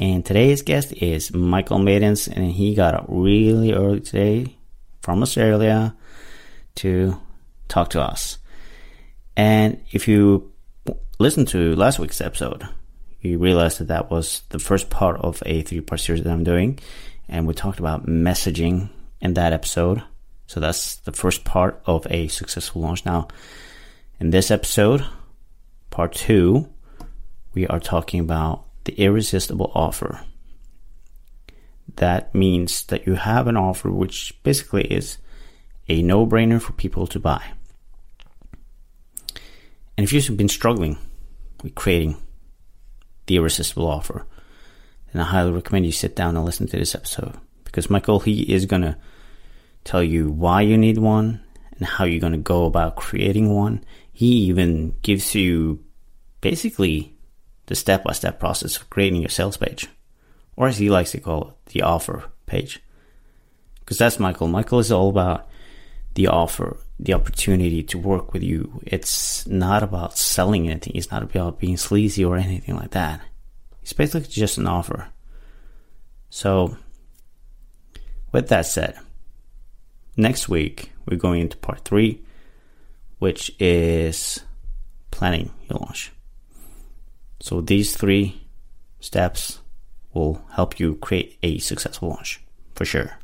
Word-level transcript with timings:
And 0.00 0.24
today's 0.24 0.62
guest 0.62 0.94
is 0.94 1.30
Michael 1.34 1.78
Maidens, 1.78 2.26
and 2.26 2.50
he 2.50 2.74
got 2.74 2.94
up 2.94 3.04
really 3.08 3.74
early 3.74 4.00
today 4.00 4.56
from 5.02 5.22
Australia 5.22 5.94
to 6.76 7.20
talk 7.68 7.90
to 7.90 8.00
us. 8.00 8.38
And 9.36 9.78
if 9.90 10.08
you 10.08 10.54
listen 11.18 11.44
to 11.46 11.76
last 11.76 11.98
week's 11.98 12.22
episode, 12.22 12.66
you 13.20 13.36
realize 13.36 13.76
that 13.76 13.88
that 13.88 14.10
was 14.10 14.40
the 14.48 14.58
first 14.58 14.88
part 14.88 15.20
of 15.20 15.42
a 15.44 15.60
three 15.60 15.82
part 15.82 16.00
series 16.00 16.24
that 16.24 16.32
I'm 16.32 16.44
doing. 16.44 16.78
And 17.28 17.46
we 17.46 17.52
talked 17.52 17.78
about 17.78 18.06
messaging 18.06 18.88
in 19.20 19.34
that 19.34 19.52
episode. 19.52 20.02
So 20.46 20.60
that's 20.60 20.96
the 20.96 21.12
first 21.12 21.44
part 21.44 21.82
of 21.84 22.06
a 22.08 22.28
successful 22.28 22.80
launch. 22.80 23.04
Now, 23.04 23.28
in 24.18 24.30
this 24.30 24.50
episode, 24.50 25.04
part 25.90 26.14
two, 26.14 26.70
we 27.52 27.66
are 27.66 27.80
talking 27.80 28.20
about 28.20 28.64
the 28.90 29.02
irresistible 29.04 29.70
offer. 29.74 30.20
That 31.96 32.34
means 32.34 32.84
that 32.86 33.06
you 33.06 33.14
have 33.14 33.46
an 33.46 33.56
offer 33.56 33.90
which 33.90 34.34
basically 34.42 34.84
is 34.84 35.18
a 35.88 36.02
no 36.02 36.26
brainer 36.26 36.60
for 36.60 36.72
people 36.72 37.06
to 37.08 37.20
buy. 37.20 37.42
And 39.96 40.04
if 40.04 40.12
you've 40.12 40.36
been 40.36 40.48
struggling 40.48 40.98
with 41.62 41.74
creating 41.74 42.16
the 43.26 43.36
irresistible 43.36 43.86
offer, 43.86 44.26
then 45.12 45.22
I 45.22 45.24
highly 45.24 45.52
recommend 45.52 45.86
you 45.86 45.92
sit 45.92 46.16
down 46.16 46.36
and 46.36 46.44
listen 46.44 46.66
to 46.68 46.76
this 46.76 46.94
episode 46.94 47.36
because 47.64 47.90
Michael, 47.90 48.20
he 48.20 48.42
is 48.42 48.66
going 48.66 48.82
to 48.82 48.96
tell 49.84 50.02
you 50.02 50.30
why 50.30 50.62
you 50.62 50.76
need 50.76 50.98
one 50.98 51.40
and 51.76 51.86
how 51.86 52.04
you're 52.04 52.20
going 52.20 52.32
to 52.32 52.38
go 52.38 52.64
about 52.64 52.96
creating 52.96 53.54
one. 53.54 53.84
He 54.12 54.46
even 54.48 54.96
gives 55.02 55.34
you 55.34 55.84
basically 56.40 57.14
the 57.70 57.76
step 57.76 58.02
by 58.02 58.12
step 58.12 58.40
process 58.40 58.76
of 58.76 58.90
creating 58.90 59.20
your 59.22 59.30
sales 59.30 59.56
page, 59.56 59.88
or 60.56 60.66
as 60.66 60.78
he 60.78 60.90
likes 60.90 61.12
to 61.12 61.20
call 61.20 61.50
it, 61.50 61.72
the 61.72 61.82
offer 61.82 62.24
page. 62.46 62.82
Because 63.78 63.96
that's 63.96 64.18
Michael. 64.18 64.48
Michael 64.48 64.80
is 64.80 64.90
all 64.90 65.08
about 65.08 65.48
the 66.14 66.26
offer, 66.26 66.78
the 66.98 67.14
opportunity 67.14 67.84
to 67.84 67.96
work 67.96 68.32
with 68.32 68.42
you. 68.42 68.82
It's 68.84 69.46
not 69.46 69.84
about 69.84 70.18
selling 70.18 70.68
anything, 70.68 70.96
it's 70.96 71.12
not 71.12 71.22
about 71.22 71.60
being 71.60 71.76
sleazy 71.76 72.24
or 72.24 72.36
anything 72.36 72.74
like 72.74 72.90
that. 72.90 73.20
It's 73.82 73.92
basically 73.92 74.28
just 74.28 74.58
an 74.58 74.66
offer. 74.66 75.06
So, 76.28 76.76
with 78.32 78.48
that 78.48 78.66
said, 78.66 78.98
next 80.16 80.48
week 80.48 80.90
we're 81.06 81.18
going 81.18 81.42
into 81.42 81.56
part 81.56 81.84
three, 81.84 82.20
which 83.20 83.52
is 83.60 84.40
planning 85.12 85.52
your 85.68 85.78
launch. 85.78 86.10
So 87.40 87.60
these 87.60 87.96
three 87.96 88.46
steps 89.00 89.60
will 90.12 90.44
help 90.52 90.78
you 90.78 90.96
create 90.96 91.38
a 91.42 91.58
successful 91.58 92.10
launch 92.10 92.42
for 92.74 92.84
sure. 92.84 93.18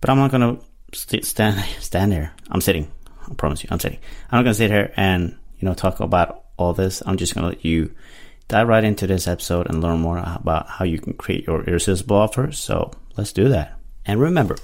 But 0.00 0.10
I'm 0.10 0.18
not 0.18 0.30
gonna 0.30 0.58
st- 0.92 1.24
stand 1.24 1.64
stand 1.80 2.12
there. 2.12 2.32
I'm 2.50 2.60
sitting. 2.60 2.90
I 3.28 3.34
promise 3.34 3.62
you, 3.62 3.68
I'm 3.70 3.80
sitting. 3.80 3.98
I'm 4.30 4.38
not 4.38 4.44
gonna 4.44 4.54
sit 4.54 4.70
here 4.70 4.92
and 4.96 5.36
you 5.58 5.66
know 5.66 5.74
talk 5.74 6.00
about 6.00 6.44
all 6.56 6.72
this. 6.72 7.02
I'm 7.04 7.16
just 7.16 7.34
gonna 7.34 7.48
let 7.48 7.64
you 7.64 7.92
dive 8.46 8.68
right 8.68 8.84
into 8.84 9.06
this 9.06 9.28
episode 9.28 9.68
and 9.68 9.82
learn 9.82 10.00
more 10.00 10.18
about 10.18 10.68
how 10.68 10.84
you 10.84 10.98
can 10.98 11.14
create 11.14 11.46
your 11.46 11.64
irresistible 11.64 12.16
offer. 12.16 12.52
So 12.52 12.92
let's 13.16 13.32
do 13.32 13.48
that. 13.50 13.78
And 14.06 14.20
remember, 14.20 14.56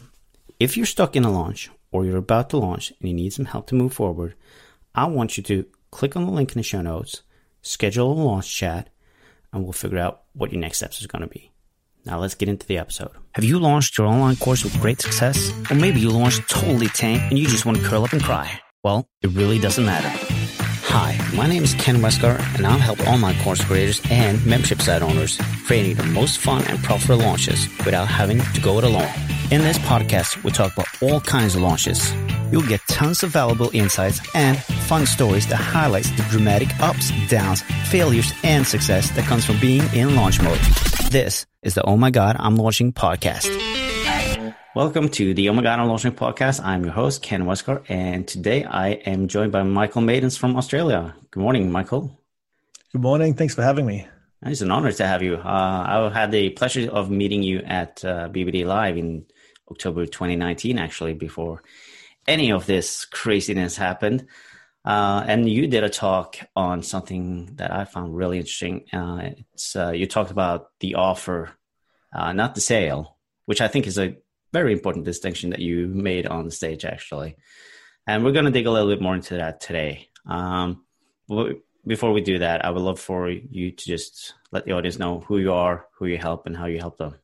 if 0.58 0.76
you're 0.76 0.86
stuck 0.86 1.16
in 1.16 1.24
a 1.24 1.30
launch 1.30 1.70
or 1.92 2.06
you're 2.06 2.16
about 2.16 2.50
to 2.50 2.56
launch 2.56 2.92
and 2.98 3.08
you 3.08 3.14
need 3.14 3.32
some 3.32 3.44
help 3.44 3.66
to 3.68 3.74
move 3.74 3.92
forward, 3.92 4.34
I 4.94 5.04
want 5.06 5.36
you 5.36 5.42
to 5.44 5.66
click 5.90 6.16
on 6.16 6.24
the 6.24 6.32
link 6.32 6.52
in 6.52 6.58
the 6.58 6.62
show 6.62 6.80
notes 6.80 7.22
schedule 7.64 8.12
a 8.12 8.14
launch 8.14 8.54
chat, 8.54 8.90
and 9.52 9.64
we'll 9.64 9.72
figure 9.72 9.98
out 9.98 10.22
what 10.34 10.52
your 10.52 10.60
next 10.60 10.78
steps 10.78 11.00
is 11.00 11.06
going 11.06 11.22
to 11.22 11.28
be. 11.28 11.50
Now 12.04 12.20
let's 12.20 12.34
get 12.34 12.48
into 12.48 12.66
the 12.66 12.78
episode. 12.78 13.10
Have 13.32 13.44
you 13.44 13.58
launched 13.58 13.96
your 13.96 14.06
online 14.06 14.36
course 14.36 14.62
with 14.62 14.78
great 14.80 15.00
success? 15.00 15.50
Or 15.70 15.74
maybe 15.74 16.00
you 16.00 16.10
launched 16.10 16.48
totally 16.48 16.88
tank 16.88 17.22
and 17.30 17.38
you 17.38 17.48
just 17.48 17.64
want 17.64 17.78
to 17.78 17.84
curl 17.84 18.04
up 18.04 18.12
and 18.12 18.22
cry. 18.22 18.60
Well, 18.82 19.06
it 19.22 19.30
really 19.30 19.58
doesn't 19.58 19.84
matter. 19.84 20.10
Hi, 20.88 21.18
my 21.34 21.48
name 21.48 21.64
is 21.64 21.74
Ken 21.74 21.96
Westgaard, 21.96 22.40
and 22.56 22.66
I'll 22.66 22.78
help 22.78 23.00
online 23.08 23.42
course 23.42 23.64
creators 23.64 24.00
and 24.10 24.44
membership 24.46 24.82
site 24.82 25.02
owners 25.02 25.40
creating 25.66 25.96
the 25.96 26.04
most 26.04 26.38
fun 26.38 26.62
and 26.64 26.78
profitable 26.84 27.24
launches 27.24 27.66
without 27.84 28.06
having 28.06 28.38
to 28.38 28.60
go 28.60 28.78
it 28.78 28.84
alone. 28.84 29.10
In 29.50 29.62
this 29.62 29.78
podcast, 29.78 30.44
we 30.44 30.50
talk 30.50 30.72
about 30.74 30.86
all 31.02 31.20
kinds 31.20 31.56
of 31.56 31.62
launches 31.62 32.12
You'll 32.54 32.62
get 32.62 32.86
tons 32.86 33.24
of 33.24 33.30
valuable 33.30 33.68
insights 33.72 34.20
and 34.32 34.56
fun 34.56 35.06
stories 35.06 35.44
that 35.48 35.56
highlights 35.56 36.08
the 36.10 36.22
dramatic 36.30 36.68
ups, 36.78 37.10
downs, 37.28 37.62
failures, 37.90 38.32
and 38.44 38.64
success 38.64 39.10
that 39.16 39.24
comes 39.24 39.44
from 39.44 39.58
being 39.58 39.82
in 39.92 40.14
launch 40.14 40.40
mode. 40.40 40.60
This 41.10 41.46
is 41.64 41.74
the 41.74 41.82
Oh 41.82 41.96
My 41.96 42.12
God, 42.12 42.36
I'm 42.38 42.54
Launching 42.54 42.92
podcast. 42.92 43.50
Welcome 44.76 45.08
to 45.08 45.34
the 45.34 45.48
Oh 45.48 45.52
My 45.52 45.64
God, 45.64 45.80
I'm 45.80 45.88
Launching 45.88 46.12
podcast. 46.12 46.64
I'm 46.64 46.84
your 46.84 46.92
host, 46.92 47.22
Ken 47.22 47.42
Westgaard, 47.42 47.86
and 47.88 48.24
today 48.28 48.62
I 48.62 48.90
am 48.90 49.26
joined 49.26 49.50
by 49.50 49.64
Michael 49.64 50.02
Maidens 50.02 50.36
from 50.36 50.54
Australia. 50.54 51.12
Good 51.32 51.40
morning, 51.40 51.72
Michael. 51.72 52.20
Good 52.92 53.02
morning. 53.02 53.34
Thanks 53.34 53.56
for 53.56 53.62
having 53.62 53.84
me. 53.84 54.06
It's 54.42 54.60
an 54.60 54.70
honor 54.70 54.92
to 54.92 55.04
have 55.04 55.24
you. 55.24 55.38
Uh, 55.38 56.08
I 56.14 56.16
had 56.16 56.30
the 56.30 56.50
pleasure 56.50 56.88
of 56.88 57.10
meeting 57.10 57.42
you 57.42 57.62
at 57.66 58.04
uh, 58.04 58.28
BBD 58.28 58.64
Live 58.64 58.96
in 58.96 59.26
October 59.68 60.06
2019, 60.06 60.78
actually, 60.78 61.14
before 61.14 61.60
any 62.26 62.52
of 62.52 62.66
this 62.66 63.04
craziness 63.04 63.76
happened. 63.76 64.26
Uh, 64.84 65.24
and 65.26 65.48
you 65.48 65.66
did 65.66 65.82
a 65.82 65.88
talk 65.88 66.36
on 66.54 66.82
something 66.82 67.54
that 67.56 67.72
I 67.72 67.84
found 67.84 68.14
really 68.14 68.38
interesting. 68.38 68.84
Uh, 68.92 69.30
it's 69.52 69.74
uh, 69.74 69.92
you 69.92 70.06
talked 70.06 70.30
about 70.30 70.70
the 70.80 70.96
offer, 70.96 71.50
uh, 72.12 72.32
not 72.34 72.54
the 72.54 72.60
sale, 72.60 73.16
which 73.46 73.62
I 73.62 73.68
think 73.68 73.86
is 73.86 73.98
a 73.98 74.16
very 74.52 74.72
important 74.72 75.06
distinction 75.06 75.50
that 75.50 75.60
you 75.60 75.88
made 75.88 76.26
on 76.26 76.44
the 76.44 76.50
stage, 76.50 76.84
actually. 76.84 77.36
And 78.06 78.24
we're 78.24 78.32
going 78.32 78.44
to 78.44 78.50
dig 78.50 78.66
a 78.66 78.70
little 78.70 78.90
bit 78.90 79.00
more 79.00 79.14
into 79.14 79.36
that 79.36 79.60
today. 79.60 80.10
Um, 80.26 80.84
before 81.86 82.12
we 82.12 82.20
do 82.20 82.38
that, 82.38 82.64
I 82.64 82.70
would 82.70 82.82
love 82.82 83.00
for 83.00 83.30
you 83.30 83.70
to 83.70 83.84
just 83.84 84.34
let 84.52 84.66
the 84.66 84.72
audience 84.72 84.98
know 84.98 85.20
who 85.20 85.38
you 85.38 85.52
are, 85.52 85.86
who 85.98 86.06
you 86.06 86.18
help, 86.18 86.46
and 86.46 86.56
how 86.56 86.66
you 86.66 86.78
help 86.78 86.98
them. 86.98 87.14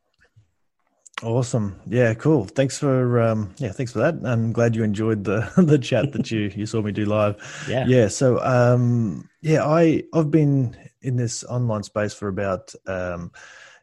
Awesome. 1.23 1.79
Yeah, 1.87 2.15
cool. 2.15 2.47
Thanks 2.47 2.79
for 2.79 3.21
um 3.21 3.55
yeah, 3.59 3.73
thanks 3.73 3.93
for 3.93 3.99
that. 3.99 4.15
I'm 4.25 4.53
glad 4.53 4.75
you 4.75 4.83
enjoyed 4.83 5.25
the 5.25 5.51
the 5.57 5.79
chat 5.79 6.13
that 6.13 6.31
you 6.31 6.51
you 6.55 6.67
saw 6.67 6.81
me 6.83 6.93
do 6.93 7.05
live. 7.05 7.37
Yeah. 7.69 7.87
Yeah, 7.87 8.09
so 8.09 8.43
um 8.43 9.29
yeah, 9.43 9.65
I 9.65 10.05
I've 10.15 10.31
been 10.31 10.77
in 11.03 11.17
this 11.17 11.45
online 11.45 11.83
space 11.83 12.15
for 12.15 12.29
about 12.29 12.75
um 12.87 13.33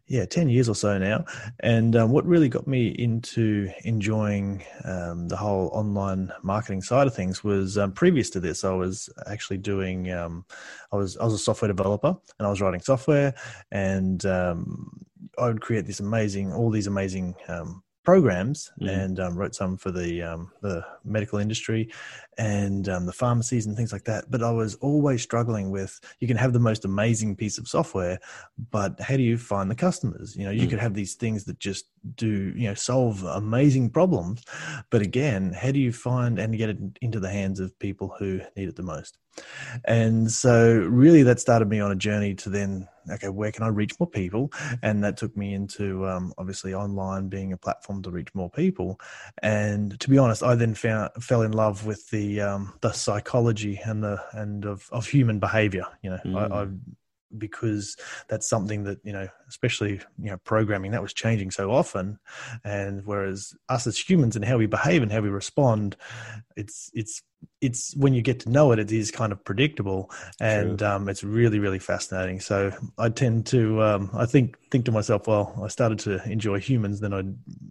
yeah, 0.09 0.25
10 0.25 0.48
years 0.48 0.70
or 0.70 0.75
so 0.75 0.98
now. 0.98 1.25
And 1.59 1.96
um, 1.98 2.12
what 2.12 2.25
really 2.25 2.48
got 2.48 2.66
me 2.66 2.88
into 2.88 3.69
enjoying 3.84 4.64
um, 4.86 5.28
the 5.28 5.36
whole 5.36 5.68
online 5.74 6.31
marketing 6.44 6.81
side 6.81 7.08
of 7.08 7.14
things 7.14 7.44
was 7.44 7.78
um, 7.78 7.92
previous 7.92 8.30
to 8.30 8.40
this, 8.40 8.64
I 8.64 8.72
was 8.72 9.09
actually 9.30 9.58
doing, 9.58 10.09
um, 10.14 10.46
I 10.94 10.96
was, 10.96 11.18
I 11.18 11.25
was 11.25 11.34
a 11.34 11.38
software 11.38 11.68
developer 11.68 12.16
and 12.40 12.48
I 12.48 12.50
was 12.50 12.62
writing 12.62 12.80
software 12.80 13.36
and 13.69 14.25
um, 14.25 15.06
I 15.38 15.48
would 15.48 15.62
create 15.62 15.86
this 15.86 16.00
amazing, 16.00 16.53
all 16.53 16.70
these 16.70 16.88
amazing 16.88 17.36
um, 17.48 17.84
programs 18.08 18.72
mm. 18.81 18.90
and 18.90 19.19
um, 19.19 19.36
wrote 19.36 19.54
some 19.54 19.75
for 19.75 19.92
the 19.92 20.24
um, 20.24 20.50
the 20.62 20.81
medical 21.04 21.39
industry 21.39 21.92
and 22.38 22.88
um, 22.88 23.06
the 23.06 23.12
pharmacies 23.12 23.66
and 23.66 23.75
things 23.75 23.92
like 23.92 24.06
that. 24.06 24.31
But 24.31 24.42
I 24.42 24.50
was 24.50 24.75
always 24.75 25.22
struggling 25.22 25.72
with 25.72 26.00
you 26.22 26.28
can 26.28 26.38
have 26.38 26.54
the 26.54 26.60
most 26.60 26.86
amazing 26.86 27.36
piece 27.36 27.57
of 27.57 27.68
software, 27.68 28.18
but 28.72 28.98
how 29.01 29.18
do 29.18 29.24
you 29.24 29.38
find 29.38 29.69
the 29.69 29.75
customers? 29.75 30.38
You 30.38 30.45
know, 30.45 30.51
you 30.51 30.68
mm. 30.68 30.69
could 30.69 30.80
have 30.80 30.94
these 30.94 31.16
things 31.16 31.44
that 31.45 31.60
just 31.60 31.86
do 32.15 32.54
you 32.56 32.68
know 32.68 32.74
solve 32.74 33.24
amazing 33.24 33.89
problems, 33.89 34.44
but 34.89 35.01
again, 35.01 35.54
how 35.54 35.71
do 35.71 35.80
you 35.80 35.92
find 35.92 36.39
and 36.39 36.57
get 36.57 36.69
it 36.69 36.77
into 37.01 37.19
the 37.19 37.30
hands 37.30 37.59
of 37.59 37.77
people 37.80 38.15
who 38.19 38.42
need 38.56 38.69
it 38.69 38.75
the 38.75 38.83
most? 38.83 39.18
And 39.86 40.31
so, 40.31 40.77
really, 40.77 41.24
that 41.24 41.39
started 41.39 41.69
me 41.69 41.80
on 41.80 41.92
a 41.92 41.95
journey 41.95 42.33
to 42.36 42.50
then 42.50 42.88
okay, 43.09 43.30
where 43.30 43.51
can 43.51 43.63
I 43.63 43.69
reach 43.69 44.00
more 44.00 44.09
people? 44.09 44.51
And 44.81 45.04
that 45.04 45.18
took 45.18 45.36
me 45.38 45.54
into 45.54 46.07
um, 46.07 46.33
obviously 46.38 46.74
online 46.74 47.30
being 47.30 47.54
a 47.54 47.57
platform 47.57 48.01
to 48.04 48.12
reach 48.12 48.33
more 48.33 48.50
people. 48.50 49.00
And 49.42 50.00
to 50.00 50.09
be 50.09 50.18
honest, 50.18 50.44
I 50.44 50.56
then 50.56 50.74
found 50.74 51.12
fell 51.21 51.42
in 51.42 51.51
love 51.51 51.86
with 51.86 52.09
the 52.09 52.42
um, 52.42 52.74
the 52.81 52.92
psychology 52.92 53.80
and 53.83 54.04
the 54.04 54.21
and 54.33 54.65
of, 54.65 54.88
of 54.92 55.07
human 55.07 55.39
behavior. 55.39 55.86
You 56.01 56.12
know, 56.12 56.19
mm. 56.25 56.51
I, 56.51 56.63
I 56.63 56.68
because 57.38 57.97
that's 58.27 58.47
something 58.47 58.83
that 58.83 59.00
you 59.03 59.13
know 59.13 59.27
especially 59.47 60.00
you 60.19 60.29
know 60.29 60.38
programming 60.44 60.91
that 60.91 61.01
was 61.01 61.13
changing 61.13 61.51
so 61.51 61.71
often. 61.71 62.19
And 62.63 63.06
whereas 63.06 63.56
us 63.69 63.88
as 63.88 63.97
humans 63.97 64.35
and 64.35 64.45
how 64.45 64.57
we 64.57 64.65
behave 64.65 65.03
and 65.03 65.12
how 65.12 65.21
we 65.21 65.29
respond 65.29 65.95
it's 66.57 66.89
it's 66.94 67.21
it's 67.62 67.95
when 67.95 68.13
you 68.13 68.21
get 68.21 68.39
to 68.42 68.50
know 68.50 68.71
it, 68.71 68.80
it 68.80 68.92
is 68.92 69.12
kind 69.12 69.31
of 69.31 69.44
predictable, 69.45 70.12
and 70.42 70.81
um, 70.81 71.07
it's 71.07 71.24
really 71.24 71.59
really 71.59 71.80
fascinating. 71.80 72.39
So 72.39 72.71
I 72.98 73.09
tend 73.09 73.45
to 73.48 73.81
um, 73.83 74.09
I 74.13 74.25
think 74.25 74.57
think 74.71 74.86
to 74.86 74.92
myself, 74.92 75.27
well, 75.27 75.57
I 75.63 75.68
started 75.68 76.00
to 76.00 76.21
enjoy 76.30 76.59
humans, 76.59 77.00
then 77.00 77.13
I 77.13 77.24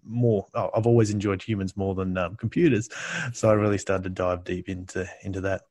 more 0.05 0.47
oh, 0.55 0.71
I've 0.75 0.87
always 0.87 1.11
enjoyed 1.11 1.43
humans 1.43 1.77
more 1.77 1.95
than 1.95 2.17
um, 2.17 2.37
computers, 2.37 2.89
so 3.33 3.51
I 3.51 3.55
really 3.55 3.79
started 3.79 4.05
to 4.05 4.11
dive 4.11 4.45
deep 4.45 4.69
into 4.69 5.09
into 5.23 5.41
that. 5.43 5.63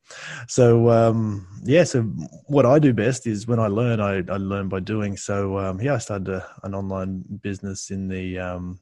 So 0.47 0.89
um, 0.89 1.47
yeah, 1.63 1.85
so 1.85 2.03
what 2.47 2.65
I 2.65 2.79
do 2.79 2.93
best 2.93 3.25
is 3.25 3.47
when 3.47 3.59
I 3.59 3.67
learn, 3.67 4.01
I, 4.01 4.17
I 4.31 4.37
learn 4.37 4.67
by 4.67 4.81
doing. 4.81 5.15
So 5.15 5.57
um, 5.57 5.81
yeah, 5.81 5.95
I 5.95 5.99
started 5.99 6.29
a, 6.29 6.45
an 6.63 6.75
online 6.75 7.23
business 7.41 7.91
in 7.91 8.09
the 8.09 8.39
um, 8.39 8.79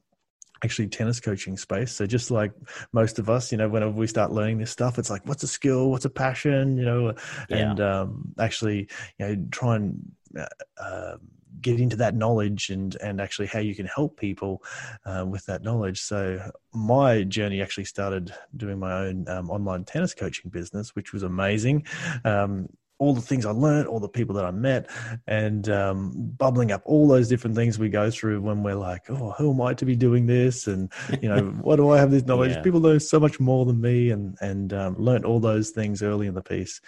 actually 0.64 0.88
tennis 0.88 1.20
coaching 1.20 1.58
space. 1.58 1.92
So 1.92 2.06
just 2.06 2.32
like 2.32 2.52
most 2.92 3.20
of 3.20 3.30
us, 3.30 3.52
you 3.52 3.58
know, 3.58 3.70
whenever 3.70 3.92
we 3.92 4.08
start 4.08 4.32
learning 4.32 4.58
this 4.58 4.72
stuff, 4.72 4.98
it's 4.98 5.10
like, 5.10 5.26
what's 5.26 5.44
a 5.44 5.48
skill? 5.48 5.92
What's 5.92 6.06
a 6.06 6.10
passion? 6.10 6.78
You 6.78 6.86
know, 6.86 7.14
yeah. 7.50 7.58
and 7.58 7.82
um, 7.82 8.34
actually, 8.40 8.88
you 9.20 9.28
know, 9.28 9.46
try 9.52 9.76
and 9.76 10.12
uh, 10.38 10.46
uh, 10.78 11.18
get 11.62 11.80
into 11.80 11.96
that 11.96 12.16
knowledge 12.16 12.70
and 12.70 12.96
and 13.02 13.22
actually 13.22 13.48
how 13.48 13.60
you 13.60 13.76
can 13.76 13.86
help 13.86 14.18
people 14.18 14.64
uh, 15.06 15.26
with 15.28 15.46
that 15.46 15.64
knowledge. 15.64 16.02
So 16.02 16.52
my 16.74 17.24
journey 17.24 17.62
actually 17.62 17.86
started 17.86 18.34
doing 18.56 18.80
my 18.80 18.94
own 18.94 19.28
um, 19.28 19.50
online 19.50 19.84
tennis 19.84 20.14
coaching 20.14 20.50
business, 20.50 20.96
which 20.96 21.14
was 21.14 21.24
amazing. 21.24 21.86
Um, 22.26 22.70
all 23.04 23.14
the 23.14 23.22
things 23.22 23.46
I 23.46 23.52
learned, 23.52 23.88
all 23.88 24.00
the 24.00 24.08
people 24.08 24.34
that 24.36 24.46
I 24.46 24.52
met, 24.52 24.90
and 25.28 25.68
um, 25.70 26.34
bubbling 26.38 26.72
up 26.72 26.82
all 26.86 27.08
those 27.08 27.28
different 27.28 27.56
things 27.56 27.78
we 27.78 27.90
go 27.90 28.10
through 28.10 28.42
when 28.42 28.64
we're 28.64 28.76
like, 28.76 29.10
oh, 29.10 29.32
who 29.38 29.52
am 29.52 29.62
I 29.62 29.74
to 29.76 29.86
be 29.86 29.96
doing 29.96 30.26
this? 30.26 30.68
And 30.68 30.92
you 31.22 31.30
know, 31.30 31.42
what 31.62 31.76
do 31.76 31.90
I 31.90 32.00
have 32.00 32.12
this 32.12 32.24
knowledge? 32.24 32.54
Yeah. 32.54 32.62
People 32.62 32.80
know 32.80 32.98
so 32.98 33.20
much 33.20 33.40
more 33.40 33.66
than 33.66 33.82
me, 33.82 34.12
and 34.12 34.38
and 34.42 34.74
um, 34.74 34.96
learned 34.98 35.26
all 35.26 35.40
those 35.40 35.72
things 35.72 36.02
early 36.02 36.28
in 36.28 36.34
the 36.34 36.42
piece. 36.42 36.80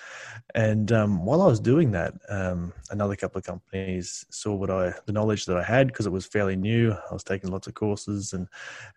And 0.53 0.91
um, 0.91 1.25
while 1.25 1.41
I 1.41 1.47
was 1.47 1.59
doing 1.59 1.91
that, 1.91 2.13
um, 2.29 2.73
another 2.89 3.15
couple 3.15 3.39
of 3.39 3.44
companies 3.44 4.25
saw 4.29 4.56
what 4.56 4.69
I 4.69 4.94
the 5.06 5.13
knowledge 5.13 5.45
that 5.45 5.57
I 5.57 5.63
had 5.63 5.88
because 5.88 6.06
it 6.06 6.11
was 6.11 6.25
fairly 6.25 6.56
new. 6.56 6.94
I 6.94 7.13
was 7.13 7.23
taking 7.23 7.51
lots 7.51 7.68
of 7.68 7.73
courses, 7.73 8.33
and 8.33 8.47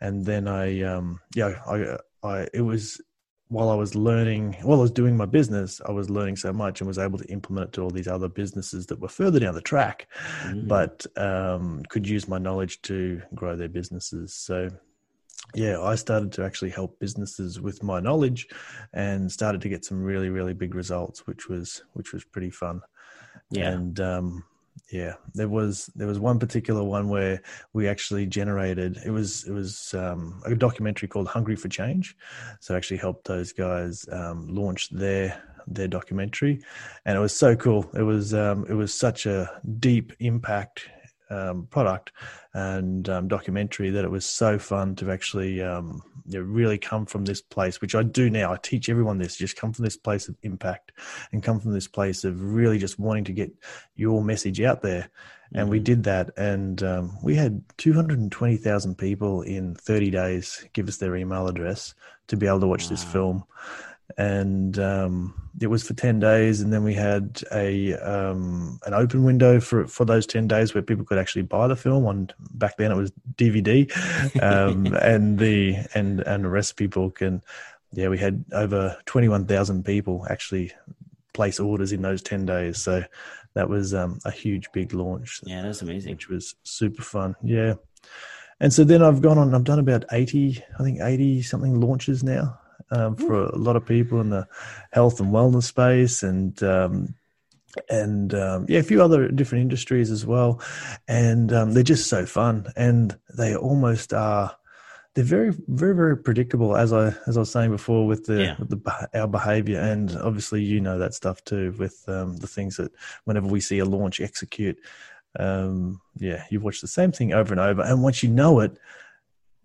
and 0.01 0.25
then 0.25 0.47
I 0.47 0.83
um, 0.83 1.21
yeah 1.35 1.61
I 1.67 1.99
I 2.23 2.49
it 2.55 2.63
was 2.63 3.01
while 3.49 3.71
I 3.71 3.75
was 3.75 3.95
learning, 3.95 4.57
while 4.63 4.79
I 4.79 4.83
was 4.83 4.91
doing 4.91 5.17
my 5.17 5.25
business, 5.25 5.81
I 5.87 5.93
was 5.93 6.11
learning 6.11 6.37
so 6.37 6.53
much 6.53 6.81
and 6.81 6.89
was 6.89 6.99
able 6.99 7.19
to 7.19 7.25
implement 7.27 7.69
it 7.69 7.73
to 7.75 7.83
all 7.83 7.91
these 7.91 8.09
other 8.09 8.29
businesses 8.29 8.87
that 8.87 9.01
were 9.01 9.09
further 9.09 9.41
down 9.41 9.55
the 9.55 9.63
track, 9.63 10.07
mm. 10.45 10.69
but 10.69 11.07
um, 11.17 11.83
could 11.89 12.07
use 12.07 12.29
my 12.29 12.39
knowledge 12.39 12.83
to 12.83 13.23
grow 13.35 13.57
their 13.57 13.69
businesses. 13.69 14.35
So, 14.35 14.69
yeah, 15.55 15.81
I 15.81 15.95
started 15.95 16.31
to 16.33 16.45
actually 16.45 16.71
help 16.71 16.99
businesses 16.99 17.59
with 17.59 17.83
my 17.83 18.01
knowledge, 18.01 18.49
and 18.93 19.33
started 19.33 19.63
to 19.63 19.71
get 19.71 19.85
some 19.85 20.03
really, 20.03 20.29
really 20.29 20.53
big 20.53 20.75
results, 20.75 21.27
which 21.27 21.49
was 21.49 21.83
which 21.95 22.13
was 22.13 22.25
pretty 22.25 22.51
fun. 22.51 22.83
Yeah, 23.51 23.71
and 23.71 23.99
um, 24.01 24.45
yeah 24.91 25.15
there 25.35 25.49
was 25.49 25.91
there 25.95 26.07
was 26.07 26.19
one 26.19 26.39
particular 26.39 26.83
one 26.83 27.09
where 27.09 27.41
we 27.73 27.87
actually 27.89 28.27
generated 28.27 28.99
it 29.05 29.11
was 29.11 29.45
it 29.47 29.53
was 29.53 29.95
um, 29.95 30.43
a 30.47 30.55
documentary 30.55 31.09
called 31.09 31.29
hungry 31.29 31.57
for 31.57 31.69
change. 31.69 32.17
So 32.61 32.77
actually 32.77 32.99
helped 32.99 33.27
those 33.27 33.53
guys 33.53 34.07
um, 34.11 34.47
launch 34.49 34.91
their 34.91 35.43
their 35.67 35.89
documentary. 35.89 36.61
And 37.05 37.17
it 37.17 37.21
was 37.21 37.37
so 37.37 37.55
cool. 37.55 37.89
It 37.95 38.03
was 38.03 38.35
um, 38.35 38.67
it 38.69 38.75
was 38.75 38.93
such 38.95 39.27
a 39.27 39.61
deep 39.79 40.13
impact 40.21 40.89
um, 41.31 41.67
product 41.71 42.13
and 42.55 43.09
um, 43.09 43.29
documentary 43.29 43.91
that 43.91 44.05
it 44.05 44.11
was 44.11 44.25
so 44.25 44.59
fun 44.59 44.95
to 44.97 45.11
actually 45.11 45.63
um, 45.63 46.03
you 46.27 46.39
know, 46.39 46.45
really 46.45 46.79
come 46.79 47.07
from 47.07 47.25
this 47.25 47.41
place, 47.41 47.81
which 47.81 47.95
I 47.95 48.03
do 48.03 48.31
now. 48.31 48.53
I 48.53 48.57
teach 48.63 48.89
everyone 48.89 49.19
this: 49.19 49.37
just 49.37 49.57
come 49.57 49.73
from 49.73 49.85
this 49.85 49.97
place 49.97 50.29
of 50.29 50.37
impact 50.43 50.93
and 51.33 51.43
come 51.43 51.61
from 51.61 51.73
this 51.73 51.89
place 51.89 52.25
of 52.25 52.41
really 52.41 52.79
just 52.79 52.99
wanting 52.99 53.25
to 53.25 53.33
get 53.33 53.53
your 53.97 54.23
message 54.23 54.61
out 54.61 54.83
there. 54.83 55.11
And 55.53 55.63
mm-hmm. 55.63 55.71
we 55.71 55.79
did 55.81 56.05
that, 56.05 56.31
and 56.37 56.83
um, 56.83 57.19
we 57.23 57.35
had 57.35 57.63
220,000 57.79 58.99
people 58.99 59.43
in 59.43 59.75
30 59.75 60.11
days 60.11 60.65
give 60.75 60.89
us 60.89 60.99
their 60.99 61.17
email 61.17 61.47
address 61.49 61.95
to 62.27 62.37
be 62.37 62.47
able 62.47 62.61
to 62.61 62.67
watch 62.67 62.85
wow. 62.85 62.91
this 62.91 63.05
film 63.05 63.45
and 64.17 64.79
um, 64.79 65.35
it 65.61 65.67
was 65.67 65.87
for 65.87 65.95
10 65.95 66.19
days 66.21 66.61
and 66.61 66.73
then 66.73 66.83
we 66.83 66.95
had 66.95 67.43
a 67.53 67.95
um, 67.95 68.81
an 68.87 68.95
open 68.95 69.23
window 69.25 69.61
for 69.61 69.87
for 69.87 70.05
those 70.05 70.27
10 70.27 70.49
days 70.49 70.75
where 70.75 70.83
people 70.83 71.05
could 71.05 71.19
actually 71.19 71.43
buy 71.43 71.69
the 71.69 71.77
film 71.77 72.07
on 72.07 72.31
back 72.53 72.77
then 72.79 72.91
it 72.91 72.97
was 72.97 73.13
dvd 73.35 73.91
um, 74.43 74.87
and 75.03 75.39
the 75.39 75.77
and 75.95 76.21
and 76.21 76.47
a 76.47 76.49
recipe 76.49 76.87
book 76.87 77.21
and 77.21 77.43
yeah 77.93 78.09
we 78.09 78.19
had 78.19 78.45
over 78.53 78.97
21000 79.07 79.85
people 79.85 80.27
actually 80.31 80.73
place 81.39 81.61
orders 81.61 81.93
in 81.93 82.03
those 82.03 82.21
10 82.21 82.47
days. 82.47 82.79
So 82.79 83.05
that 83.55 83.69
was 83.69 83.95
um, 83.95 84.19
a 84.25 84.31
huge 84.31 84.71
big 84.73 84.93
launch 84.93 85.41
yeah 85.45 85.63
that's 85.63 85.83
amazing. 85.83 86.13
which 86.13 86.29
was 86.29 86.57
super 86.65 87.03
fun 87.03 87.37
yeah. 87.43 87.75
And 88.61 88.73
so 88.73 88.83
then 88.83 89.03
i've 89.03 89.23
gone 89.23 89.39
on 89.39 89.55
i've 89.55 89.65
done 89.65 89.79
about 89.79 90.05
80 90.11 90.63
i 90.79 90.83
think 90.83 91.01
80 91.01 91.43
something 91.43 91.81
launches 91.81 92.25
now 92.25 92.58
um, 92.91 93.17
for 93.17 93.45
a 93.45 93.57
lot 93.57 93.77
of 93.77 93.87
people 93.87 94.21
in 94.21 94.31
the 94.31 94.47
health 94.93 95.21
and 95.21 95.33
wellness 95.33 95.65
space 95.65 96.23
and 96.23 96.63
um, 96.63 97.15
and 97.89 98.35
um, 98.35 98.67
yeah, 98.69 98.79
a 98.79 98.83
few 98.83 99.03
other 99.03 99.29
different 99.29 99.63
industries 99.63 100.11
as 100.11 100.27
well. 100.27 100.61
And 101.07 101.53
um, 101.53 101.73
they're 101.73 101.83
just 101.83 102.09
so 102.09 102.27
fun, 102.27 102.67
and 102.77 103.17
they 103.37 103.57
almost 103.57 104.13
are. 104.13 104.57
They're 105.15 105.25
very, 105.25 105.53
very, 105.67 105.97
very 105.97 106.17
predictable, 106.17 106.77
as 106.77 106.93
I 106.93 107.13
as 107.27 107.37
I 107.37 107.41
was 107.41 107.51
saying 107.51 107.71
before, 107.71 108.07
with 108.07 108.27
the 108.27 108.43
yeah. 108.43 108.57
with 108.59 108.71
the 108.71 109.09
our 109.15 109.27
behavior, 109.27 109.81
and 109.81 110.17
obviously 110.19 110.63
you 110.63 110.81
know 110.81 110.99
that 110.99 111.15
stuff 111.15 111.43
too, 111.45 111.75
with 111.79 112.05
um, 112.09 112.37
the 112.37 112.47
things 112.47 112.77
that 112.77 112.93
whenever 113.25 113.47
we 113.47 113.61
see 113.61 113.81
a 113.81 113.85
launch 113.85 114.21
execute, 114.21 114.79
um, 115.39 116.01
yeah, 116.19 116.45
you 116.51 116.61
watch 116.61 116.81
the 116.81 116.89
same 116.89 117.11
thing 117.11 117.33
over 117.33 117.53
and 117.53 117.61
over, 117.61 117.83
and 117.83 118.03
once 118.03 118.23
you 118.23 118.29
know 118.29 118.61
it, 118.61 118.79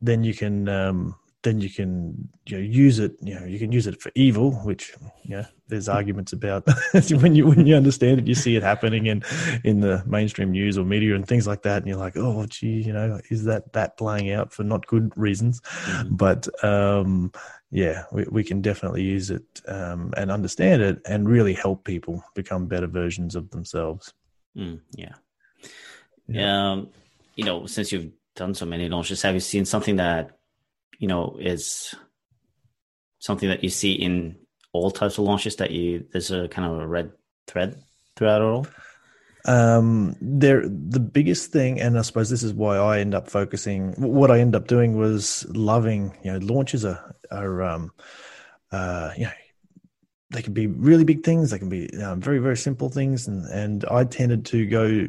then 0.02 0.24
you 0.24 0.34
can 0.34 0.68
um, 0.70 1.16
then 1.44 1.60
you 1.60 1.70
can 1.70 2.30
you 2.46 2.58
know, 2.58 2.64
use 2.64 3.00
it. 3.00 3.16
You 3.22 3.40
know, 3.40 3.46
you 3.46 3.60
can 3.60 3.72
use 3.72 3.86
it 3.86 4.02
for 4.02 4.12
evil, 4.16 4.52
which 4.64 4.94
you 5.24 5.38
know, 5.38 5.46
there's 5.68 5.90
arguments 5.90 6.34
about 6.34 6.68
when 7.12 7.36
you 7.36 7.48
when 7.48 7.68
you 7.68 7.76
understand 7.76 8.20
it, 8.20 8.28
you 8.28 8.36
see 8.36 8.56
it 8.56 8.64
happening 8.64 9.06
in 9.06 9.24
in 9.64 9.82
the 9.82 10.04
mainstream 10.06 10.52
news 10.52 10.78
or 10.78 10.86
media 10.86 11.16
and 11.16 11.28
things 11.28 11.46
like 11.46 11.62
that, 11.64 11.78
and 11.78 11.88
you're 11.88 11.98
like, 11.98 12.18
oh, 12.18 12.46
gee, 12.48 12.82
you 12.82 12.94
know, 12.94 13.20
is 13.30 13.44
that 13.44 13.74
that 13.74 13.98
playing 13.98 14.32
out 14.32 14.52
for 14.52 14.64
not 14.64 14.88
good 14.88 15.12
reasons? 15.18 15.62
Mm-hmm. 15.62 16.16
But 16.16 16.64
um, 16.64 17.32
yeah, 17.70 18.04
we, 18.12 18.24
we 18.30 18.44
can 18.44 18.62
definitely 18.62 19.04
use 19.04 19.30
it 19.30 19.44
um, 19.68 20.14
and 20.16 20.32
understand 20.32 20.82
it, 20.82 21.02
and 21.06 21.30
really 21.30 21.54
help 21.54 21.84
people 21.84 22.24
become 22.36 22.68
better 22.68 22.88
versions 22.88 23.36
of 23.36 23.50
themselves. 23.52 24.14
Mm, 24.58 24.80
yeah. 24.96 25.14
yeah. 26.28 26.72
Um, 26.72 26.90
you 27.36 27.44
know, 27.44 27.66
since 27.66 27.92
you've 27.92 28.12
done 28.36 28.54
so 28.54 28.66
many 28.66 28.88
launches, 28.88 29.22
have 29.24 29.34
you 29.34 29.40
seen 29.40 29.66
something 29.66 29.98
that 29.98 30.38
you 31.00 31.08
know 31.08 31.38
is 31.40 31.96
something 33.20 33.50
that 33.50 33.64
you 33.64 33.70
see 33.70 33.94
in 33.94 34.36
all 34.74 34.92
types 34.92 35.18
of 35.18 35.26
launches 35.26 35.56
that 35.58 35.72
you 35.72 36.06
there's 36.12 36.32
a 36.32 36.48
kind 36.48 36.72
of 36.72 36.80
a 36.80 36.88
red 36.88 37.12
thread 37.48 37.82
throughout 38.16 38.42
it 38.42 38.46
all? 38.46 38.68
Um 39.46 40.16
there 40.22 40.68
the 40.68 41.02
biggest 41.02 41.52
thing 41.52 41.82
and 41.82 42.00
i 42.00 42.02
suppose 42.02 42.30
this 42.30 42.44
is 42.44 42.54
why 42.54 42.78
i 42.78 43.00
end 43.00 43.14
up 43.14 43.30
focusing 43.30 43.92
what 43.98 44.32
i 44.32 44.40
end 44.40 44.56
up 44.56 44.68
doing 44.68 44.98
was 44.98 45.46
loving 45.50 46.18
you 46.24 46.32
know 46.32 46.38
launches 46.38 46.86
are 46.86 47.14
are 47.30 47.62
um 47.62 47.92
uh 48.72 49.12
you 49.18 49.26
know 49.26 49.32
they 50.30 50.42
can 50.42 50.54
be 50.54 50.68
really 50.68 51.04
big 51.04 51.24
things 51.24 51.52
they 51.52 51.60
can 51.60 51.68
be 51.68 51.94
um, 52.02 52.22
very 52.22 52.40
very 52.40 52.56
simple 52.56 52.88
things 52.88 53.28
and 53.28 53.46
and 53.48 53.84
i 53.92 54.06
tended 54.06 54.46
to 54.46 54.66
go 54.66 55.06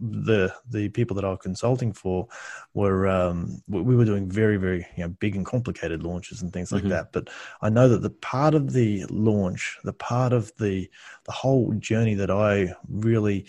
the 0.00 0.52
the 0.68 0.88
people 0.90 1.14
that 1.16 1.24
I 1.24 1.30
was 1.30 1.38
consulting 1.40 1.92
for 1.92 2.28
were 2.74 3.06
um, 3.08 3.62
we 3.68 3.96
were 3.96 4.04
doing 4.04 4.30
very 4.30 4.56
very 4.56 4.86
you 4.96 5.04
know 5.04 5.08
big 5.08 5.36
and 5.36 5.46
complicated 5.46 6.02
launches 6.02 6.42
and 6.42 6.52
things 6.52 6.72
like 6.72 6.82
mm-hmm. 6.82 6.90
that. 6.90 7.12
But 7.12 7.30
I 7.62 7.70
know 7.70 7.88
that 7.88 8.02
the 8.02 8.10
part 8.10 8.54
of 8.54 8.72
the 8.72 9.04
launch, 9.08 9.78
the 9.84 9.92
part 9.92 10.32
of 10.32 10.52
the 10.58 10.88
the 11.24 11.32
whole 11.32 11.72
journey 11.74 12.14
that 12.14 12.30
I 12.30 12.74
really 12.88 13.46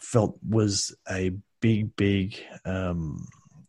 felt 0.00 0.38
was 0.48 0.94
a 1.10 1.32
big 1.60 1.94
big 1.96 2.40
um, 2.64 3.26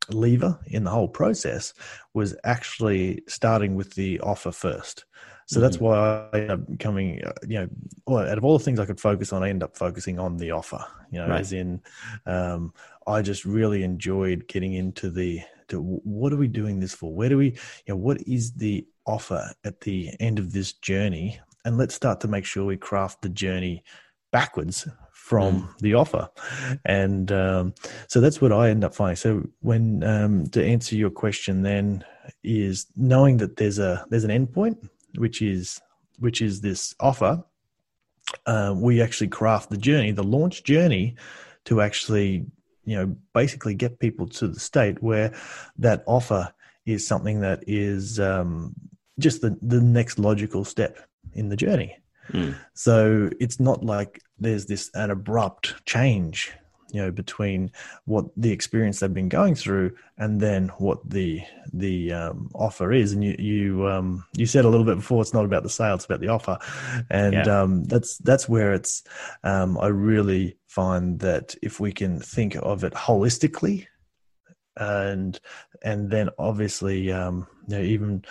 lever 0.09 0.59
in 0.67 0.83
the 0.83 0.91
whole 0.91 1.07
process 1.07 1.73
was 2.13 2.35
actually 2.43 3.23
starting 3.27 3.75
with 3.75 3.93
the 3.95 4.19
offer 4.19 4.51
first. 4.51 5.05
So 5.47 5.59
that's 5.59 5.77
mm-hmm. 5.77 5.85
why 5.85 6.29
I 6.33 6.41
end 6.41 6.51
up 6.51 6.79
coming, 6.79 7.21
uh, 7.23 7.33
you 7.47 7.59
know, 7.59 7.67
well, 8.05 8.27
out 8.27 8.37
of 8.37 8.43
all 8.43 8.57
the 8.57 8.63
things 8.63 8.79
I 8.79 8.85
could 8.85 8.99
focus 8.99 9.33
on, 9.33 9.43
I 9.43 9.49
end 9.49 9.63
up 9.63 9.75
focusing 9.77 10.19
on 10.19 10.37
the 10.37 10.51
offer, 10.51 10.85
you 11.11 11.19
know, 11.19 11.27
right. 11.27 11.41
as 11.41 11.53
in, 11.53 11.81
um, 12.25 12.73
I 13.05 13.21
just 13.21 13.45
really 13.45 13.83
enjoyed 13.83 14.47
getting 14.47 14.73
into 14.73 15.09
the, 15.09 15.41
to 15.67 15.81
what 15.81 16.31
are 16.33 16.37
we 16.37 16.47
doing 16.47 16.79
this 16.79 16.93
for? 16.93 17.13
Where 17.13 17.29
do 17.29 17.37
we, 17.37 17.47
you 17.47 17.89
know, 17.89 17.97
what 17.97 18.21
is 18.27 18.53
the 18.53 18.85
offer 19.05 19.51
at 19.65 19.81
the 19.81 20.11
end 20.19 20.39
of 20.39 20.53
this 20.53 20.73
journey? 20.73 21.39
And 21.65 21.77
let's 21.77 21.95
start 21.95 22.19
to 22.21 22.27
make 22.27 22.45
sure 22.45 22.65
we 22.65 22.77
craft 22.77 23.21
the 23.21 23.29
journey 23.29 23.83
backwards 24.31 24.87
from 25.11 25.63
mm. 25.63 25.77
the 25.79 25.93
offer. 25.93 26.29
And 26.83 27.31
um, 27.31 27.73
so 28.07 28.19
that's 28.19 28.41
what 28.41 28.51
I 28.51 28.69
end 28.69 28.83
up 28.83 28.93
finding. 28.93 29.15
So 29.15 29.47
when 29.61 30.03
um, 30.03 30.47
to 30.47 30.65
answer 30.65 30.95
your 30.95 31.11
question, 31.11 31.61
then 31.61 32.03
is 32.43 32.87
knowing 32.97 33.37
that 33.37 33.55
there's 33.55 33.79
a 33.79 34.05
there's 34.09 34.25
an 34.25 34.31
endpoint, 34.31 34.89
which 35.17 35.41
is 35.41 35.81
which 36.19 36.41
is 36.41 36.61
this 36.61 36.95
offer. 36.99 37.43
Uh, 38.45 38.73
we 38.75 39.01
actually 39.01 39.27
craft 39.27 39.69
the 39.69 39.77
journey, 39.77 40.11
the 40.11 40.23
launch 40.23 40.63
journey, 40.63 41.15
to 41.65 41.81
actually 41.81 42.45
you 42.85 42.95
know 42.95 43.15
basically 43.33 43.73
get 43.73 43.99
people 43.99 44.27
to 44.27 44.47
the 44.47 44.59
state 44.59 45.01
where 45.01 45.33
that 45.77 46.03
offer 46.05 46.53
is 46.85 47.07
something 47.07 47.39
that 47.41 47.63
is 47.67 48.19
um, 48.19 48.73
just 49.19 49.41
the 49.41 49.57
the 49.61 49.81
next 49.81 50.19
logical 50.19 50.65
step 50.65 50.97
in 51.33 51.49
the 51.49 51.55
journey. 51.55 51.95
Mm. 52.31 52.55
So 52.73 53.29
it's 53.39 53.59
not 53.59 53.83
like 53.83 54.21
there's 54.39 54.65
this 54.65 54.89
an 54.93 55.11
abrupt 55.11 55.85
change, 55.85 56.51
you 56.93 57.01
know, 57.01 57.11
between 57.11 57.71
what 58.05 58.25
the 58.37 58.51
experience 58.51 58.99
they've 58.99 59.13
been 59.13 59.27
going 59.27 59.55
through 59.55 59.95
and 60.17 60.39
then 60.39 60.69
what 60.77 60.99
the 61.09 61.41
the 61.73 62.13
um, 62.13 62.49
offer 62.53 62.93
is. 62.93 63.11
And 63.11 63.23
you 63.23 63.35
you 63.37 63.87
um, 63.89 64.23
you 64.37 64.45
said 64.45 64.63
a 64.63 64.69
little 64.69 64.85
bit 64.85 64.97
before, 64.97 65.21
it's 65.21 65.33
not 65.33 65.43
about 65.43 65.63
the 65.63 65.69
sale, 65.69 65.95
it's 65.95 66.05
about 66.05 66.21
the 66.21 66.29
offer, 66.29 66.57
and 67.09 67.33
yeah. 67.33 67.61
um, 67.61 67.83
that's 67.85 68.17
that's 68.19 68.47
where 68.47 68.73
it's. 68.73 69.03
Um, 69.43 69.77
I 69.79 69.87
really 69.87 70.57
find 70.67 71.19
that 71.19 71.55
if 71.61 71.79
we 71.79 71.91
can 71.91 72.19
think 72.19 72.55
of 72.55 72.83
it 72.83 72.93
holistically 72.93 73.87
and 74.77 75.39
and 75.83 76.09
then 76.09 76.29
obviously 76.39 77.11
um, 77.11 77.45
you 77.67 77.77
know, 77.77 77.83
even 77.83 78.25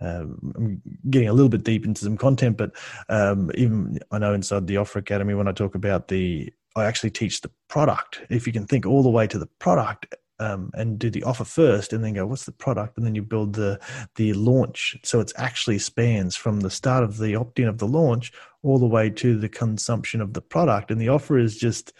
um, 0.00 0.52
I'm 0.56 0.82
getting 1.10 1.28
a 1.28 1.32
little 1.32 1.48
bit 1.48 1.64
deep 1.64 1.84
into 1.84 2.04
some 2.04 2.16
content, 2.16 2.56
but 2.56 2.72
um, 3.08 3.50
even 3.54 3.98
I 4.10 4.18
know 4.18 4.34
inside 4.34 4.66
the 4.66 4.76
Offer 4.76 4.98
Academy 4.98 5.34
when 5.34 5.48
I 5.48 5.52
talk 5.52 5.74
about 5.74 6.08
the 6.08 6.52
I 6.76 6.84
actually 6.84 7.10
teach 7.10 7.40
the 7.40 7.50
product. 7.68 8.22
If 8.30 8.46
you 8.46 8.52
can 8.52 8.66
think 8.66 8.86
all 8.86 9.02
the 9.02 9.10
way 9.10 9.26
to 9.26 9.38
the 9.38 9.46
product 9.58 10.14
um, 10.40 10.70
and 10.74 10.98
do 10.98 11.10
the 11.10 11.22
offer 11.22 11.44
first, 11.44 11.92
and 11.92 12.04
then 12.04 12.14
go, 12.14 12.26
what's 12.26 12.44
the 12.44 12.52
product, 12.52 12.96
and 12.96 13.06
then 13.06 13.14
you 13.14 13.22
build 13.22 13.54
the 13.54 13.78
the 14.16 14.32
launch. 14.32 14.96
So 15.04 15.20
it 15.20 15.32
actually 15.36 15.78
spans 15.78 16.34
from 16.34 16.60
the 16.60 16.70
start 16.70 17.04
of 17.04 17.18
the 17.18 17.36
opt 17.36 17.58
in 17.58 17.68
of 17.68 17.78
the 17.78 17.86
launch 17.86 18.32
all 18.62 18.78
the 18.78 18.86
way 18.86 19.10
to 19.10 19.38
the 19.38 19.48
consumption 19.48 20.20
of 20.20 20.32
the 20.32 20.40
product, 20.40 20.90
and 20.90 21.00
the 21.00 21.08
offer 21.08 21.38
is 21.38 21.56
just 21.56 21.92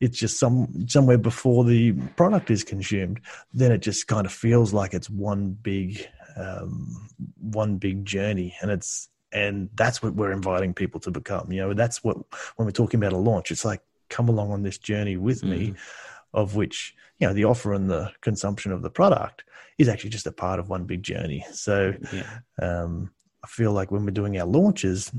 it's 0.00 0.18
just 0.18 0.38
some 0.38 0.86
somewhere 0.88 1.18
before 1.18 1.64
the 1.64 1.92
product 2.16 2.50
is 2.50 2.62
consumed. 2.62 3.20
Then 3.52 3.72
it 3.72 3.78
just 3.78 4.06
kind 4.06 4.24
of 4.24 4.32
feels 4.32 4.72
like 4.72 4.94
it's 4.94 5.10
one 5.10 5.50
big 5.50 6.06
um, 6.36 7.08
one 7.40 7.76
big 7.76 8.04
journey, 8.04 8.54
and 8.62 8.70
it's 8.70 9.08
and 9.32 9.68
that's 9.74 10.02
what 10.02 10.14
we're 10.14 10.32
inviting 10.32 10.74
people 10.74 11.00
to 11.00 11.10
become. 11.10 11.50
You 11.52 11.60
know, 11.62 11.74
that's 11.74 12.04
what 12.04 12.16
when 12.56 12.66
we're 12.66 12.72
talking 12.72 13.00
about 13.00 13.12
a 13.12 13.16
launch, 13.18 13.50
it's 13.50 13.64
like 13.64 13.82
come 14.10 14.28
along 14.28 14.52
on 14.52 14.62
this 14.62 14.78
journey 14.78 15.16
with 15.16 15.40
mm-hmm. 15.40 15.50
me, 15.50 15.74
of 16.34 16.56
which 16.56 16.94
you 17.18 17.26
know 17.26 17.32
the 17.32 17.44
offer 17.44 17.72
and 17.72 17.90
the 17.90 18.12
consumption 18.20 18.72
of 18.72 18.82
the 18.82 18.90
product 18.90 19.44
is 19.78 19.88
actually 19.88 20.10
just 20.10 20.26
a 20.26 20.32
part 20.32 20.60
of 20.60 20.68
one 20.68 20.84
big 20.84 21.02
journey. 21.02 21.44
So 21.52 21.94
yeah. 22.12 22.40
um, 22.60 23.10
I 23.42 23.46
feel 23.46 23.72
like 23.72 23.90
when 23.90 24.04
we're 24.04 24.10
doing 24.10 24.38
our 24.38 24.46
launches, 24.46 25.10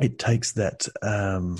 it 0.00 0.18
takes 0.18 0.52
that 0.52 0.86
um, 1.02 1.58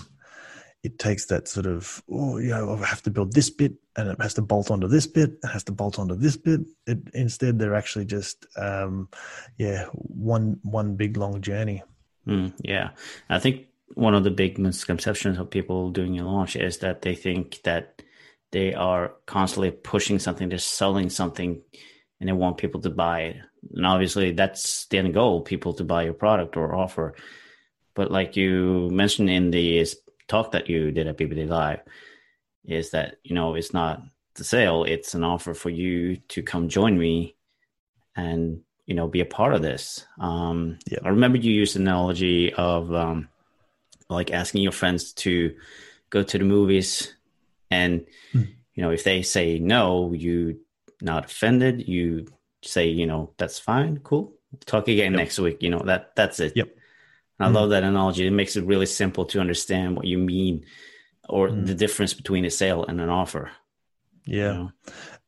it 0.85 0.99
takes 0.99 1.25
that 1.27 1.49
sort 1.49 1.67
of 1.67 2.03
oh 2.11 2.37
you 2.37 2.51
know 2.51 2.75
I 2.75 2.87
have 2.87 3.03
to 3.03 3.11
build 3.11 3.33
this 3.33 3.51
bit 3.51 3.73
and 3.97 4.09
it 4.11 4.21
has 4.21 4.35
to 4.35 4.43
bolt 4.43 4.71
onto 4.71 4.87
this 4.87 5.07
bit 5.07 5.31
it 5.43 5.49
has 5.49 5.65
to 5.65 5.73
bolt 5.73 5.99
onto 5.99 6.15
this 6.15 6.37
bit 6.37 6.61
it, 6.87 6.99
instead 7.15 7.59
they're 7.59 7.75
actually 7.75 8.05
just 8.05 8.47
um, 8.57 9.09
yeah 9.57 9.87
one 9.93 10.61
one 10.63 10.95
big 10.95 11.17
long 11.17 11.41
journey 11.41 11.83
mm, 12.27 12.53
yeah 12.63 12.91
i 13.31 13.39
think 13.39 13.67
one 13.95 14.15
of 14.15 14.25
the 14.25 14.31
big 14.31 14.59
misconceptions 14.59 15.39
of 15.39 15.51
people 15.51 15.91
doing 15.91 16.19
a 16.19 16.25
launch 16.25 16.57
is 16.57 16.79
that 16.79 17.03
they 17.03 17.15
think 17.15 17.61
that 17.65 18.03
they 18.53 18.75
are 18.75 19.15
constantly 19.27 19.71
pushing 19.71 20.19
something 20.19 20.49
they're 20.49 20.59
selling 20.59 21.11
something 21.11 21.61
and 22.21 22.29
they 22.29 22.33
want 22.33 22.59
people 22.59 22.81
to 22.81 22.91
buy 22.91 23.21
it 23.23 23.37
and 23.75 23.87
obviously 23.87 24.33
that's 24.33 24.87
the 24.87 24.99
end 24.99 25.15
goal 25.15 25.41
people 25.41 25.73
to 25.75 25.85
buy 25.85 26.03
your 26.05 26.13
product 26.13 26.57
or 26.57 26.75
offer 26.75 27.15
but 27.95 28.11
like 28.11 28.37
you 28.37 28.89
mentioned 28.91 29.31
in 29.31 29.51
the 29.51 29.87
talk 30.29 30.53
that 30.53 30.69
you 30.69 30.91
did 30.91 31.07
at 31.07 31.17
BBD 31.17 31.49
Live 31.49 31.81
is 32.65 32.91
that 32.91 33.17
you 33.23 33.35
know 33.35 33.55
it's 33.55 33.73
not 33.73 34.03
the 34.35 34.45
sale; 34.45 34.85
it's 34.85 35.15
an 35.15 35.25
offer 35.25 35.55
for 35.55 35.71
you 35.71 36.17
to 36.29 36.43
come 36.43 36.69
join 36.69 36.99
me 36.99 37.37
and 38.17 38.61
you 38.87 38.95
know 38.95 39.07
be 39.07 39.21
a 39.21 39.27
part 39.27 39.55
of 39.55 39.63
this. 39.63 40.07
Um, 40.19 40.79
yeah. 40.87 40.99
I 41.05 41.09
remember 41.09 41.39
you 41.39 41.53
used 41.53 41.77
an 41.77 41.83
analogy 41.83 42.53
of 42.53 42.93
um, 42.93 43.29
like 44.09 44.31
asking 44.31 44.63
your 44.63 44.73
friends 44.73 45.13
to 45.13 45.55
go 46.11 46.23
to 46.23 46.39
the 46.39 46.45
movies, 46.45 47.15
and 47.71 48.07
mm. 48.33 48.49
you 48.75 48.83
know 48.83 48.91
if 48.91 49.05
they 49.05 49.23
say 49.23 49.59
no, 49.59 50.13
you 50.13 50.61
not 51.01 51.27
offended. 51.27 51.89
You 51.89 52.27
say 52.63 52.89
you 52.89 53.07
know 53.07 53.33
that's 53.37 53.59
fine, 53.59 53.99
cool. 53.99 54.35
Talk 54.67 54.89
again 54.89 55.13
yep. 55.13 55.19
next 55.19 55.39
week. 55.39 55.63
You 55.63 55.71
know 55.71 55.83
that 55.85 56.15
that's 56.17 56.41
it. 56.41 56.53
Yep. 56.57 56.77
I 57.41 57.49
mm. 57.49 57.55
love 57.55 57.71
that 57.71 57.83
analogy. 57.83 58.27
It 58.27 58.31
makes 58.31 58.57
it 58.57 58.65
really 58.65 58.87
simple 58.87 59.25
to 59.27 59.41
understand 59.41 59.97
what 59.97 60.07
you 60.07 60.19
mean 60.19 60.65
or 61.29 61.49
mm. 61.49 61.67
the 61.67 61.75
difference 61.75 62.15
between 62.15 62.45
a 62.45 62.51
sale 62.51 62.85
and 62.85 63.01
an 63.01 63.09
offer. 63.09 63.51
Yeah. 64.25 64.37
You 64.37 64.59
know? 64.59 64.73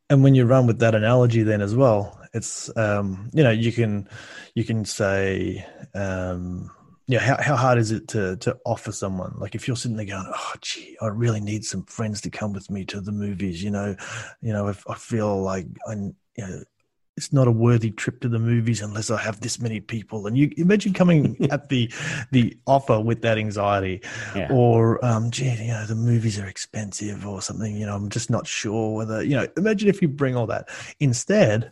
And 0.09 0.23
when 0.23 0.35
you 0.35 0.45
run 0.45 0.67
with 0.67 0.79
that 0.79 0.95
analogy 0.95 1.43
then 1.43 1.61
as 1.61 1.75
well, 1.75 2.19
it's 2.33 2.75
um, 2.77 3.29
you 3.33 3.43
know, 3.43 3.51
you 3.51 3.71
can 3.71 4.07
you 4.55 4.63
can 4.63 4.85
say 4.85 5.65
um 5.93 6.71
yeah, 7.07 7.19
how, 7.19 7.41
how 7.41 7.55
hard 7.55 7.77
is 7.77 7.91
it 7.91 8.09
to 8.09 8.35
to 8.37 8.57
offer 8.65 8.91
someone 8.91 9.33
like 9.37 9.55
if 9.55 9.67
you're 9.67 9.77
sitting 9.77 9.95
there 9.95 10.05
going, 10.05 10.25
oh 10.27 10.53
gee, 10.61 10.97
I 11.01 11.07
really 11.07 11.39
need 11.39 11.63
some 11.63 11.83
friends 11.83 12.21
to 12.21 12.29
come 12.29 12.53
with 12.53 12.69
me 12.69 12.83
to 12.85 12.99
the 12.99 13.13
movies, 13.13 13.63
you 13.63 13.71
know, 13.71 13.95
you 14.41 14.51
know, 14.51 14.67
if 14.67 14.83
I 14.89 14.95
feel 14.95 15.41
like 15.41 15.67
I 15.87 15.93
you 15.93 16.13
know 16.37 16.63
it's 17.17 17.33
not 17.33 17.47
a 17.47 17.51
worthy 17.51 17.89
trip 17.89 18.21
to 18.21 18.29
the 18.29 18.37
movies 18.37 18.81
unless 18.81 19.09
I 19.09 19.19
have 19.19 19.41
this 19.41 19.59
many 19.59 19.79
people. 19.79 20.27
And 20.27 20.37
you 20.37 20.51
imagine 20.55 20.93
coming 20.93 21.35
at 21.51 21.69
the 21.69 21.91
the 22.31 22.55
offer 22.67 23.01
with 23.01 23.23
that 23.23 23.39
anxiety, 23.39 24.01
yeah. 24.35 24.47
or 24.51 25.03
um, 25.03 25.31
gee, 25.31 25.49
you 25.49 25.69
know, 25.69 25.85
the 25.85 25.95
movies 25.95 26.39
are 26.39 26.45
expensive 26.45 27.25
or 27.25 27.41
something. 27.41 27.75
You 27.75 27.87
know, 27.87 27.95
I'm 27.95 28.09
just 28.09 28.29
not 28.29 28.45
sure 28.45 28.95
whether 28.95 29.23
you 29.23 29.35
know. 29.35 29.47
Imagine 29.57 29.89
if 29.89 30.01
you 30.01 30.07
bring 30.07 30.35
all 30.35 30.47
that 30.47 30.69
instead 30.99 31.71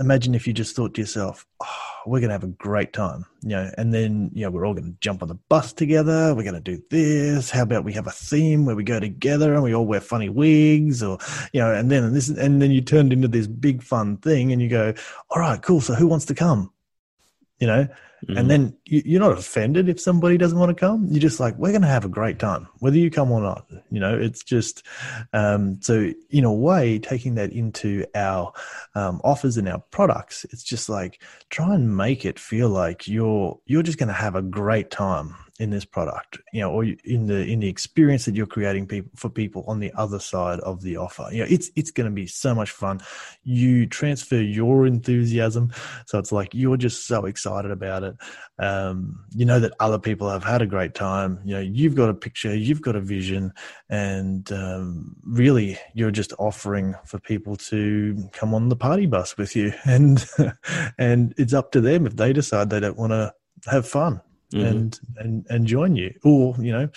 imagine 0.00 0.34
if 0.34 0.46
you 0.46 0.52
just 0.52 0.74
thought 0.74 0.94
to 0.94 1.00
yourself, 1.00 1.46
oh, 1.62 1.66
we're 2.06 2.20
going 2.20 2.28
to 2.28 2.34
have 2.34 2.44
a 2.44 2.48
great 2.48 2.92
time, 2.92 3.24
you 3.42 3.50
know, 3.50 3.70
and 3.78 3.94
then, 3.94 4.30
you 4.34 4.44
know, 4.44 4.50
we're 4.50 4.66
all 4.66 4.74
going 4.74 4.92
to 4.92 4.96
jump 5.00 5.22
on 5.22 5.28
the 5.28 5.38
bus 5.48 5.72
together. 5.72 6.34
We're 6.34 6.42
going 6.42 6.54
to 6.54 6.60
do 6.60 6.82
this. 6.90 7.50
How 7.50 7.62
about 7.62 7.84
we 7.84 7.92
have 7.94 8.06
a 8.06 8.12
theme 8.12 8.66
where 8.66 8.76
we 8.76 8.84
go 8.84 9.00
together 9.00 9.54
and 9.54 9.62
we 9.62 9.74
all 9.74 9.86
wear 9.86 10.00
funny 10.00 10.28
wigs 10.28 11.02
or, 11.02 11.18
you 11.52 11.60
know, 11.60 11.72
and 11.72 11.90
then 11.90 12.12
this, 12.12 12.28
and 12.28 12.60
then 12.60 12.70
you 12.70 12.80
turned 12.80 13.12
into 13.12 13.28
this 13.28 13.46
big 13.46 13.82
fun 13.82 14.16
thing 14.18 14.52
and 14.52 14.60
you 14.60 14.68
go, 14.68 14.94
all 15.30 15.40
right, 15.40 15.62
cool. 15.62 15.80
So 15.80 15.94
who 15.94 16.06
wants 16.06 16.26
to 16.26 16.34
come? 16.34 16.72
You 17.58 17.68
know, 17.68 17.88
Mm-hmm. 18.26 18.38
And 18.38 18.50
then 18.50 18.76
you, 18.86 19.16
are 19.16 19.20
not 19.20 19.38
offended 19.38 19.88
if 19.88 20.00
somebody 20.00 20.36
doesn't 20.36 20.58
want 20.58 20.70
to 20.70 20.74
come. 20.74 21.06
You're 21.08 21.20
just 21.20 21.40
like, 21.40 21.56
we're 21.56 21.70
going 21.70 21.82
to 21.82 21.88
have 21.88 22.04
a 22.04 22.08
great 22.08 22.38
time, 22.38 22.68
whether 22.78 22.98
you 22.98 23.10
come 23.10 23.30
or 23.30 23.40
not. 23.40 23.66
You 23.90 24.00
know, 24.00 24.18
it's 24.18 24.42
just 24.42 24.84
um, 25.32 25.80
so 25.80 26.12
in 26.30 26.44
a 26.44 26.52
way, 26.52 26.98
taking 26.98 27.36
that 27.36 27.52
into 27.52 28.04
our 28.14 28.52
um, 28.94 29.20
offers 29.24 29.56
and 29.56 29.68
our 29.68 29.78
products, 29.90 30.44
it's 30.50 30.62
just 30.62 30.88
like 30.88 31.22
try 31.50 31.74
and 31.74 31.96
make 31.96 32.24
it 32.24 32.38
feel 32.38 32.68
like 32.68 33.08
you're 33.08 33.58
you're 33.66 33.82
just 33.82 33.98
going 33.98 34.08
to 34.08 34.14
have 34.14 34.34
a 34.34 34.42
great 34.42 34.90
time 34.90 35.34
in 35.60 35.70
this 35.70 35.84
product, 35.84 36.38
you 36.52 36.60
know, 36.60 36.70
or 36.70 36.84
in 36.84 37.26
the 37.28 37.44
in 37.44 37.60
the 37.60 37.68
experience 37.68 38.24
that 38.24 38.34
you're 38.34 38.46
creating 38.46 38.86
people 38.86 39.10
for 39.14 39.30
people 39.30 39.64
on 39.68 39.78
the 39.78 39.92
other 39.96 40.18
side 40.18 40.58
of 40.60 40.82
the 40.82 40.96
offer. 40.96 41.28
You 41.30 41.40
know, 41.40 41.46
it's 41.48 41.70
it's 41.76 41.92
going 41.92 42.08
to 42.08 42.14
be 42.14 42.26
so 42.26 42.54
much 42.54 42.72
fun. 42.72 43.00
You 43.44 43.86
transfer 43.86 44.40
your 44.40 44.84
enthusiasm, 44.84 45.72
so 46.06 46.18
it's 46.18 46.32
like 46.32 46.54
you're 46.54 46.76
just 46.76 47.06
so 47.06 47.26
excited 47.26 47.70
about 47.70 48.02
it. 48.02 48.16
Um, 48.58 48.74
you 49.34 49.44
know 49.44 49.60
that 49.60 49.72
other 49.80 49.98
people 49.98 50.28
have 50.28 50.44
had 50.44 50.62
a 50.62 50.66
great 50.66 50.94
time. 50.94 51.40
You 51.44 51.54
know, 51.54 51.60
you've 51.60 51.94
got 51.94 52.08
a 52.08 52.14
picture, 52.14 52.54
you've 52.54 52.82
got 52.82 52.96
a 52.96 53.00
vision, 53.00 53.52
and 53.88 54.50
um, 54.52 55.16
really, 55.24 55.78
you're 55.94 56.10
just 56.10 56.32
offering 56.38 56.94
for 57.04 57.18
people 57.18 57.56
to 57.56 58.28
come 58.32 58.54
on 58.54 58.68
the 58.68 58.76
party 58.76 59.06
bus 59.06 59.36
with 59.36 59.56
you, 59.56 59.72
and 59.84 60.26
and 60.98 61.34
it's 61.36 61.54
up 61.54 61.72
to 61.72 61.80
them 61.80 62.06
if 62.06 62.16
they 62.16 62.32
decide 62.32 62.70
they 62.70 62.80
don't 62.80 62.98
want 62.98 63.12
to 63.12 63.32
have 63.66 63.86
fun 63.88 64.20
mm-hmm. 64.52 64.66
and, 64.66 65.00
and 65.16 65.46
and 65.48 65.66
join 65.66 65.96
you 65.96 66.12
or 66.22 66.54
you 66.58 66.72
know 66.72 66.88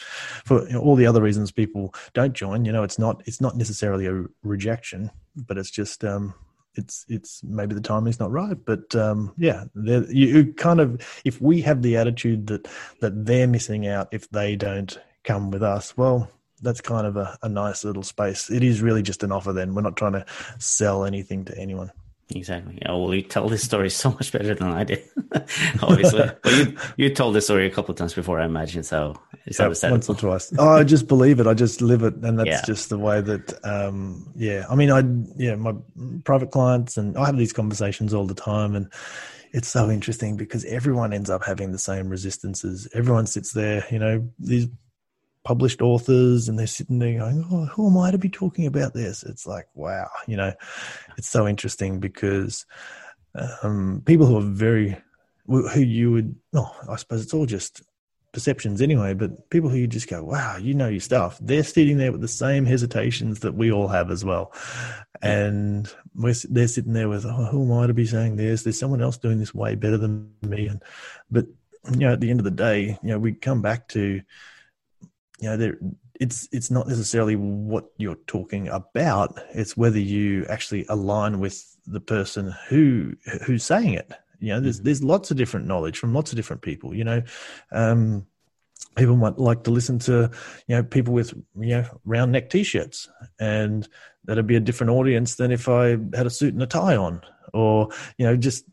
for 0.46 0.68
all 0.78 0.96
the 0.96 1.06
other 1.06 1.22
reasons 1.22 1.52
people 1.52 1.94
don't 2.14 2.34
join 2.34 2.66
you 2.66 2.72
know 2.72 2.84
it's 2.84 3.00
not 3.00 3.22
it's 3.26 3.42
not 3.42 3.56
necessarily 3.56 4.06
a 4.06 4.24
rejection 4.44 5.10
but 5.36 5.58
it's 5.58 5.72
just 5.72 6.04
um 6.04 6.34
it's 6.78 7.06
it's 7.10 7.44
maybe 7.44 7.76
the 7.76 7.82
timing 7.82 8.10
is 8.10 8.20
not 8.20 8.32
right 8.32 8.58
but 8.66 8.96
um 8.96 9.34
yeah 9.38 9.66
you 10.10 10.54
kind 10.54 10.80
of 10.80 11.02
if 11.26 11.42
we 11.42 11.62
have 11.62 11.82
the 11.82 11.98
attitude 11.98 12.48
that 12.48 12.68
that 13.02 13.26
they're 13.26 13.48
missing 13.48 13.88
out 13.88 14.08
if 14.12 14.30
they 14.30 14.56
don't 14.56 15.00
come 15.24 15.52
with 15.52 15.64
us 15.64 15.98
well 15.98 16.30
that's 16.62 16.82
kind 16.82 17.06
of 17.06 17.18
a, 17.18 17.38
a 17.44 17.50
nice 17.50 17.84
little 17.84 18.02
space. 18.02 18.50
It 18.50 18.64
is 18.64 18.82
really 18.82 19.04
just 19.04 19.22
an 19.22 19.32
offer 19.32 19.54
then. 19.54 19.76
We're 19.76 19.84
not 19.84 19.96
trying 19.96 20.14
to 20.14 20.26
sell 20.58 21.06
anything 21.06 21.46
to 21.46 21.56
anyone 21.56 21.92
Exactly. 22.36 22.78
Yeah, 22.82 22.92
well, 22.92 23.14
you 23.14 23.22
tell 23.22 23.48
this 23.48 23.64
story 23.64 23.90
so 24.04 24.12
much 24.12 24.32
better 24.32 24.54
than 24.54 24.68
I 24.68 24.84
did, 24.84 25.04
obviously. 25.82 26.30
but 26.44 26.54
you 26.54 26.78
you 26.98 27.10
told 27.14 27.36
this 27.36 27.46
story 27.46 27.68
a 27.68 27.70
couple 27.70 27.92
of 27.92 27.98
times 27.98 28.14
before, 28.14 28.40
I 28.40 28.46
imagine. 28.46 28.84
So 28.84 29.16
that 29.46 29.80
yeah, 29.82 29.92
once 29.92 30.10
or 30.10 30.16
twice. 30.16 30.52
Oh, 30.58 30.78
I 30.78 30.84
just 30.84 31.08
believe 31.08 31.40
it. 31.40 31.48
I 31.48 31.54
just 31.54 31.82
live 31.82 32.04
it, 32.04 32.16
and 32.16 32.38
that's 32.38 32.50
yeah. 32.50 32.62
just 32.66 32.90
the 32.90 32.98
way 32.98 33.22
that. 33.22 33.54
Um, 33.66 34.30
yeah, 34.36 34.66
I 34.70 34.76
mean, 34.76 34.92
I 34.92 35.04
yeah, 35.42 35.56
my 35.56 35.74
private 36.26 36.52
clients, 36.52 36.98
and 36.98 37.18
I 37.18 37.26
have 37.26 37.38
these 37.38 37.54
conversations 37.54 38.14
all 38.14 38.26
the 38.26 38.36
time, 38.36 38.76
and 38.76 38.92
it's 39.54 39.70
so 39.70 39.90
interesting 39.90 40.36
because 40.36 40.66
everyone 40.66 41.14
ends 41.14 41.30
up 41.30 41.44
having 41.46 41.72
the 41.72 41.80
same 41.80 42.10
resistances. 42.10 42.88
Everyone 42.94 43.26
sits 43.26 43.54
there, 43.54 43.86
you 43.90 44.00
know, 44.00 44.28
these 44.38 44.68
published 45.48 45.82
authors, 45.82 46.50
and 46.50 46.60
they're 46.60 46.68
sitting 46.68 47.00
there 47.00 47.20
going, 47.20 47.48
"Oh, 47.50 47.68
who 47.68 47.88
am 47.88 47.98
I 47.98 48.12
to 48.12 48.18
be 48.18 48.28
talking 48.28 48.66
about 48.66 48.94
this?" 48.94 49.24
It's 49.24 49.48
like, 49.48 49.68
wow, 49.76 50.10
you 50.28 50.36
know, 50.36 50.52
it's 51.18 51.30
so 51.30 51.48
interesting 51.48 52.02
because 52.02 52.66
um, 53.64 54.04
people 54.06 54.26
who 54.26 54.38
are 54.38 54.42
very 54.42 54.98
who 55.48 55.80
you 55.80 56.12
would, 56.12 56.36
oh, 56.54 56.76
I 56.90 56.98
suppose 56.98 57.24
it's 57.24 57.34
all 57.34 57.46
just 57.46 57.82
perceptions 58.34 58.82
anyway, 58.82 59.14
but 59.14 59.50
people 59.50 59.70
who 59.70 59.78
you 59.78 59.88
just 59.88 60.10
go, 60.10 60.22
wow, 60.22 60.58
you 60.58 60.74
know 60.74 60.90
your 60.90 61.00
stuff, 61.00 61.38
they're 61.40 61.64
sitting 61.64 61.98
there 61.98 62.12
with 62.12 62.20
the 62.20 62.28
same 62.28 62.66
hesitations 62.66 63.40
that 63.40 63.56
we 63.56 63.72
all 63.72 63.88
have 63.88 64.12
as 64.12 64.26
well. 64.26 64.52
And 65.22 65.90
we're, 66.14 66.36
they're 66.50 66.68
sitting 66.68 66.92
there 66.92 67.08
with, 67.08 67.26
oh, 67.26 67.46
who 67.46 67.64
am 67.64 67.72
I 67.72 67.88
to 67.88 67.94
be 67.94 68.06
saying 68.06 68.36
this? 68.36 68.64
There's 68.64 68.78
someone 68.78 69.02
else 69.02 69.18
doing 69.18 69.40
this 69.40 69.56
way 69.56 69.76
better 69.76 69.98
than 69.98 70.30
me. 70.42 70.68
And, 70.68 70.84
but, 71.32 71.46
you 71.94 72.00
know, 72.00 72.12
at 72.12 72.20
the 72.20 72.30
end 72.30 72.42
of 72.42 72.44
the 72.44 72.52
day, 72.52 73.00
you 73.02 73.10
know, 73.10 73.20
we 73.20 73.32
come 73.32 73.62
back 73.62 73.88
to, 73.90 74.22
you 75.40 75.50
know, 75.50 75.58
there, 75.58 75.78
it's 76.20 76.50
it's 76.52 76.72
not 76.72 76.88
necessarily 76.88 77.36
what 77.36 77.92
you're 77.98 78.18
talking 78.26 78.68
about 78.70 79.40
it's 79.52 79.78
whether 79.78 80.00
you 80.00 80.46
actually 80.50 80.84
align 80.90 81.40
with 81.40 81.78
the 81.86 82.00
person 82.00 82.56
who 82.70 83.14
who's 83.46 83.64
saying 83.64 83.94
it 83.94 84.12
you 84.40 84.50
know, 84.50 84.60
there's 84.60 84.78
mm-hmm. 84.78 84.86
there's 84.86 85.04
lots 85.04 85.32
of 85.32 85.38
different 85.38 85.68
knowledge 85.68 85.98
from 85.98 86.14
lots 86.14 86.32
of 86.32 86.36
different 86.36 86.62
people. 86.62 86.94
You 86.94 87.04
know, 87.04 87.24
um, 87.72 88.26
people 88.96 89.16
might 89.16 89.38
like 89.38 89.64
to 89.64 89.72
listen 89.72 90.00
to 90.00 90.30
you 90.68 90.76
know 90.76 90.84
people 90.84 91.14
with 91.14 91.34
you 91.60 91.78
know 91.78 91.86
round 92.06 92.32
neck 92.32 92.50
t-shirts, 92.50 93.10
and 93.40 93.88
that'd 94.26 94.48
be 94.48 94.56
a 94.56 94.62
different 94.62 94.92
audience 94.92 95.36
than 95.36 95.52
if 95.52 95.68
I 95.68 95.90
had 95.90 96.26
a 96.26 96.30
suit 96.30 96.54
and 96.54 96.64
a 96.64 96.68
tie 96.68 96.96
on, 96.96 97.22
or 97.54 97.90
you 98.18 98.26
know 98.26 98.36
just 98.36 98.66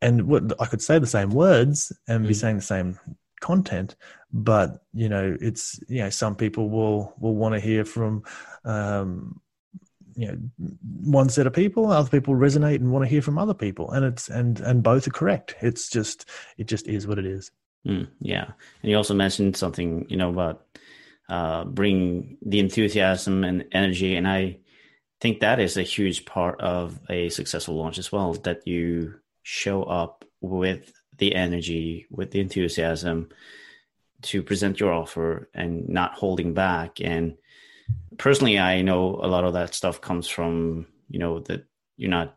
and 0.00 0.28
what 0.28 0.52
I 0.60 0.66
could 0.66 0.82
say 0.82 0.98
the 0.98 1.06
same 1.06 1.30
words 1.30 1.92
and 2.06 2.26
be 2.26 2.34
mm. 2.34 2.36
saying 2.36 2.56
the 2.56 2.62
same 2.62 2.98
content 3.40 3.96
but 4.32 4.82
you 4.92 5.08
know 5.08 5.36
it's 5.40 5.80
you 5.88 6.00
know 6.00 6.10
some 6.10 6.36
people 6.36 6.68
will 6.68 7.14
will 7.18 7.34
want 7.34 7.54
to 7.54 7.60
hear 7.60 7.84
from 7.84 8.22
um 8.64 9.40
you 10.18 10.26
know 10.26 10.38
one 11.04 11.28
set 11.28 11.46
of 11.46 11.52
people 11.52 11.90
other 11.90 12.10
people 12.10 12.34
resonate 12.34 12.76
and 12.76 12.90
want 12.90 13.04
to 13.04 13.08
hear 13.08 13.22
from 13.22 13.38
other 13.38 13.54
people. 13.54 13.92
And 13.92 14.04
it's 14.04 14.28
and 14.28 14.60
and 14.60 14.82
both 14.82 15.06
are 15.06 15.12
correct. 15.12 15.54
It's 15.62 15.88
just 15.88 16.28
it 16.58 16.66
just 16.66 16.88
is 16.88 17.06
what 17.06 17.18
it 17.18 17.26
is. 17.26 17.50
Mm, 17.86 18.08
yeah. 18.20 18.50
And 18.82 18.90
you 18.90 18.96
also 18.96 19.14
mentioned 19.14 19.56
something 19.56 20.06
you 20.08 20.16
know 20.16 20.30
about 20.30 20.66
uh 21.28 21.64
bring 21.64 22.36
the 22.42 22.58
enthusiasm 22.58 23.44
and 23.44 23.64
energy. 23.72 24.16
And 24.16 24.26
i 24.26 24.58
think 25.20 25.40
that 25.40 25.58
is 25.58 25.76
a 25.76 25.82
huge 25.82 26.24
part 26.24 26.60
of 26.60 27.00
a 27.08 27.28
successful 27.28 27.76
launch 27.76 27.98
as 27.98 28.12
well 28.12 28.34
that 28.34 28.66
you 28.66 29.14
show 29.42 29.82
up 29.82 30.24
with 30.40 30.92
the 31.16 31.34
energy 31.34 32.06
with 32.10 32.30
the 32.30 32.40
enthusiasm 32.40 33.28
to 34.22 34.42
present 34.42 34.80
your 34.80 34.92
offer 34.92 35.48
and 35.54 35.88
not 35.88 36.14
holding 36.14 36.54
back. 36.54 37.00
And 37.00 37.36
personally, 38.16 38.58
I 38.58 38.82
know 38.82 39.20
a 39.22 39.28
lot 39.28 39.44
of 39.44 39.54
that 39.54 39.74
stuff 39.74 40.00
comes 40.00 40.28
from 40.28 40.86
you 41.08 41.18
know 41.18 41.40
that 41.40 41.64
you're 41.96 42.10
not 42.10 42.36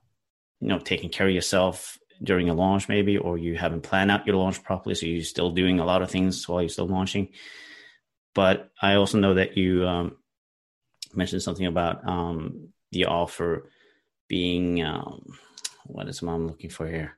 you 0.60 0.70
know 0.70 0.80
taking 0.80 1.10
care 1.10 1.28
of 1.28 1.34
yourself 1.34 1.98
during 2.24 2.50
a 2.50 2.54
launch 2.54 2.88
maybe 2.88 3.18
or 3.18 3.38
you 3.38 3.58
haven't 3.58 3.82
planned 3.82 4.12
out 4.12 4.28
your 4.28 4.36
launch 4.36 4.64
properly 4.64 4.94
so 4.94 5.08
you're 5.08 5.24
still 5.24 5.50
doing 5.52 5.80
a 5.80 5.86
lot 5.86 6.04
of 6.04 6.12
things 6.12 6.48
while 6.48 6.62
you're 6.62 6.70
still 6.70 6.88
launching. 6.88 7.30
But 8.34 8.72
i 8.82 8.96
also 8.96 9.20
know 9.20 9.34
that 9.34 9.58
you 9.58 9.86
um, 9.88 10.18
mentioned 11.14 11.42
something 11.42 11.66
about 11.66 12.08
um, 12.08 12.70
the 12.92 13.06
offer 13.06 13.70
being 14.28 14.84
um, 14.84 15.38
what 15.86 16.08
is 16.08 16.22
mom 16.22 16.48
looking 16.48 16.70
for 16.70 16.88
here? 16.88 17.18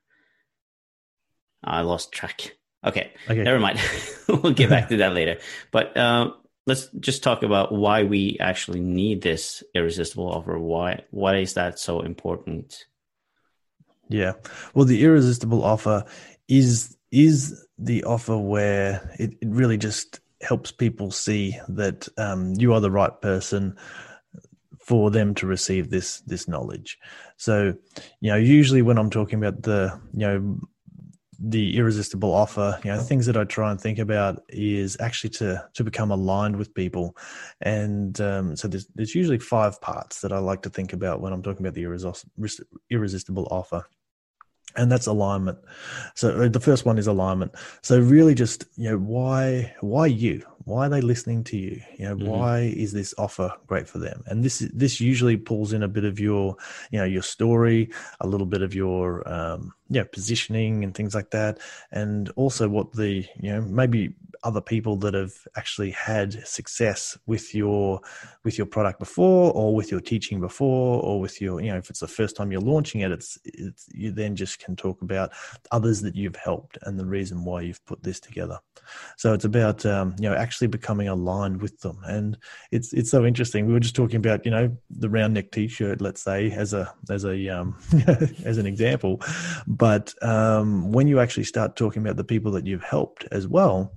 I 1.63 1.81
lost 1.81 2.11
track 2.11 2.55
okay, 2.85 3.11
okay. 3.29 3.43
never 3.43 3.59
mind 3.59 3.79
we'll 4.27 4.53
get 4.53 4.69
back 4.69 4.89
to 4.89 4.97
that 4.97 5.13
later 5.13 5.39
but 5.71 5.95
um, 5.97 6.35
let's 6.65 6.87
just 6.99 7.23
talk 7.23 7.43
about 7.43 7.71
why 7.71 8.03
we 8.03 8.37
actually 8.39 8.79
need 8.79 9.21
this 9.21 9.63
irresistible 9.73 10.29
offer. 10.29 10.57
Why 10.57 11.03
why 11.11 11.37
is 11.37 11.53
that 11.55 11.79
so 11.79 12.01
important? 12.01 12.85
Yeah. 14.09 14.33
Well, 14.73 14.85
the 14.85 15.03
irresistible 15.03 15.63
offer 15.63 16.05
is 16.47 16.97
is 17.11 17.65
the 17.77 18.03
offer 18.05 18.37
where 18.37 19.15
it, 19.19 19.33
it 19.41 19.47
really 19.47 19.77
just 19.77 20.19
helps 20.41 20.71
people 20.71 21.11
see 21.11 21.57
that 21.69 22.07
um, 22.17 22.53
you 22.57 22.73
are 22.73 22.81
the 22.81 22.91
right 22.91 23.21
person 23.21 23.77
for 24.79 25.09
them 25.09 25.33
to 25.35 25.47
receive 25.47 25.89
this 25.89 26.19
this 26.21 26.47
knowledge. 26.47 26.97
So, 27.37 27.75
you 28.19 28.31
know, 28.31 28.37
usually 28.37 28.81
when 28.81 28.97
I'm 28.97 29.09
talking 29.09 29.39
about 29.39 29.63
the 29.63 29.99
you 30.13 30.27
know 30.27 30.59
the 31.45 31.77
irresistible 31.77 32.33
offer. 32.33 32.79
You 32.83 32.91
know 32.91 32.99
things 32.99 33.25
that 33.25 33.35
i 33.35 33.43
try 33.43 33.69
and 33.71 33.79
think 33.79 33.99
about 33.99 34.43
is 34.49 34.95
actually 34.99 35.31
to 35.31 35.67
to 35.73 35.83
become 35.83 36.11
aligned 36.11 36.55
with 36.55 36.73
people. 36.73 37.17
And 37.61 38.19
um, 38.21 38.55
so 38.55 38.67
there's, 38.67 38.87
there's 38.95 39.13
usually 39.13 39.39
five 39.39 39.79
parts 39.81 40.21
that 40.21 40.31
i 40.31 40.37
like 40.37 40.61
to 40.63 40.69
think 40.69 40.93
about 40.93 41.21
when 41.21 41.33
i'm 41.33 41.43
talking 41.43 41.65
about 41.65 41.75
the 41.75 41.83
irresistible 42.89 43.47
offer. 43.51 43.87
And 44.75 44.91
that's 44.91 45.05
alignment. 45.05 45.59
So 46.15 46.45
uh, 46.45 46.47
the 46.47 46.59
first 46.59 46.83
one 46.83 46.97
is 46.97 47.05
alignment. 47.05 47.53
So 47.83 47.99
really 47.99 48.33
just 48.33 48.65
you 48.75 48.89
know 48.89 48.97
why 48.97 49.75
why 49.81 50.07
you 50.07 50.43
why 50.65 50.85
are 50.85 50.89
they 50.89 51.01
listening 51.01 51.43
to 51.45 51.57
you? 51.57 51.81
You 51.97 52.09
know 52.09 52.15
mm-hmm. 52.15 52.27
why 52.27 52.59
is 52.61 52.93
this 52.93 53.13
offer 53.17 53.53
great 53.67 53.87
for 53.87 53.99
them? 53.99 54.23
And 54.27 54.43
this 54.43 54.59
this 54.73 55.01
usually 55.01 55.37
pulls 55.37 55.73
in 55.73 55.83
a 55.83 55.87
bit 55.87 56.05
of 56.05 56.19
your 56.19 56.55
you 56.91 56.99
know 56.99 57.05
your 57.05 57.21
story 57.21 57.89
a 58.21 58.27
little 58.27 58.47
bit 58.47 58.61
of 58.61 58.73
your 58.73 59.27
um 59.31 59.73
yeah 59.89 60.03
positioning 60.03 60.83
and 60.83 60.93
things 60.95 61.13
like 61.13 61.31
that. 61.31 61.59
And 61.91 62.29
also 62.35 62.69
what 62.69 62.93
the 62.93 63.25
you 63.39 63.51
know 63.51 63.61
maybe 63.61 64.13
other 64.43 64.61
people 64.61 64.95
that 64.97 65.13
have 65.13 65.33
actually 65.55 65.91
had 65.91 66.45
success 66.47 67.17
with 67.25 67.53
your 67.55 68.01
with 68.43 68.57
your 68.57 68.67
product 68.67 68.99
before 68.99 69.51
or 69.53 69.75
with 69.75 69.91
your 69.91 70.01
teaching 70.01 70.39
before 70.39 71.01
or 71.01 71.19
with 71.19 71.41
your 71.41 71.61
you 71.61 71.71
know 71.71 71.77
if 71.77 71.89
it's 71.89 71.99
the 71.99 72.07
first 72.07 72.35
time 72.35 72.51
you're 72.51 72.61
launching 72.61 73.01
it 73.01 73.11
it's, 73.11 73.37
it's 73.45 73.87
you 73.93 74.11
then 74.11 74.35
just 74.35 74.59
can 74.59 74.75
talk 74.75 75.01
about 75.01 75.31
others 75.71 76.01
that 76.01 76.15
you've 76.15 76.35
helped 76.35 76.77
and 76.83 76.99
the 76.99 77.05
reason 77.05 77.43
why 77.43 77.61
you've 77.61 77.83
put 77.85 78.03
this 78.03 78.19
together. 78.19 78.59
So 79.17 79.33
it's 79.33 79.45
about 79.45 79.85
um, 79.85 80.15
you 80.19 80.29
know 80.29 80.35
actually 80.35 80.67
becoming 80.67 81.07
aligned 81.07 81.61
with 81.61 81.79
them. 81.79 81.99
And 82.05 82.37
it's 82.71 82.93
it's 82.93 83.11
so 83.11 83.25
interesting. 83.25 83.65
We 83.65 83.73
were 83.73 83.79
just 83.79 83.95
talking 83.95 84.17
about 84.17 84.45
you 84.45 84.51
know 84.51 84.75
the 84.89 85.09
round 85.09 85.33
neck 85.33 85.51
t-shirt 85.51 86.01
let's 86.01 86.21
say 86.21 86.51
as 86.51 86.73
a 86.73 86.93
as 87.09 87.25
a 87.25 87.49
um, 87.49 87.77
as 88.45 88.57
an 88.57 88.65
example. 88.65 89.21
But 89.67 90.13
um, 90.21 90.91
when 90.91 91.07
you 91.07 91.19
actually 91.19 91.45
start 91.45 91.75
talking 91.75 92.01
about 92.01 92.17
the 92.17 92.23
people 92.23 92.51
that 92.53 92.65
you've 92.65 92.83
helped 92.83 93.25
as 93.31 93.47
well 93.47 93.91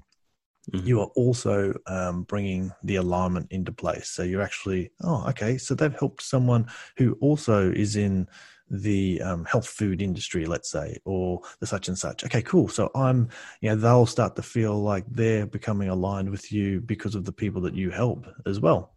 mm-hmm. 0.72 0.86
you 0.86 1.00
are 1.00 1.10
also 1.16 1.74
um, 1.86 2.22
bringing 2.24 2.72
the 2.82 2.96
alignment 2.96 3.50
into 3.50 3.72
place. 3.72 4.08
So 4.10 4.22
you're 4.22 4.42
actually, 4.42 4.90
oh, 5.02 5.26
okay, 5.28 5.58
so 5.58 5.74
they've 5.74 5.98
helped 5.98 6.22
someone 6.22 6.66
who 6.96 7.16
also 7.20 7.70
is 7.70 7.96
in 7.96 8.28
the 8.68 9.22
um, 9.22 9.44
health 9.44 9.68
food 9.68 10.02
industry, 10.02 10.44
let's 10.44 10.70
say, 10.70 10.98
or 11.04 11.40
the 11.60 11.66
such 11.66 11.88
and 11.88 11.98
such. 11.98 12.24
Okay, 12.24 12.42
cool. 12.42 12.68
So 12.68 12.90
I'm, 12.94 13.28
you 13.60 13.70
know, 13.70 13.76
they'll 13.76 14.06
start 14.06 14.34
to 14.36 14.42
feel 14.42 14.82
like 14.82 15.04
they're 15.08 15.46
becoming 15.46 15.88
aligned 15.88 16.30
with 16.30 16.50
you 16.50 16.80
because 16.80 17.14
of 17.14 17.24
the 17.24 17.32
people 17.32 17.60
that 17.62 17.74
you 17.74 17.90
help 17.90 18.26
as 18.44 18.58
well. 18.58 18.94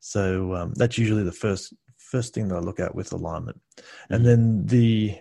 So 0.00 0.54
um, 0.54 0.74
that's 0.74 0.98
usually 0.98 1.24
the 1.24 1.32
first 1.32 1.74
first 1.96 2.34
thing 2.34 2.46
that 2.46 2.56
I 2.56 2.60
look 2.60 2.78
at 2.78 2.94
with 2.94 3.12
alignment, 3.12 3.60
mm-hmm. 3.76 4.14
and 4.14 4.26
then 4.26 4.66
the 4.66 5.18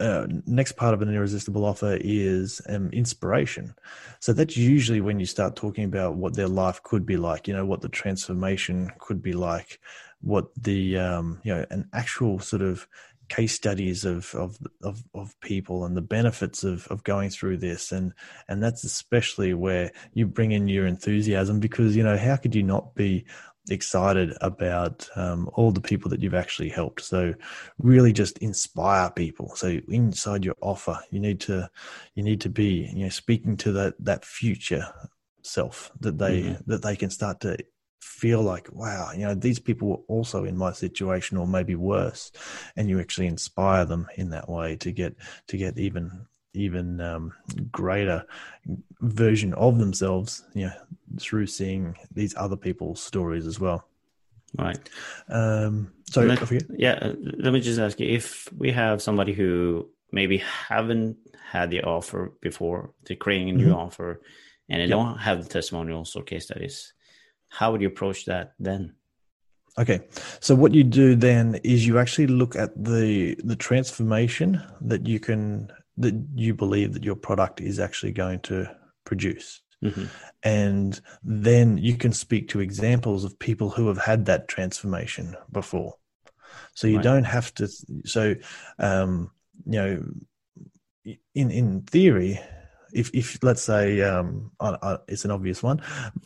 uh, 0.00 0.26
next 0.46 0.72
part 0.72 0.94
of 0.94 1.02
an 1.02 1.14
irresistible 1.14 1.64
offer 1.64 1.98
is 2.00 2.60
um, 2.68 2.90
inspiration. 2.90 3.74
So 4.18 4.32
that's 4.32 4.56
usually 4.56 5.00
when 5.00 5.20
you 5.20 5.26
start 5.26 5.56
talking 5.56 5.84
about 5.84 6.16
what 6.16 6.34
their 6.34 6.48
life 6.48 6.82
could 6.82 7.06
be 7.06 7.16
like. 7.16 7.46
You 7.46 7.54
know 7.54 7.66
what 7.66 7.82
the 7.82 7.88
transformation 7.88 8.90
could 8.98 9.22
be 9.22 9.32
like, 9.32 9.78
what 10.20 10.46
the 10.56 10.98
um, 10.98 11.40
you 11.44 11.54
know 11.54 11.66
an 11.70 11.88
actual 11.92 12.38
sort 12.38 12.62
of 12.62 12.88
case 13.30 13.54
studies 13.54 14.04
of, 14.04 14.34
of 14.34 14.58
of 14.82 15.04
of 15.14 15.38
people 15.40 15.84
and 15.84 15.96
the 15.96 16.02
benefits 16.02 16.64
of 16.64 16.86
of 16.88 17.04
going 17.04 17.30
through 17.30 17.56
this 17.56 17.92
and 17.92 18.12
and 18.48 18.60
that's 18.60 18.82
especially 18.82 19.54
where 19.54 19.92
you 20.14 20.26
bring 20.26 20.50
in 20.50 20.66
your 20.66 20.84
enthusiasm 20.84 21.60
because 21.60 21.94
you 21.94 22.02
know 22.02 22.18
how 22.18 22.34
could 22.34 22.56
you 22.56 22.64
not 22.64 22.92
be 22.96 23.24
excited 23.70 24.36
about 24.40 25.08
um, 25.16 25.50
all 25.54 25.70
the 25.70 25.80
people 25.80 26.10
that 26.10 26.20
you've 26.20 26.34
actually 26.34 26.68
helped. 26.68 27.02
So 27.02 27.34
really 27.78 28.12
just 28.12 28.38
inspire 28.38 29.10
people. 29.10 29.54
So 29.56 29.80
inside 29.88 30.44
your 30.44 30.56
offer, 30.60 30.98
you 31.10 31.20
need 31.20 31.40
to 31.40 31.70
you 32.14 32.22
need 32.22 32.40
to 32.42 32.48
be 32.48 32.90
you 32.94 33.04
know 33.04 33.08
speaking 33.08 33.56
to 33.58 33.72
that 33.72 33.94
that 34.00 34.24
future 34.24 34.86
self 35.42 35.90
that 36.00 36.18
they 36.18 36.42
mm-hmm. 36.42 36.70
that 36.70 36.82
they 36.82 36.96
can 36.96 37.10
start 37.10 37.40
to 37.40 37.56
feel 38.00 38.42
like 38.42 38.68
wow 38.72 39.10
you 39.12 39.20
know 39.20 39.34
these 39.34 39.58
people 39.58 39.88
were 39.88 40.02
also 40.08 40.44
in 40.44 40.56
my 40.56 40.72
situation 40.72 41.36
or 41.36 41.46
maybe 41.46 41.74
worse 41.74 42.32
and 42.76 42.88
you 42.88 42.98
actually 42.98 43.26
inspire 43.26 43.84
them 43.84 44.06
in 44.16 44.30
that 44.30 44.48
way 44.48 44.74
to 44.76 44.90
get 44.90 45.14
to 45.46 45.56
get 45.56 45.78
even 45.78 46.26
even 46.54 47.00
um, 47.00 47.32
greater 47.70 48.24
version 49.00 49.54
of 49.54 49.78
themselves, 49.78 50.44
you 50.54 50.66
know, 50.66 50.72
through 51.18 51.46
seeing 51.46 51.96
these 52.12 52.34
other 52.36 52.56
people's 52.56 53.02
stories 53.02 53.46
as 53.46 53.60
well. 53.60 53.86
Right. 54.58 54.78
Um, 55.28 55.92
so, 56.10 56.22
let, 56.22 56.50
yeah, 56.76 56.98
uh, 57.00 57.14
let 57.22 57.52
me 57.52 57.60
just 57.60 57.78
ask 57.78 58.00
you 58.00 58.08
if 58.08 58.52
we 58.52 58.72
have 58.72 59.00
somebody 59.00 59.32
who 59.32 59.88
maybe 60.10 60.38
haven't 60.38 61.16
had 61.50 61.70
the 61.70 61.82
offer 61.82 62.32
before, 62.40 62.90
they're 63.04 63.16
creating 63.16 63.50
a 63.50 63.52
new 63.52 63.66
mm-hmm. 63.66 63.74
offer, 63.74 64.20
and 64.68 64.80
they 64.80 64.86
yep. 64.86 64.90
don't 64.90 65.18
have 65.18 65.42
the 65.42 65.48
testimonials 65.48 66.16
or 66.16 66.22
case 66.22 66.46
studies, 66.46 66.92
how 67.48 67.70
would 67.70 67.80
you 67.80 67.88
approach 67.88 68.24
that 68.24 68.54
then? 68.58 68.94
Okay, 69.78 70.00
so 70.40 70.54
what 70.54 70.74
you 70.74 70.82
do 70.82 71.14
then 71.14 71.60
is 71.62 71.86
you 71.86 71.98
actually 71.98 72.26
look 72.26 72.56
at 72.56 72.70
the 72.82 73.36
the 73.44 73.56
transformation 73.56 74.60
that 74.80 75.06
you 75.06 75.20
can 75.20 75.70
that 75.98 76.14
you 76.34 76.54
believe 76.54 76.94
that 76.94 77.04
your 77.04 77.16
product 77.16 77.60
is 77.60 77.78
actually 77.78 78.12
going 78.12 78.40
to 78.40 78.70
produce. 79.04 79.62
Mm-hmm. 79.82 80.04
And 80.42 81.00
then 81.22 81.78
you 81.78 81.96
can 81.96 82.12
speak 82.12 82.48
to 82.48 82.60
examples 82.60 83.24
of 83.24 83.38
people 83.38 83.70
who 83.70 83.88
have 83.88 83.98
had 83.98 84.26
that 84.26 84.48
transformation 84.48 85.36
before. 85.50 85.94
So 86.74 86.86
you 86.86 86.96
right. 86.96 87.04
don't 87.04 87.24
have 87.24 87.52
to. 87.54 87.68
So, 88.04 88.34
um, 88.78 89.30
you 89.66 89.72
know, 89.72 90.04
in 91.34 91.50
in 91.50 91.82
theory, 91.82 92.40
if 92.92 93.10
if 93.14 93.42
let's 93.42 93.62
say 93.62 94.00
um, 94.02 94.52
it's 95.08 95.24
an 95.24 95.30
obvious 95.30 95.62
one 95.62 95.82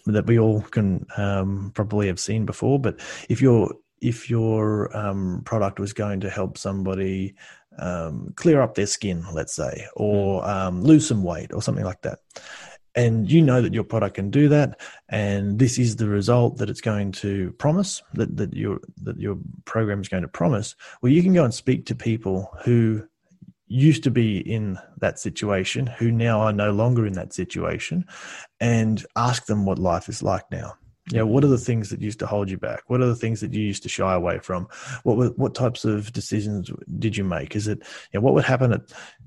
that 0.07 0.27
we 0.27 0.39
all 0.39 0.63
can 0.63 1.07
um, 1.17 1.73
probably 1.75 2.07
have 2.09 2.21
seen 2.21 2.47
before, 2.47 2.79
but 2.79 3.01
if 3.29 3.41
your 3.41 3.75
if 4.01 4.29
your 4.29 4.95
um, 4.97 5.43
product 5.45 5.81
was 5.81 5.93
going 5.93 6.21
to 6.21 6.31
help 6.31 6.59
somebody 6.59 7.35
um, 7.79 8.33
clear 8.37 8.61
up 8.61 8.75
their 8.75 8.87
skin, 8.87 9.25
let's 9.33 9.55
say, 9.55 9.87
or 9.97 10.43
hmm. 10.43 10.49
um, 10.49 10.83
lose 10.83 11.07
some 11.07 11.23
weight, 11.23 11.53
or 11.53 11.63
something 11.63 11.85
like 11.85 12.03
that, 12.03 12.21
and 12.95 13.31
you 13.31 13.43
know 13.43 13.61
that 13.61 13.75
your 13.75 13.85
product 13.85 14.15
can 14.15 14.31
do 14.31 14.49
that 14.49 14.81
and 15.09 15.59
this 15.59 15.79
is 15.79 15.97
the 15.97 16.09
result 16.09 16.59
that 16.59 16.71
it's 16.71 16.81
going 16.81 17.13
to 17.13 17.53
promise 17.53 18.03
that, 18.15 18.37
that 18.37 18.55
your 18.55 18.79
that 19.03 19.19
your 19.19 19.39
program 19.65 20.01
is 20.01 20.09
going 20.09 20.23
to 20.23 20.29
promise. 20.29 20.75
Well 21.03 21.13
you 21.13 21.23
can 21.23 21.35
go 21.35 21.45
and 21.45 21.55
speak 21.55 21.87
to 21.87 21.95
people 21.95 22.51
who 22.65 23.07
used 23.67 24.05
to 24.05 24.11
be 24.11 24.39
in 24.39 24.79
that 24.99 25.19
situation 25.19 25.87
who 25.87 26.11
now 26.11 26.41
are 26.41 26.53
no 26.53 26.71
longer 26.71 27.07
in 27.07 27.15
that 27.15 27.33
situation 27.33 28.05
and 28.61 29.05
ask 29.17 29.47
them 29.47 29.65
what 29.65 29.79
life 29.79 30.09
is 30.09 30.23
like 30.23 30.49
now 30.51 30.75
you 31.11 31.19
know, 31.19 31.27
what 31.27 31.45
are 31.45 31.49
the 31.49 31.59
things 31.59 31.91
that 31.91 32.01
used 32.01 32.19
to 32.21 32.27
hold 32.27 32.49
you 32.49 32.57
back? 32.57 32.85
What 32.87 33.01
are 33.03 33.07
the 33.07 33.15
things 33.15 33.41
that 33.41 33.53
you 33.53 33.63
used 33.63 33.83
to 33.83 33.89
shy 33.89 34.15
away 34.15 34.39
from? 34.39 34.69
What 35.03 35.17
were, 35.17 35.29
what 35.31 35.55
types 35.55 35.85
of 35.85 36.13
decisions 36.13 36.71
did 36.99 37.17
you 37.17 37.25
make? 37.25 37.55
Is 37.55 37.69
it, 37.69 37.79
you 38.13 38.19
know, 38.19 38.23
what 38.23 38.35
would 38.35 38.45
happen 38.45 38.73
at, 38.73 38.81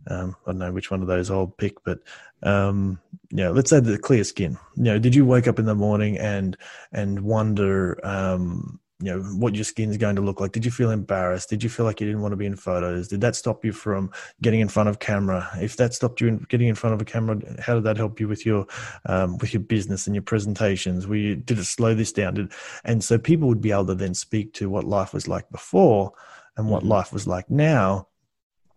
um, 0.07 0.35
I 0.45 0.51
don't 0.51 0.59
know 0.59 0.71
which 0.71 0.89
one 0.89 1.01
of 1.01 1.07
those 1.07 1.29
I'll 1.29 1.47
pick, 1.47 1.83
but, 1.83 1.99
um, 2.41 2.99
you 3.29 3.37
know, 3.37 3.51
let's 3.51 3.69
say 3.69 3.79
the 3.79 3.97
clear 3.97 4.23
skin. 4.23 4.57
You 4.75 4.83
know, 4.83 4.99
did 4.99 5.13
you 5.13 5.25
wake 5.25 5.47
up 5.47 5.59
in 5.59 5.65
the 5.65 5.75
morning 5.75 6.17
and 6.17 6.57
and 6.91 7.19
wonder, 7.21 7.99
um, 8.03 8.79
you 8.99 9.11
know 9.11 9.21
what 9.21 9.53
your 9.53 9.63
skin's 9.63 9.95
going 9.97 10.15
to 10.15 10.23
look 10.23 10.39
like. 10.39 10.51
Did 10.51 10.65
you 10.65 10.71
feel 10.71 10.89
embarrassed? 10.89 11.49
Did 11.49 11.63
you 11.63 11.69
feel 11.69 11.85
like 11.85 12.01
you 12.01 12.07
didn't 12.07 12.21
want 12.21 12.31
to 12.31 12.37
be 12.37 12.47
in 12.47 12.55
photos? 12.55 13.07
Did 13.07 13.21
that 13.21 13.35
stop 13.35 13.63
you 13.63 13.71
from 13.71 14.11
getting 14.41 14.59
in 14.59 14.67
front 14.67 14.89
of 14.89 14.97
camera? 14.97 15.47
If 15.61 15.77
that 15.77 15.93
stopped 15.93 16.19
you 16.19 16.27
in 16.27 16.37
getting 16.49 16.67
in 16.67 16.75
front 16.75 16.95
of 16.95 17.01
a 17.01 17.05
camera 17.05 17.39
how 17.59 17.75
did 17.75 17.83
that 17.83 17.97
help 17.97 18.19
you 18.19 18.27
with 18.27 18.45
your 18.45 18.65
um, 19.05 19.37
with 19.37 19.53
your 19.53 19.61
business 19.61 20.07
and 20.07 20.15
your 20.15 20.23
presentations? 20.23 21.05
Were 21.05 21.15
you 21.15 21.35
did 21.35 21.59
it 21.59 21.65
slow 21.65 21.93
this 21.93 22.11
down? 22.11 22.33
Did, 22.33 22.51
and 22.85 23.03
so 23.03 23.19
people 23.19 23.47
would 23.47 23.61
be 23.61 23.71
able 23.71 23.85
to 23.87 23.95
then 23.95 24.15
speak 24.15 24.53
to 24.53 24.69
what 24.69 24.83
life 24.83 25.13
was 25.13 25.27
like 25.27 25.47
before 25.51 26.13
and 26.55 26.67
what 26.69 26.79
mm-hmm. 26.79 26.89
life 26.89 27.13
was 27.13 27.27
like 27.27 27.49
now 27.51 28.07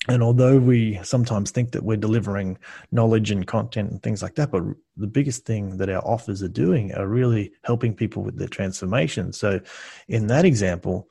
and 0.08 0.22
although 0.22 0.58
we 0.58 0.98
sometimes 1.02 1.50
think 1.50 1.72
that 1.72 1.84
we're 1.84 1.96
delivering 1.96 2.56
knowledge 2.90 3.30
and 3.30 3.46
content 3.46 3.90
and 3.90 4.02
things 4.02 4.22
like 4.22 4.34
that, 4.36 4.50
but 4.50 4.62
the 4.96 5.06
biggest 5.06 5.44
thing 5.44 5.76
that 5.76 5.90
our 5.90 6.02
offers 6.06 6.42
are 6.42 6.48
doing 6.48 6.94
are 6.94 7.06
really 7.06 7.52
helping 7.64 7.94
people 7.94 8.22
with 8.22 8.38
their 8.38 8.48
transformation. 8.48 9.32
So, 9.32 9.60
in 10.08 10.26
that 10.28 10.46
example, 10.46 11.08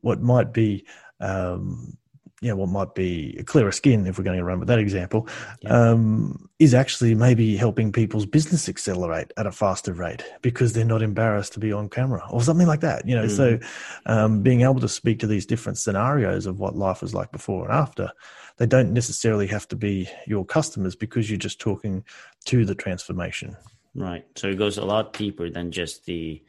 what 0.00 0.20
might 0.20 0.52
be 0.52 0.84
um, 1.20 1.96
you 2.42 2.50
know, 2.50 2.56
what 2.56 2.68
might 2.68 2.94
be 2.94 3.34
a 3.38 3.44
clearer 3.44 3.72
skin, 3.72 4.06
if 4.06 4.18
we're 4.18 4.24
going 4.24 4.36
to 4.36 4.44
run 4.44 4.58
with 4.58 4.68
that 4.68 4.78
example, 4.78 5.26
yeah. 5.62 5.70
um, 5.70 6.48
is 6.58 6.74
actually 6.74 7.14
maybe 7.14 7.56
helping 7.56 7.90
people's 7.92 8.26
business 8.26 8.68
accelerate 8.68 9.32
at 9.38 9.46
a 9.46 9.52
faster 9.52 9.94
rate 9.94 10.22
because 10.42 10.74
they're 10.74 10.84
not 10.84 11.00
embarrassed 11.00 11.54
to 11.54 11.60
be 11.60 11.72
on 11.72 11.88
camera 11.88 12.22
or 12.30 12.42
something 12.42 12.66
like 12.66 12.80
that. 12.80 13.08
You 13.08 13.16
know, 13.16 13.24
mm. 13.24 13.36
so 13.36 13.58
um, 14.04 14.42
being 14.42 14.62
able 14.62 14.80
to 14.80 14.88
speak 14.88 15.18
to 15.20 15.26
these 15.26 15.46
different 15.46 15.78
scenarios 15.78 16.44
of 16.44 16.58
what 16.58 16.76
life 16.76 17.00
was 17.00 17.14
like 17.14 17.32
before 17.32 17.64
and 17.64 17.72
after, 17.72 18.12
they 18.58 18.66
don't 18.66 18.92
necessarily 18.92 19.46
have 19.46 19.66
to 19.68 19.76
be 19.76 20.08
your 20.26 20.44
customers 20.44 20.94
because 20.94 21.30
you're 21.30 21.38
just 21.38 21.58
talking 21.58 22.04
to 22.44 22.66
the 22.66 22.74
transformation. 22.74 23.56
Right. 23.94 24.26
So 24.36 24.48
it 24.48 24.58
goes 24.58 24.76
a 24.76 24.84
lot 24.84 25.14
deeper 25.14 25.48
than 25.48 25.72
just 25.72 26.04
the 26.04 26.42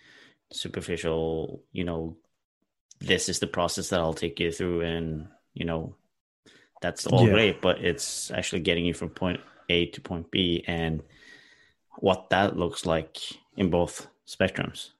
superficial, 0.51 1.63
you 1.71 1.85
know, 1.85 2.17
this 2.99 3.29
is 3.29 3.39
the 3.39 3.47
process 3.47 3.89
that 3.89 4.01
I'll 4.01 4.13
take 4.13 4.39
you 4.39 4.51
through 4.51 4.81
and 4.81 5.27
you 5.57 5.65
know, 5.65 5.95
that's 6.81 7.07
all 7.07 7.25
yeah. 7.25 7.33
great, 7.33 7.61
but 7.61 7.83
it's 7.83 8.31
actually 8.31 8.61
getting 8.61 8.85
you 8.85 8.93
from 8.93 9.09
point 9.09 9.39
A 9.69 9.87
to 9.87 10.01
point 10.01 10.29
B 10.31 10.63
and 10.67 11.01
what 11.99 12.29
that 12.29 12.55
looks 12.55 12.85
like 12.85 13.17
in 13.55 13.69
both 13.69 14.07
spectrums. 14.27 14.91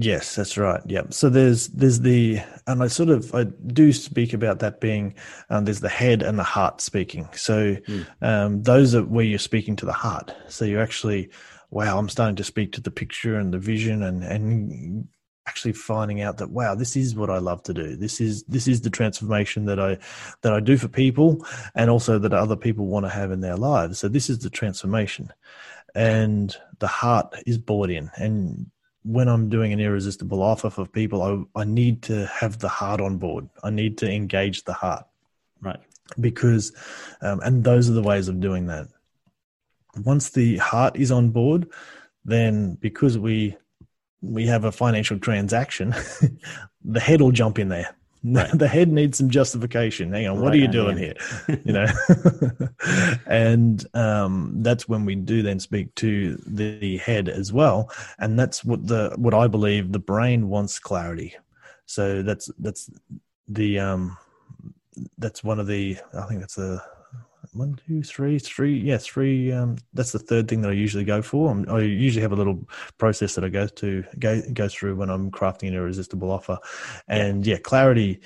Yes, 0.00 0.36
that's 0.36 0.56
right. 0.56 0.80
Yeah. 0.86 1.02
So 1.10 1.28
there's 1.28 1.68
there's 1.68 2.00
the 2.00 2.40
and 2.68 2.82
I 2.82 2.86
sort 2.86 3.08
of 3.08 3.34
I 3.34 3.44
do 3.44 3.92
speak 3.92 4.32
about 4.32 4.60
that 4.60 4.80
being 4.80 5.14
um, 5.50 5.64
there's 5.64 5.80
the 5.80 5.88
head 5.88 6.22
and 6.22 6.38
the 6.38 6.44
heart 6.44 6.80
speaking. 6.80 7.28
So 7.32 7.74
mm. 7.74 8.06
um, 8.22 8.62
those 8.62 8.94
are 8.94 9.02
where 9.02 9.24
you're 9.24 9.40
speaking 9.40 9.74
to 9.76 9.86
the 9.86 9.92
heart. 9.92 10.32
So 10.48 10.64
you're 10.64 10.82
actually 10.82 11.30
wow, 11.70 11.98
I'm 11.98 12.08
starting 12.08 12.36
to 12.36 12.44
speak 12.44 12.72
to 12.72 12.80
the 12.80 12.92
picture 12.92 13.38
and 13.38 13.52
the 13.52 13.58
vision 13.58 14.04
and 14.04 14.22
and 14.22 15.08
actually 15.48 15.72
finding 15.72 16.20
out 16.20 16.36
that 16.36 16.50
wow 16.50 16.74
this 16.74 16.94
is 16.94 17.14
what 17.14 17.30
i 17.30 17.38
love 17.38 17.62
to 17.62 17.72
do. 17.72 17.96
This 17.96 18.20
is 18.20 18.44
this 18.44 18.68
is 18.68 18.82
the 18.82 18.90
transformation 18.90 19.64
that 19.64 19.80
i 19.80 19.96
that 20.42 20.52
i 20.52 20.60
do 20.60 20.76
for 20.76 20.88
people 20.88 21.44
and 21.74 21.88
also 21.90 22.18
that 22.18 22.34
other 22.34 22.56
people 22.56 22.86
want 22.86 23.06
to 23.06 23.10
have 23.10 23.32
in 23.32 23.40
their 23.40 23.56
lives. 23.56 23.98
So 23.98 24.08
this 24.08 24.28
is 24.28 24.38
the 24.40 24.50
transformation. 24.50 25.32
And 25.94 26.54
the 26.80 26.86
heart 26.86 27.34
is 27.46 27.56
bought 27.56 27.90
in. 27.90 28.10
And 28.16 28.70
when 29.04 29.28
i'm 29.28 29.48
doing 29.48 29.72
an 29.72 29.80
irresistible 29.80 30.42
offer 30.42 30.68
for 30.68 30.84
people 30.84 31.22
i, 31.28 31.60
I 31.62 31.64
need 31.64 32.02
to 32.02 32.26
have 32.26 32.58
the 32.58 32.68
heart 32.68 33.00
on 33.00 33.16
board. 33.16 33.48
I 33.64 33.70
need 33.70 33.96
to 33.98 34.10
engage 34.10 34.64
the 34.64 34.74
heart. 34.74 35.06
Right. 35.62 35.80
Because 36.20 36.72
um, 37.22 37.40
and 37.40 37.64
those 37.64 37.88
are 37.88 37.94
the 37.94 38.08
ways 38.10 38.28
of 38.28 38.40
doing 38.40 38.66
that. 38.66 38.86
Once 40.04 40.30
the 40.30 40.58
heart 40.58 40.94
is 40.96 41.10
on 41.10 41.30
board 41.30 41.70
then 42.24 42.74
because 42.74 43.16
we 43.16 43.56
we 44.22 44.46
have 44.46 44.64
a 44.64 44.72
financial 44.72 45.18
transaction, 45.18 45.94
the 46.84 47.00
head 47.00 47.20
will 47.20 47.32
jump 47.32 47.58
in 47.58 47.68
there. 47.68 47.94
Right. 48.24 48.50
The 48.58 48.66
head 48.66 48.90
needs 48.90 49.18
some 49.18 49.30
justification. 49.30 50.12
Hang 50.12 50.26
on, 50.26 50.40
what 50.40 50.52
are 50.52 50.56
you 50.56 50.68
doing 50.68 50.96
here? 50.96 51.14
You 51.64 51.72
know, 51.72 51.86
and 53.26 53.84
um, 53.94 54.54
that's 54.56 54.88
when 54.88 55.04
we 55.04 55.14
do 55.14 55.42
then 55.42 55.60
speak 55.60 55.94
to 55.96 56.36
the 56.46 56.96
head 56.98 57.28
as 57.28 57.52
well, 57.52 57.90
and 58.18 58.38
that's 58.38 58.64
what 58.64 58.86
the 58.86 59.12
what 59.16 59.34
I 59.34 59.46
believe 59.46 59.92
the 59.92 59.98
brain 59.98 60.48
wants 60.48 60.78
clarity. 60.78 61.36
So 61.86 62.22
that's 62.22 62.50
that's 62.58 62.90
the 63.46 63.78
um, 63.78 64.16
that's 65.16 65.44
one 65.44 65.60
of 65.60 65.66
the 65.66 65.98
I 66.12 66.26
think 66.26 66.40
that's 66.40 66.56
the 66.56 66.82
one, 67.52 67.78
two, 67.86 68.02
three, 68.02 68.38
three. 68.38 68.78
Yeah, 68.78 68.98
three. 68.98 69.52
Um, 69.52 69.76
that's 69.94 70.12
the 70.12 70.18
third 70.18 70.48
thing 70.48 70.62
that 70.62 70.70
I 70.70 70.74
usually 70.74 71.04
go 71.04 71.22
for. 71.22 71.50
I'm, 71.50 71.68
i 71.68 71.80
usually 71.80 72.22
have 72.22 72.32
a 72.32 72.36
little 72.36 72.66
process 72.98 73.34
that 73.34 73.44
I 73.44 73.48
go 73.48 73.66
to 73.66 74.04
go 74.18 74.42
go 74.52 74.68
through 74.68 74.96
when 74.96 75.10
I'm 75.10 75.30
crafting 75.30 75.68
an 75.68 75.74
irresistible 75.74 76.30
offer, 76.30 76.58
and 77.08 77.46
yeah, 77.46 77.54
yeah 77.54 77.60
clarity 77.60 78.20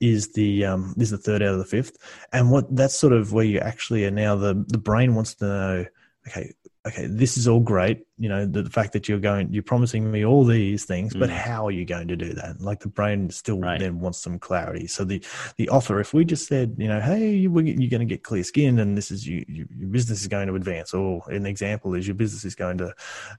is 0.00 0.32
the 0.32 0.64
um, 0.64 0.94
is 0.98 1.10
the 1.10 1.18
third 1.18 1.42
out 1.42 1.52
of 1.52 1.58
the 1.58 1.64
fifth. 1.64 1.96
And 2.32 2.50
what 2.50 2.74
that's 2.74 2.94
sort 2.94 3.12
of 3.12 3.32
where 3.32 3.44
you 3.44 3.58
actually 3.60 4.04
are 4.04 4.10
now. 4.10 4.36
The 4.36 4.64
the 4.68 4.78
brain 4.78 5.14
wants 5.14 5.34
to 5.36 5.44
know. 5.44 5.86
Okay, 6.28 6.52
okay, 6.86 7.06
this 7.06 7.36
is 7.36 7.48
all 7.48 7.60
great. 7.60 8.06
You 8.16 8.28
know, 8.28 8.46
the, 8.46 8.62
the, 8.62 8.70
fact 8.70 8.92
that 8.92 9.08
you're 9.08 9.18
going, 9.18 9.52
you're 9.52 9.62
promising 9.62 10.10
me 10.10 10.24
all 10.24 10.44
these 10.44 10.84
things, 10.84 11.14
mm. 11.14 11.20
but 11.20 11.30
how 11.30 11.66
are 11.66 11.70
you 11.70 11.84
going 11.84 12.08
to 12.08 12.16
do 12.16 12.32
that? 12.34 12.60
Like 12.60 12.80
the 12.80 12.88
brain 12.88 13.28
still 13.30 13.58
right. 13.58 13.80
then 13.80 13.98
wants 13.98 14.18
some 14.18 14.38
clarity. 14.38 14.86
So 14.86 15.04
the 15.04 15.22
the 15.56 15.68
offer, 15.68 16.00
if 16.00 16.14
we 16.14 16.24
just 16.24 16.46
said, 16.46 16.76
you 16.78 16.88
know, 16.88 17.00
hey, 17.00 17.32
you, 17.32 17.50
are 17.50 17.62
going 17.62 17.90
to 17.90 18.04
get 18.04 18.22
clear 18.22 18.44
skin, 18.44 18.78
and 18.78 18.96
this 18.96 19.10
is 19.10 19.26
you, 19.26 19.44
you, 19.48 19.66
your 19.76 19.88
business 19.88 20.20
is 20.20 20.28
going 20.28 20.46
to 20.46 20.54
advance, 20.54 20.94
or 20.94 21.22
an 21.28 21.46
example 21.46 21.94
is 21.94 22.06
your 22.06 22.14
business 22.14 22.44
is 22.44 22.54
going 22.54 22.78
to 22.78 22.94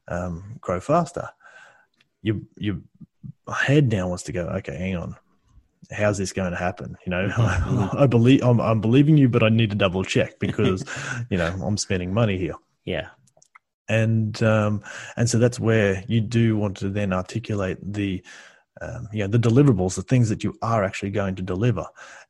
um, 0.10 0.58
grow 0.60 0.80
faster. 0.80 1.30
Your 2.22 2.38
your 2.58 2.78
head 3.54 3.92
now 3.92 4.10
wants 4.10 4.24
to 4.24 4.34
go, 4.34 4.42
okay, 4.48 4.76
hang 4.76 4.98
on, 4.98 5.16
how's 5.92 6.18
this 6.18 6.34
going 6.34 6.52
to 6.52 6.58
happen? 6.58 6.98
You 7.06 7.12
know, 7.12 7.30
mm-hmm. 7.30 7.98
I 7.98 8.08
believe 8.08 8.44
I'm, 8.44 8.60
I'm 8.60 8.82
believing 8.82 9.18
you, 9.18 9.30
but 9.30 9.42
I 9.42 9.50
need 9.50 9.70
to 9.70 9.78
double 9.78 10.04
check 10.04 10.38
because, 10.40 10.84
you 11.30 11.38
know, 11.38 11.56
I'm 11.64 11.78
spending 11.78 12.14
money 12.14 12.38
here. 12.38 12.56
Yeah 12.84 13.10
and 13.90 14.42
um, 14.44 14.84
and 15.16 15.30
so 15.30 15.38
that's 15.38 15.60
where 15.60 16.04
you 16.08 16.22
do 16.22 16.58
want 16.58 16.78
to 16.78 16.90
then 16.90 17.14
articulate 17.14 17.78
the 17.82 18.24
um, 18.82 19.08
you 19.12 19.20
know 19.20 19.28
the 19.28 19.40
deliverables, 19.40 19.96
the 19.96 20.04
things 20.04 20.30
that 20.30 20.44
you 20.44 20.56
are 20.62 20.84
actually 20.84 21.10
going 21.10 21.36
to 21.36 21.42
deliver, 21.42 21.86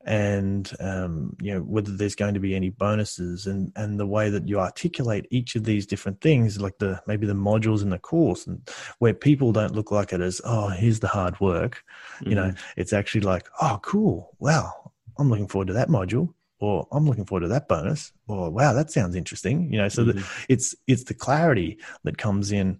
and 0.05 0.71
um, 0.79 1.35
you 1.41 1.53
know 1.53 1.61
whether 1.61 1.91
there's 1.91 2.15
going 2.15 2.33
to 2.33 2.39
be 2.39 2.55
any 2.55 2.69
bonuses, 2.69 3.47
and 3.47 3.71
and 3.75 3.99
the 3.99 4.07
way 4.07 4.29
that 4.29 4.47
you 4.47 4.59
articulate 4.59 5.27
each 5.29 5.55
of 5.55 5.63
these 5.63 5.85
different 5.85 6.21
things, 6.21 6.61
like 6.61 6.77
the 6.77 7.01
maybe 7.07 7.25
the 7.25 7.33
modules 7.33 7.81
in 7.81 7.89
the 7.89 7.99
course, 7.99 8.47
and 8.47 8.69
where 8.99 9.13
people 9.13 9.51
don't 9.51 9.75
look 9.75 9.91
like 9.91 10.13
it 10.13 10.21
as 10.21 10.39
oh 10.45 10.69
here's 10.69 10.99
the 10.99 11.07
hard 11.07 11.39
work, 11.39 11.83
mm-hmm. 12.15 12.29
you 12.29 12.35
know 12.35 12.49
mm-hmm. 12.49 12.79
it's 12.79 12.93
actually 12.93 13.21
like 13.21 13.47
oh 13.61 13.79
cool 13.81 14.35
wow 14.39 14.91
I'm 15.19 15.29
looking 15.29 15.47
forward 15.47 15.67
to 15.67 15.73
that 15.73 15.89
module 15.89 16.33
or 16.59 16.87
I'm 16.91 17.05
looking 17.05 17.25
forward 17.25 17.41
to 17.41 17.47
that 17.49 17.67
bonus, 17.67 18.11
or 18.27 18.49
wow, 18.49 18.73
that 18.73 18.91
sounds 18.91 19.15
interesting. 19.15 19.71
You 19.71 19.79
know, 19.79 19.89
so 19.89 20.03
mm-hmm. 20.03 20.19
the, 20.19 20.27
it's 20.49 20.75
it's 20.87 21.03
the 21.03 21.13
clarity 21.13 21.77
that 22.03 22.17
comes 22.17 22.51
in 22.51 22.79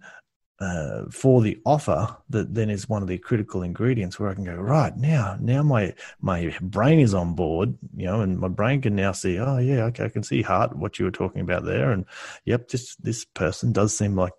uh, 0.60 1.04
for 1.10 1.40
the 1.40 1.56
offer 1.64 2.16
that 2.30 2.52
then 2.52 2.68
is 2.68 2.88
one 2.88 3.00
of 3.00 3.06
the 3.06 3.18
critical 3.18 3.62
ingredients 3.62 4.18
where 4.18 4.28
I 4.28 4.34
can 4.34 4.44
go 4.44 4.56
right 4.56 4.96
now. 4.96 5.36
Now 5.40 5.62
my 5.62 5.94
my 6.20 6.52
brain 6.60 6.98
is 6.98 7.14
on 7.14 7.34
board, 7.34 7.76
you 7.96 8.06
know, 8.06 8.22
and 8.22 8.38
my 8.38 8.48
brain 8.48 8.82
can 8.82 8.96
now 8.96 9.12
see. 9.12 9.38
Oh 9.38 9.58
yeah, 9.58 9.84
okay, 9.84 10.04
I 10.04 10.08
can 10.08 10.24
see 10.24 10.42
heart 10.42 10.76
what 10.76 10.98
you 10.98 11.04
were 11.04 11.12
talking 11.12 11.42
about 11.42 11.64
there, 11.64 11.92
and 11.92 12.04
yep, 12.44 12.68
this 12.68 12.96
this 12.96 13.24
person 13.24 13.72
does 13.72 13.96
seem 13.96 14.16
like 14.16 14.32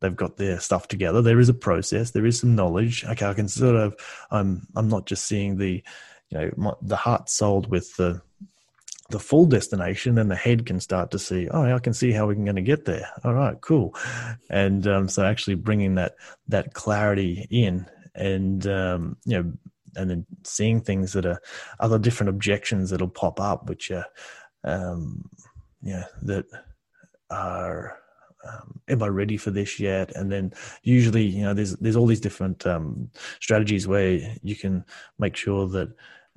they've 0.00 0.16
got 0.16 0.38
their 0.38 0.60
stuff 0.60 0.88
together. 0.88 1.20
There 1.20 1.40
is 1.40 1.50
a 1.50 1.54
process, 1.54 2.12
there 2.12 2.26
is 2.26 2.40
some 2.40 2.54
knowledge. 2.54 3.04
Okay, 3.04 3.26
I 3.26 3.34
can 3.34 3.48
sort 3.48 3.76
of 3.76 3.94
I'm 4.30 4.66
I'm 4.74 4.88
not 4.88 5.04
just 5.04 5.26
seeing 5.26 5.58
the 5.58 5.82
you 6.30 6.38
know 6.38 6.50
my, 6.56 6.72
the 6.80 6.96
heart 6.96 7.28
sold 7.28 7.70
with 7.70 7.94
the 7.96 8.22
the 9.10 9.18
full 9.18 9.46
destination, 9.46 10.16
then 10.16 10.28
the 10.28 10.36
head 10.36 10.66
can 10.66 10.80
start 10.80 11.10
to 11.12 11.18
see, 11.18 11.48
oh, 11.48 11.74
I 11.74 11.78
can 11.78 11.94
see 11.94 12.12
how 12.12 12.26
we're 12.26 12.34
going 12.34 12.56
to 12.56 12.62
get 12.62 12.84
there. 12.84 13.08
All 13.24 13.34
right, 13.34 13.60
cool. 13.60 13.94
And 14.50 14.86
um, 14.86 15.08
so 15.08 15.24
actually 15.24 15.54
bringing 15.54 15.94
that 15.94 16.16
that 16.48 16.74
clarity 16.74 17.46
in, 17.50 17.86
and 18.14 18.66
um, 18.66 19.16
you 19.24 19.42
know, 19.42 19.52
and 19.94 20.10
then 20.10 20.26
seeing 20.44 20.80
things 20.80 21.12
that 21.12 21.26
are 21.26 21.40
other 21.80 21.98
different 21.98 22.30
objections 22.30 22.90
that'll 22.90 23.08
pop 23.08 23.40
up, 23.40 23.68
which 23.68 23.90
are, 23.90 24.06
um, 24.64 25.28
yeah, 25.82 26.04
that 26.22 26.46
are. 27.30 27.98
Um, 28.46 28.80
am 28.86 29.02
I 29.02 29.08
ready 29.08 29.36
for 29.36 29.50
this 29.50 29.80
yet? 29.80 30.14
And 30.14 30.30
then 30.30 30.52
usually, 30.84 31.24
you 31.24 31.42
know, 31.42 31.52
there's 31.52 31.74
there's 31.78 31.96
all 31.96 32.06
these 32.06 32.20
different 32.20 32.64
um, 32.64 33.10
strategies 33.40 33.88
where 33.88 34.20
you 34.40 34.54
can 34.54 34.84
make 35.18 35.34
sure 35.34 35.66
that 35.70 35.88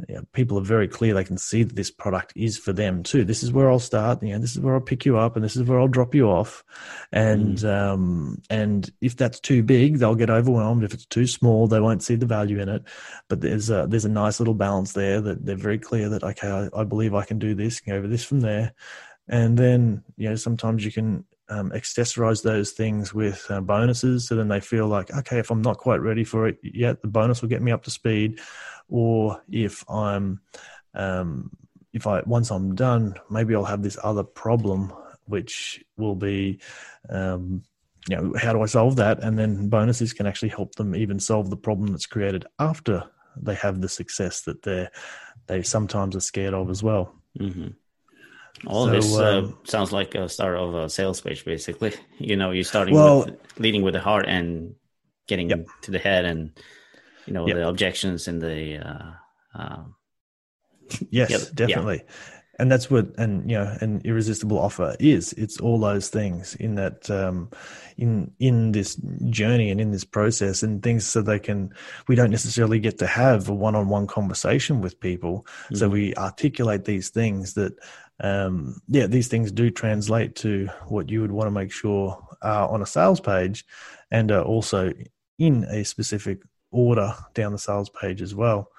you 0.07 0.15
know, 0.15 0.23
people 0.33 0.57
are 0.57 0.63
very 0.63 0.87
clear. 0.87 1.13
They 1.13 1.23
can 1.23 1.37
see 1.37 1.63
that 1.63 1.75
this 1.75 1.91
product 1.91 2.33
is 2.35 2.57
for 2.57 2.71
them 2.71 3.03
too. 3.03 3.25
This 3.25 3.43
is 3.43 3.51
where 3.51 3.69
I'll 3.69 3.79
start. 3.79 4.23
You 4.23 4.33
know, 4.33 4.39
this 4.39 4.55
is 4.55 4.59
where 4.59 4.75
I'll 4.75 4.81
pick 4.81 5.05
you 5.05 5.17
up, 5.17 5.35
and 5.35 5.43
this 5.43 5.55
is 5.55 5.63
where 5.63 5.79
I'll 5.79 5.87
drop 5.87 6.15
you 6.15 6.27
off. 6.27 6.63
And 7.11 7.57
mm. 7.57 7.69
um, 7.69 8.41
and 8.49 8.89
if 9.01 9.17
that's 9.17 9.39
too 9.39 9.63
big, 9.63 9.97
they'll 9.97 10.15
get 10.15 10.29
overwhelmed. 10.29 10.83
If 10.83 10.93
it's 10.93 11.05
too 11.05 11.27
small, 11.27 11.67
they 11.67 11.79
won't 11.79 12.03
see 12.03 12.15
the 12.15 12.25
value 12.25 12.59
in 12.59 12.69
it. 12.69 12.83
But 13.27 13.41
there's 13.41 13.69
a 13.69 13.87
there's 13.89 14.05
a 14.05 14.09
nice 14.09 14.39
little 14.39 14.53
balance 14.53 14.93
there 14.93 15.19
that 15.21 15.45
they're 15.45 15.55
very 15.55 15.79
clear 15.79 16.09
that 16.09 16.23
okay, 16.23 16.47
I, 16.47 16.79
I 16.79 16.83
believe 16.83 17.13
I 17.13 17.25
can 17.25 17.39
do 17.39 17.55
this. 17.55 17.79
Can 17.79 17.93
go 17.93 17.97
over 17.97 18.07
this 18.07 18.23
from 18.23 18.39
there, 18.39 18.73
and 19.27 19.57
then 19.57 20.03
you 20.17 20.29
know 20.29 20.35
sometimes 20.35 20.85
you 20.85 20.91
can 20.91 21.25
um, 21.49 21.71
accessorize 21.71 22.43
those 22.43 22.71
things 22.71 23.13
with 23.13 23.45
uh, 23.49 23.59
bonuses 23.59 24.27
so 24.27 24.35
then 24.35 24.49
they 24.49 24.59
feel 24.59 24.87
like 24.87 25.11
okay 25.11 25.39
if 25.39 25.49
i'm 25.49 25.63
not 25.63 25.77
quite 25.77 25.99
ready 25.99 26.23
for 26.23 26.47
it 26.47 26.59
yet 26.61 27.01
the 27.01 27.07
bonus 27.07 27.41
will 27.41 27.49
get 27.49 27.61
me 27.61 27.71
up 27.71 27.83
to 27.83 27.91
speed 27.91 28.39
or 28.89 29.41
if 29.51 29.83
i'm 29.89 30.39
um, 30.93 31.51
if 31.93 32.07
i 32.07 32.21
once 32.25 32.51
i'm 32.51 32.75
done 32.75 33.15
maybe 33.29 33.55
i'll 33.55 33.63
have 33.63 33.83
this 33.83 33.97
other 34.03 34.23
problem 34.23 34.93
which 35.25 35.83
will 35.97 36.15
be 36.15 36.59
um, 37.09 37.63
you 38.07 38.15
know 38.15 38.33
how 38.37 38.53
do 38.53 38.61
i 38.61 38.65
solve 38.65 38.95
that 38.95 39.23
and 39.23 39.37
then 39.37 39.69
bonuses 39.69 40.13
can 40.13 40.25
actually 40.25 40.49
help 40.49 40.75
them 40.75 40.95
even 40.95 41.19
solve 41.19 41.49
the 41.49 41.57
problem 41.57 41.91
that's 41.91 42.05
created 42.05 42.45
after 42.59 43.03
they 43.41 43.55
have 43.55 43.81
the 43.81 43.89
success 43.89 44.41
that 44.41 44.61
they're 44.63 44.91
they 45.47 45.61
sometimes 45.63 46.15
are 46.15 46.21
scared 46.21 46.53
of 46.53 46.69
as 46.69 46.83
well 46.83 47.13
mm-hmm. 47.39 47.69
All 48.67 48.85
so, 48.85 48.91
this 48.91 49.15
uh, 49.15 49.39
um, 49.39 49.57
sounds 49.63 49.91
like 49.91 50.15
a 50.15 50.27
start 50.27 50.57
of 50.57 50.75
a 50.75 50.89
sales 50.89 51.21
page, 51.21 51.45
basically. 51.45 51.93
You 52.21 52.35
know, 52.35 52.51
you're 52.51 52.65
starting 52.65 52.95
well, 52.95 53.23
with 53.23 53.59
leading 53.59 53.81
with 53.81 53.93
the 53.93 54.01
heart 54.01 54.25
and 54.27 54.75
getting 55.25 55.49
yep. 55.49 55.65
to 55.83 55.91
the 55.91 55.99
head, 55.99 56.25
and 56.25 56.51
you 57.29 57.33
know 57.33 57.47
yep. 57.47 57.57
the 57.57 57.67
objections 57.67 58.27
and 58.27 58.41
the. 58.41 58.77
Uh, 58.77 59.11
um, 59.53 59.95
yes, 61.11 61.29
yeah, 61.29 61.37
definitely. 61.53 62.01
Yeah. 62.05 62.13
And 62.57 62.69
that's 62.69 62.91
what, 62.91 63.17
and 63.17 63.49
you 63.49 63.57
know, 63.57 63.77
an 63.79 64.01
irresistible 64.03 64.59
offer 64.59 64.93
is. 64.99 65.31
It's 65.33 65.61
all 65.61 65.79
those 65.79 66.09
things 66.09 66.55
in 66.55 66.75
that, 66.75 67.09
um, 67.09 67.49
in 67.97 68.31
in 68.39 68.73
this 68.73 68.95
journey 69.29 69.71
and 69.71 69.79
in 69.79 69.91
this 69.91 70.03
process, 70.03 70.61
and 70.61 70.83
things 70.83 71.07
so 71.07 71.21
they 71.21 71.39
can. 71.39 71.73
We 72.09 72.15
don't 72.15 72.31
necessarily 72.31 72.79
get 72.79 72.97
to 72.97 73.07
have 73.07 73.47
a 73.47 73.53
one-on-one 73.53 74.07
conversation 74.07 74.81
with 74.81 74.99
people, 74.99 75.45
mm-hmm. 75.45 75.75
so 75.75 75.87
we 75.87 76.13
articulate 76.15 76.83
these 76.83 77.09
things 77.09 77.53
that 77.53 77.79
um, 78.19 78.81
yeah, 78.89 79.07
these 79.07 79.29
things 79.29 79.51
do 79.51 79.69
translate 79.69 80.35
to 80.37 80.67
what 80.87 81.09
you 81.09 81.21
would 81.21 81.31
want 81.31 81.47
to 81.47 81.51
make 81.51 81.71
sure 81.71 82.21
are 82.41 82.69
on 82.69 82.81
a 82.81 82.85
sales 82.85 83.21
page 83.21 83.65
and 84.11 84.31
are 84.31 84.43
also 84.43 84.93
in 85.37 85.63
a 85.65 85.83
specific 85.83 86.39
order 86.71 87.13
down 87.33 87.51
the 87.51 87.57
sales 87.57 87.89
page 87.89 88.21
as 88.21 88.35
well. 88.35 88.71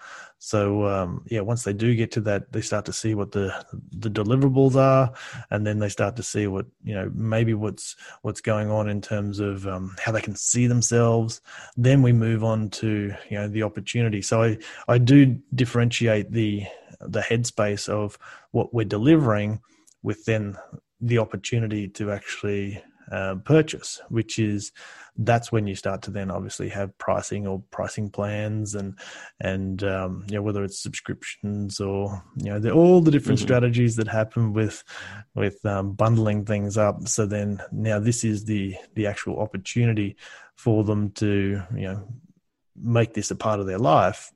So 0.43 0.87
um, 0.87 1.23
yeah, 1.31 1.41
once 1.41 1.65
they 1.65 1.75
do 1.75 1.95
get 1.95 2.11
to 2.13 2.21
that, 2.23 2.51
they 2.51 2.63
start 2.63 2.87
to 2.87 2.95
see 2.95 3.15
what 3.15 3.31
the 3.31 3.55
the 3.93 4.09
deliverables 4.09 4.75
are, 4.75 5.13
and 5.51 5.67
then 5.67 5.79
they 5.79 5.91
start 5.91 6.17
to 6.17 6.23
see 6.23 6.47
what 6.47 6.65
you 6.83 6.95
know 6.95 7.11
maybe 7.15 7.53
what's 7.53 7.95
what's 8.23 8.41
going 8.41 8.71
on 8.71 8.89
in 8.89 9.03
terms 9.03 9.39
of 9.39 9.67
um, 9.67 9.95
how 10.03 10.13
they 10.13 10.23
can 10.23 10.35
see 10.35 10.67
themselves. 10.67 11.43
Then 11.77 12.01
we 12.01 12.15
move 12.15 12.43
on 12.43 12.71
to 12.71 13.15
you 13.29 13.39
know 13.39 13.49
the 13.49 13.63
opportunity. 13.63 14.23
So 14.23 14.43
I 14.43 14.59
I 14.89 14.97
do 14.97 15.39
differentiate 15.55 16.33
the 16.33 16.65
the 17.01 17.21
headspace 17.21 17.91
of 17.91 18.19
what 18.53 18.73
we're 18.73 18.85
delivering 18.85 19.61
with 20.03 20.25
then 20.25 20.57
the 21.03 21.19
opportunity 21.19 21.87
to 21.89 22.13
actually 22.13 22.83
uh, 23.11 23.37
purchase, 23.45 24.01
which 24.09 24.39
is 24.39 24.73
that's 25.17 25.53
when 25.53 25.67
you 25.67 25.75
start 25.75 26.03
to 26.03 26.11
then 26.11 26.31
obviously 26.31 26.69
have 26.69 26.97
pricing 26.99 27.47
or 27.47 27.63
pricing 27.71 28.09
plans 28.09 28.75
and 28.75 28.99
and 29.41 29.83
um, 29.85 30.25
you 30.29 30.37
know 30.37 30.43
whether 30.43 30.65
it's 30.65 30.83
subscriptions 30.83 31.81
or 31.81 32.23
you 32.37 32.59
know 32.59 32.71
all 32.71 33.01
the 33.01 33.11
different 33.11 33.39
mm-hmm. 33.39 33.47
strategies 33.47 33.97
that 33.97 34.09
happen 34.09 34.53
with 34.53 34.83
with 35.35 35.65
um, 35.67 35.93
bundling 35.93 36.45
things 36.45 36.77
up. 36.77 37.07
So 37.09 37.27
then 37.27 37.61
now 37.73 37.99
this 37.99 38.25
is 38.25 38.45
the 38.45 38.77
the 38.95 39.07
actual 39.07 39.41
opportunity 39.41 40.17
for 40.57 40.85
them 40.85 41.11
to 41.13 41.63
you 41.75 41.89
know 41.89 42.09
make 42.77 43.15
this 43.15 43.31
a 43.31 43.37
part 43.37 43.61
of 43.61 43.67
their 43.67 43.79
life 43.79 44.33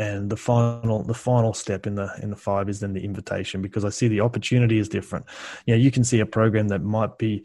and 0.00 0.30
the 0.30 0.36
final 0.36 1.02
the 1.02 1.12
final 1.12 1.52
step 1.52 1.86
in 1.86 1.94
the 1.94 2.10
in 2.22 2.30
the 2.30 2.36
five 2.36 2.70
is 2.70 2.80
then 2.80 2.94
the 2.94 3.04
invitation 3.04 3.60
because 3.60 3.84
I 3.84 3.90
see 3.90 4.08
the 4.08 4.22
opportunity 4.22 4.78
is 4.78 4.88
different. 4.88 5.26
You 5.66 5.74
know, 5.74 5.78
you 5.78 5.90
can 5.90 6.04
see 6.04 6.20
a 6.20 6.26
program 6.26 6.68
that 6.68 6.82
might 6.82 7.18
be 7.18 7.44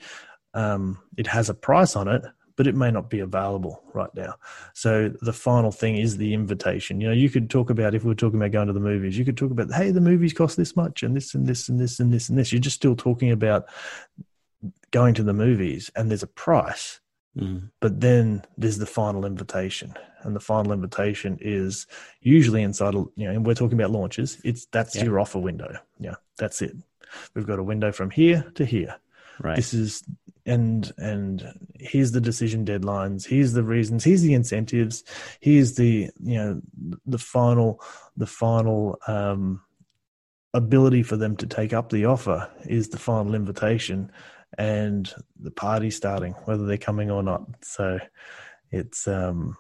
um, 0.54 0.98
it 1.18 1.28
has 1.28 1.50
a 1.50 1.54
price 1.54 1.98
on 1.98 2.08
it, 2.08 2.24
but 2.56 2.66
it 2.66 2.74
may 2.74 2.92
not 2.92 3.10
be 3.10 3.20
available 3.20 3.84
right 3.94 4.14
now. 4.16 4.36
So 4.74 5.10
the 5.22 5.34
final 5.34 5.70
thing 5.70 5.98
is 5.98 6.16
the 6.16 6.34
invitation. 6.34 7.02
You 7.02 7.10
know, 7.10 7.14
you 7.14 7.30
could 7.30 7.50
talk 7.50 7.70
about 7.70 7.94
if 7.94 8.06
we 8.06 8.14
are 8.14 8.16
talking 8.16 8.40
about 8.40 8.52
going 8.52 8.68
to 8.68 8.74
the 8.74 8.80
movies, 8.80 9.18
you 9.18 9.26
could 9.26 9.38
talk 9.38 9.52
about 9.52 9.74
hey, 9.74 9.92
the 9.92 10.00
movies 10.00 10.32
cost 10.32 10.56
this 10.56 10.78
much 10.78 11.04
and 11.04 11.14
this 11.14 11.36
and 11.36 11.46
this 11.46 11.68
and 11.68 11.78
this 11.78 12.00
and 12.00 12.14
this 12.14 12.30
and 12.30 12.38
this. 12.38 12.54
You're 12.54 12.62
just 12.62 12.78
still 12.78 12.96
talking 12.96 13.32
about 13.32 13.66
going 14.92 15.14
to 15.16 15.24
the 15.24 15.34
movies 15.34 15.92
and 15.94 16.10
there's 16.10 16.24
a 16.24 16.28
price. 16.28 17.02
Mm. 17.38 17.70
But 17.82 18.00
then 18.00 18.46
there's 18.58 18.78
the 18.78 18.86
final 18.86 19.26
invitation 19.26 19.94
and 20.22 20.36
the 20.36 20.40
final 20.40 20.72
invitation 20.72 21.38
is 21.42 21.86
usually 22.22 22.64
inside 22.64 22.94
you 22.94 23.12
know 23.18 23.32
and 23.32 23.46
we're 23.46 23.56
talking 23.56 23.78
about 23.78 23.92
launches. 23.92 24.40
It's 24.44 24.66
that's 24.68 24.96
yeah. 24.96 25.04
your 25.04 25.20
offer 25.20 25.40
window. 25.40 25.78
Yeah 26.00 26.16
that's 26.38 26.62
it. 26.62 26.76
We've 27.34 27.48
got 27.48 27.60
a 27.60 27.64
window 27.64 27.92
from 27.92 28.10
here 28.10 28.52
to 28.56 28.66
here. 28.66 28.96
Right. 29.40 29.56
This 29.56 29.74
is 29.74 30.04
and 30.46 30.92
and 30.98 31.72
here's 31.80 32.12
the 32.12 32.22
decision 32.22 32.66
deadlines. 32.66 33.26
Here's 33.26 33.54
the 33.54 33.64
reasons. 33.64 34.04
Here's 34.04 34.22
the 34.22 34.34
incentives. 34.34 35.04
Here's 35.40 35.76
the 35.76 36.10
you 36.22 36.38
know 36.38 36.62
the 37.06 37.18
final 37.18 37.82
the 38.16 38.28
final 38.28 38.98
um 39.08 39.62
ability 40.54 41.04
for 41.04 41.18
them 41.18 41.36
to 41.36 41.46
take 41.46 41.74
up 41.74 41.90
the 41.90 42.06
offer 42.06 42.50
is 42.66 42.90
the 42.90 42.98
final 42.98 43.36
invitation 43.36 44.10
and 44.58 45.14
the 45.40 45.52
party 45.52 45.90
starting 45.90 46.34
whether 46.46 46.66
they're 46.66 46.78
coming 46.78 47.12
or 47.12 47.22
not 47.22 47.46
so 47.62 48.00
it's 48.72 49.08
um 49.08 49.58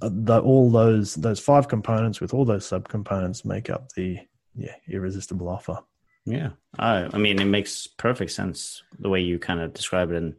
uh, 0.00 0.10
the, 0.12 0.40
all 0.40 0.70
those 0.70 1.14
those 1.14 1.40
five 1.40 1.68
components 1.68 2.20
with 2.20 2.32
all 2.32 2.44
those 2.44 2.68
subcomponents 2.68 3.44
make 3.44 3.70
up 3.70 3.92
the 3.92 4.18
yeah 4.54 4.74
irresistible 4.88 5.48
offer. 5.48 5.78
Yeah, 6.24 6.50
I 6.78 7.08
I 7.12 7.18
mean 7.18 7.40
it 7.40 7.46
makes 7.46 7.86
perfect 7.86 8.30
sense 8.30 8.82
the 8.98 9.08
way 9.08 9.20
you 9.20 9.38
kind 9.38 9.60
of 9.60 9.74
describe 9.74 10.10
it, 10.10 10.16
and 10.16 10.34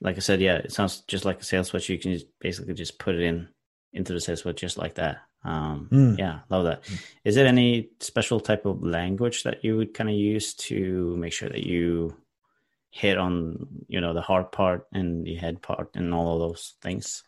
like 0.00 0.16
I 0.16 0.20
said, 0.20 0.40
yeah, 0.40 0.56
it 0.56 0.72
sounds 0.72 1.00
just 1.00 1.24
like 1.24 1.40
a 1.40 1.44
sales 1.44 1.68
switch. 1.68 1.88
You 1.88 1.98
can 1.98 2.12
just 2.12 2.26
basically 2.40 2.74
just 2.74 2.98
put 2.98 3.14
it 3.14 3.22
in 3.22 3.48
into 3.92 4.12
the 4.12 4.20
sales 4.20 4.40
switch 4.40 4.60
just 4.60 4.78
like 4.78 4.94
that. 4.94 5.18
Um, 5.44 5.88
mm. 5.90 6.18
Yeah, 6.18 6.40
love 6.50 6.64
that. 6.64 6.82
Is 7.24 7.34
there 7.34 7.46
any 7.46 7.90
special 7.98 8.38
type 8.38 8.64
of 8.64 8.82
language 8.82 9.42
that 9.42 9.64
you 9.64 9.76
would 9.76 9.92
kind 9.92 10.08
of 10.08 10.14
use 10.14 10.54
to 10.54 11.16
make 11.16 11.32
sure 11.32 11.48
that 11.48 11.66
you 11.66 12.16
hit 12.92 13.18
on 13.18 13.66
you 13.88 14.00
know 14.00 14.14
the 14.14 14.20
heart 14.20 14.52
part 14.52 14.86
and 14.92 15.24
the 15.24 15.34
head 15.34 15.60
part 15.60 15.90
and 15.94 16.14
all 16.14 16.34
of 16.34 16.50
those 16.50 16.74
things? 16.80 17.24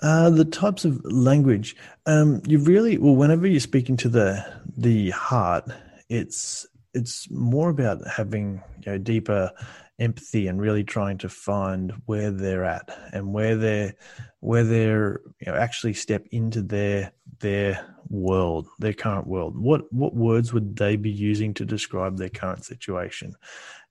Uh, 0.00 0.30
the 0.30 0.44
types 0.44 0.84
of 0.84 1.02
language 1.04 1.74
um, 2.06 2.40
you 2.46 2.58
really 2.58 2.96
well 2.96 3.16
whenever 3.16 3.46
you're 3.46 3.60
speaking 3.60 3.96
to 3.96 4.08
the 4.08 4.44
the 4.76 5.10
heart, 5.10 5.64
it's 6.08 6.66
it's 6.94 7.30
more 7.30 7.68
about 7.68 8.06
having 8.06 8.62
you 8.84 8.92
know 8.92 8.98
deeper 8.98 9.50
empathy 9.98 10.46
and 10.46 10.60
really 10.60 10.84
trying 10.84 11.16
to 11.16 11.28
find 11.28 11.92
where 12.04 12.30
they're 12.30 12.64
at 12.64 12.96
and 13.12 13.32
where 13.32 13.56
they're 13.56 13.94
where 14.40 14.64
they're 14.64 15.20
you 15.40 15.50
know 15.50 15.56
actually 15.56 15.94
step 15.94 16.26
into 16.30 16.60
their 16.60 17.10
their 17.40 17.94
world 18.08 18.68
their 18.78 18.92
current 18.92 19.26
world 19.26 19.56
what 19.56 19.90
what 19.92 20.14
words 20.14 20.52
would 20.52 20.76
they 20.76 20.96
be 20.96 21.10
using 21.10 21.54
to 21.54 21.64
describe 21.64 22.16
their 22.16 22.28
current 22.28 22.64
situation 22.64 23.34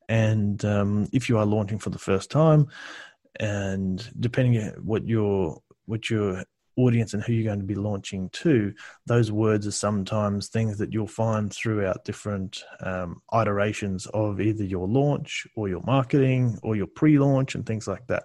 and 0.09 0.63
um, 0.65 1.09
if 1.11 1.29
you 1.29 1.37
are 1.37 1.45
launching 1.45 1.79
for 1.79 1.89
the 1.89 1.99
first 1.99 2.31
time 2.31 2.67
and 3.39 4.09
depending 4.19 4.61
on 4.61 4.69
what 4.83 5.05
your 5.07 5.61
what 5.85 6.09
your 6.09 6.43
audience 6.77 7.13
and 7.13 7.23
who 7.23 7.33
you're 7.33 7.45
going 7.45 7.59
to 7.59 7.65
be 7.65 7.75
launching 7.75 8.29
to, 8.29 8.73
those 9.05 9.31
words 9.31 9.65
are 9.65 9.71
sometimes 9.71 10.47
things 10.47 10.77
that 10.77 10.91
you'll 10.91 11.07
find 11.07 11.53
throughout 11.53 12.03
different 12.03 12.63
um, 12.81 13.21
iterations 13.33 14.05
of 14.07 14.41
either 14.41 14.63
your 14.63 14.87
launch 14.87 15.47
or 15.55 15.69
your 15.69 15.81
marketing 15.85 16.59
or 16.63 16.75
your 16.75 16.87
pre 16.87 17.17
launch 17.17 17.55
and 17.55 17.65
things 17.65 17.87
like 17.87 18.05
that. 18.07 18.23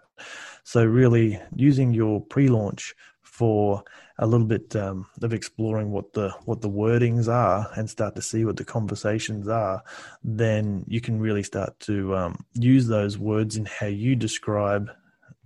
So, 0.64 0.84
really 0.84 1.40
using 1.54 1.94
your 1.94 2.20
pre 2.20 2.48
launch 2.48 2.94
for 3.40 3.82
a 4.18 4.26
little 4.26 4.46
bit 4.46 4.76
um, 4.76 5.06
of 5.22 5.32
exploring 5.32 5.90
what 5.90 6.12
the 6.12 6.28
what 6.44 6.60
the 6.60 6.68
wordings 6.68 7.26
are 7.26 7.66
and 7.74 7.88
start 7.88 8.14
to 8.14 8.20
see 8.20 8.44
what 8.44 8.58
the 8.58 8.64
conversations 8.66 9.48
are, 9.48 9.82
then 10.22 10.84
you 10.86 11.00
can 11.00 11.18
really 11.18 11.42
start 11.42 11.72
to 11.80 12.14
um, 12.14 12.44
use 12.52 12.86
those 12.86 13.16
words 13.16 13.56
in 13.56 13.64
how 13.64 13.86
you 13.86 14.14
describe 14.14 14.90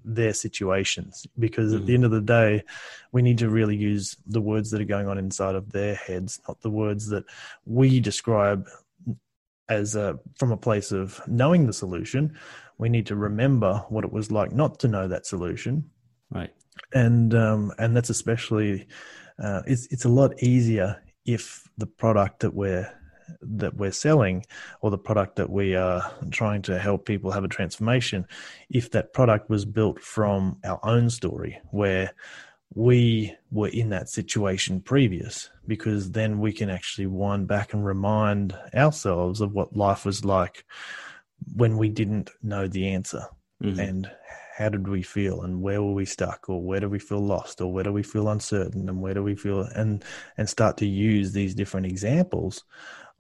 their 0.05 0.35
situations 0.35 1.25
because 1.39 1.71
mm-hmm. 1.71 1.83
at 1.83 1.87
the 1.87 1.93
mm. 1.93 1.95
end 1.95 2.05
of 2.05 2.11
the 2.11 2.21
day 2.21 2.65
we 3.13 3.23
need 3.23 3.39
to 3.39 3.49
really 3.49 3.77
use 3.77 4.17
the 4.27 4.41
words 4.41 4.73
that 4.73 4.81
are 4.81 4.93
going 4.97 5.07
on 5.07 5.19
inside 5.19 5.55
of 5.55 5.71
their 5.71 5.95
heads 5.95 6.41
not 6.49 6.61
the 6.61 6.69
words 6.71 7.09
that 7.09 7.25
we 7.65 8.01
describe 8.01 8.69
as 9.69 9.95
a 9.95 10.19
from 10.37 10.51
a 10.51 10.59
place 10.59 10.91
of 10.93 11.23
knowing 11.27 11.67
the 11.67 11.73
solution 11.73 12.37
we 12.77 12.91
need 12.91 13.07
to 13.07 13.17
remember 13.17 13.83
what 13.89 14.05
it 14.05 14.13
was 14.13 14.31
like 14.31 14.53
not 14.53 14.79
to 14.81 14.89
know 14.89 15.09
that 15.09 15.25
solution 15.25 15.89
right 16.31 16.53
and 16.93 17.35
um, 17.35 17.73
and 17.79 17.97
that's 17.97 18.11
especially 18.11 18.87
uh, 19.43 19.63
it's 19.67 19.87
it's 19.91 20.05
a 20.05 20.09
lot 20.09 20.43
easier 20.43 21.03
if 21.27 21.69
the 21.79 21.87
product 21.87 22.41
that 22.41 22.55
we're 22.55 22.91
that 23.41 23.75
we're 23.77 23.93
selling 23.93 24.45
or 24.81 24.91
the 24.91 24.99
product 24.99 25.37
that 25.37 25.51
we 25.51 25.75
are 25.75 26.13
trying 26.31 26.63
to 26.63 26.79
help 26.79 27.07
people 27.07 27.31
have 27.31 27.45
a 27.45 27.49
transformation 27.49 28.27
if 28.69 28.91
that 28.91 29.13
product 29.13 29.49
was 29.49 29.65
built 29.65 29.99
from 30.01 30.59
our 30.65 30.79
own 30.83 31.09
story 31.09 31.59
where 31.71 32.13
we 32.75 33.35
were 33.51 33.69
in 33.69 33.89
that 33.91 34.09
situation 34.09 34.81
previous 34.81 35.49
because 35.67 36.11
then 36.11 36.39
we 36.39 36.53
can 36.53 36.69
actually 36.69 37.07
wind 37.07 37.47
back 37.47 37.73
and 37.73 37.87
remind 37.87 38.57
ourselves 38.75 39.41
of 39.41 39.53
what 39.53 39.77
life 39.77 40.05
was 40.05 40.25
like 40.25 40.65
when 41.55 41.79
we 41.79 41.89
didn't 41.89 42.31
know 42.43 42.67
the 42.67 42.89
answer 42.89 43.25
mm-hmm. 43.63 43.79
and 43.79 44.11
how 44.57 44.69
did 44.69 44.87
we 44.87 45.03
feel 45.03 45.43
and 45.43 45.61
where 45.61 45.83
were 45.83 45.93
we 45.93 46.05
stuck 46.05 46.49
or 46.49 46.63
where 46.63 46.81
do 46.81 46.89
we 46.89 46.99
feel 46.99 47.19
lost 47.19 47.61
or 47.61 47.73
where 47.73 47.85
do 47.85 47.93
we 47.93 48.03
feel 48.03 48.29
uncertain 48.29 48.89
and 48.89 49.01
where 49.01 49.15
do 49.15 49.23
we 49.23 49.35
feel 49.35 49.63
and 49.75 50.05
and 50.37 50.49
start 50.49 50.77
to 50.77 50.87
use 50.87 51.33
these 51.33 51.55
different 51.55 51.87
examples 51.87 52.65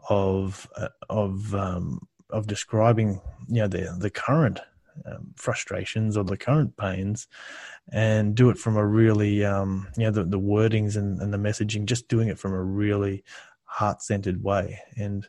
of 0.08 0.68
uh, 0.76 0.88
of 1.10 1.54
um, 1.54 2.06
of 2.30 2.46
describing 2.46 3.20
you 3.48 3.62
know 3.62 3.68
the 3.68 3.96
the 3.98 4.10
current 4.10 4.60
um, 5.06 5.34
frustrations 5.34 6.16
or 6.16 6.22
the 6.22 6.36
current 6.36 6.76
pains 6.76 7.26
and 7.90 8.36
do 8.36 8.48
it 8.48 8.56
from 8.56 8.76
a 8.76 8.86
really 8.86 9.44
um, 9.44 9.88
you 9.96 10.04
know 10.04 10.12
the, 10.12 10.24
the 10.24 10.38
wordings 10.38 10.96
and, 10.96 11.20
and 11.20 11.32
the 11.32 11.38
messaging 11.38 11.84
just 11.84 12.06
doing 12.06 12.28
it 12.28 12.38
from 12.38 12.52
a 12.52 12.62
really 12.62 13.24
heart-centered 13.74 14.42
way 14.42 14.78
and 14.96 15.26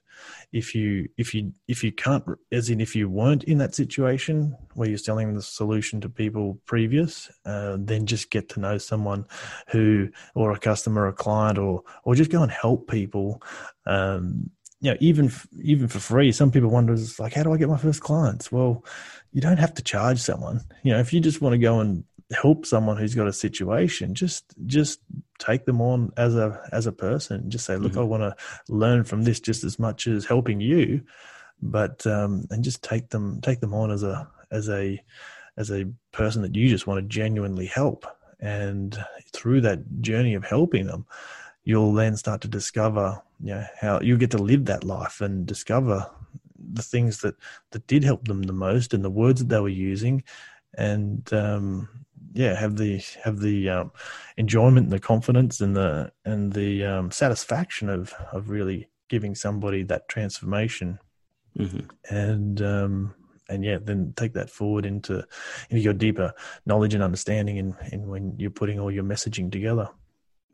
if 0.51 0.75
you 0.75 1.10
if 1.17 1.34
you 1.34 1.51
if 1.67 1.84
you 1.84 1.91
can't 1.91 2.23
as 2.51 2.69
in 2.69 2.79
if 2.79 2.95
you 2.95 3.10
weren't 3.10 3.43
in 3.45 3.58
that 3.58 3.73
situation 3.73 4.55
where 4.75 4.88
you're 4.88 4.99
selling 4.99 5.34
the 5.34 5.41
solution 5.41 5.99
to 5.99 6.08
people 6.08 6.60
previous 6.65 7.31
uh, 7.45 7.75
then 7.79 8.05
just 8.05 8.29
get 8.29 8.47
to 8.47 8.60
know 8.60 8.77
someone 8.77 9.25
who 9.69 10.08
or 10.36 10.51
a 10.51 10.60
customer 10.60 11.03
or 11.03 11.08
a 11.08 11.13
client 11.13 11.58
or 11.58 11.81
or 12.03 12.13
just 12.13 12.29
go 12.29 12.43
and 12.43 12.51
help 12.51 12.88
people 12.88 13.41
um, 13.88 14.51
you 14.81 14.91
know, 14.91 14.97
even 14.99 15.31
even 15.63 15.88
for 15.88 15.99
free, 15.99 16.31
some 16.31 16.51
people 16.51 16.69
wonder, 16.69 16.95
like, 17.17 17.34
how 17.34 17.41
do 17.41 17.51
I 17.51 17.58
get 17.58 17.69
my 17.69 17.77
first 17.77 18.01
clients? 18.01 18.51
Well, 18.51 18.86
you 19.31 19.41
don't 19.41 19.58
have 19.58 19.73
to 19.75 19.84
charge 19.84 20.19
someone. 20.19 20.62
You 20.84 20.93
know, 20.93 20.99
if 20.99 21.12
you 21.12 21.19
just 21.19 21.41
want 21.41 21.53
to 21.53 21.58
go 21.58 21.79
and 21.79 22.03
help 22.32 22.66
someone 22.66 22.98
who's 22.98 23.16
got 23.16 23.28
a 23.28 23.34
situation, 23.34 24.16
just 24.16 24.46
just 24.66 25.00
take 25.38 25.66
them 25.66 25.82
on 25.82 26.12
as 26.18 26.36
a 26.36 26.62
as 26.72 26.88
a 26.88 26.92
person. 26.92 27.50
Just 27.50 27.66
say, 27.66 27.78
look, 27.78 27.94
mm-hmm. 27.94 28.02
I 28.02 28.04
want 28.04 28.24
to 28.24 28.36
learn 28.74 29.04
from 29.04 29.24
this 29.24 29.40
just 29.40 29.64
as 29.64 29.78
much 29.78 30.08
as 30.08 30.26
helping 30.26 30.60
you, 30.60 31.02
but 31.62 32.06
um, 32.08 32.46
and 32.50 32.64
just 32.64 32.84
take 32.84 33.10
them 33.10 33.42
take 33.42 33.60
them 33.60 33.74
on 33.74 33.92
as 33.92 34.04
a 34.04 34.28
as 34.52 34.70
a 34.70 35.02
as 35.58 35.72
a 35.72 35.86
person 36.12 36.42
that 36.42 36.56
you 36.56 36.68
just 36.68 36.88
want 36.88 36.98
to 36.98 37.08
genuinely 37.08 37.68
help. 37.68 38.06
And 38.40 38.98
through 39.32 39.62
that 39.62 40.02
journey 40.02 40.34
of 40.34 40.44
helping 40.44 40.88
them, 40.88 41.06
you'll 41.64 41.94
then 41.94 42.18
start 42.18 42.42
to 42.42 42.48
discover 42.48 43.22
you 43.42 43.54
know 43.54 43.66
how 43.80 44.00
you 44.02 44.18
get 44.18 44.32
to 44.32 44.38
live 44.38 44.66
that 44.66 44.84
life 44.84 45.22
and 45.22 45.46
discover 45.46 46.10
the 46.74 46.82
things 46.82 47.20
that 47.20 47.36
that 47.72 47.86
did 47.88 48.04
help 48.04 48.28
them 48.28 48.44
the 48.44 48.54
most 48.54 48.94
and 48.94 49.04
the 49.04 49.10
words 49.10 49.40
that 49.40 49.50
they 49.50 49.60
were 49.60 49.70
using 49.70 50.24
and 50.78 51.32
um, 51.34 51.88
yeah 52.36 52.54
have 52.54 52.78
the 52.78 53.02
have 53.24 53.39
the 53.39 53.69
um, 53.69 53.91
enjoyment 54.38 54.86
and 54.86 54.93
the 54.93 55.00
confidence 55.00 55.62
and 55.62 55.76
the 55.76 56.12
and 56.26 56.54
the 56.54 56.86
um, 56.86 57.10
satisfaction 57.10 57.89
of 57.89 58.13
of 58.32 58.50
really 58.50 58.88
giving 59.10 59.34
somebody 59.34 59.82
that 59.84 60.08
transformation 60.08 61.00
mm-hmm. 61.58 61.80
and 62.15 62.62
um, 62.62 63.15
and 63.50 63.65
yeah 63.65 63.78
then 63.82 64.13
take 64.15 64.34
that 64.34 64.50
forward 64.50 64.86
into 64.86 65.24
into 65.69 65.82
your 65.82 65.93
deeper 65.93 66.34
knowledge 66.65 66.93
and 66.93 67.04
understanding 67.04 67.58
in, 67.58 67.76
in 67.91 68.08
when 68.08 68.36
you're 68.38 68.52
putting 68.52 68.80
all 68.80 68.91
your 68.91 69.04
messaging 69.04 69.52
together 69.52 69.89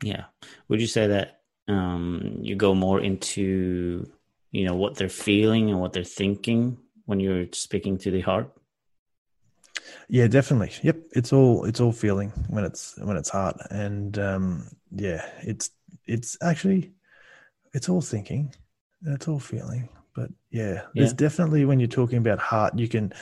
yeah. 0.02 0.24
Would 0.68 0.80
you 0.80 0.86
say 0.86 1.06
that 1.06 1.40
um, 1.68 2.38
you 2.40 2.56
go 2.56 2.74
more 2.74 3.00
into 3.00 4.10
you 4.50 4.66
know 4.66 4.74
what 4.74 4.96
they're 4.96 5.08
feeling 5.08 5.70
and 5.70 5.80
what 5.80 5.92
they're 5.92 6.04
thinking 6.04 6.76
when 7.06 7.20
you're 7.20 7.46
speaking 7.52 7.98
to 7.98 8.10
the 8.10 8.20
heart? 8.20 8.50
Yeah, 10.08 10.26
definitely. 10.26 10.72
Yep, 10.82 10.96
it's 11.12 11.32
all 11.32 11.64
it's 11.64 11.80
all 11.80 11.92
feeling 11.92 12.30
when 12.48 12.64
it's 12.64 12.98
when 12.98 13.16
it's 13.16 13.30
heart, 13.30 13.56
and 13.70 14.18
um, 14.18 14.68
yeah, 14.94 15.26
it's 15.42 15.70
it's 16.06 16.36
actually 16.42 16.92
it's 17.72 17.88
all 17.88 18.00
thinking, 18.00 18.54
it's 19.06 19.28
all 19.28 19.40
feeling. 19.40 19.88
But 20.14 20.30
yeah, 20.50 20.82
there's 20.94 21.14
definitely 21.14 21.64
when 21.64 21.80
you're 21.80 21.88
talking 21.88 22.18
about 22.18 22.38
heart, 22.38 22.78
you 22.78 22.88
can 22.88 23.12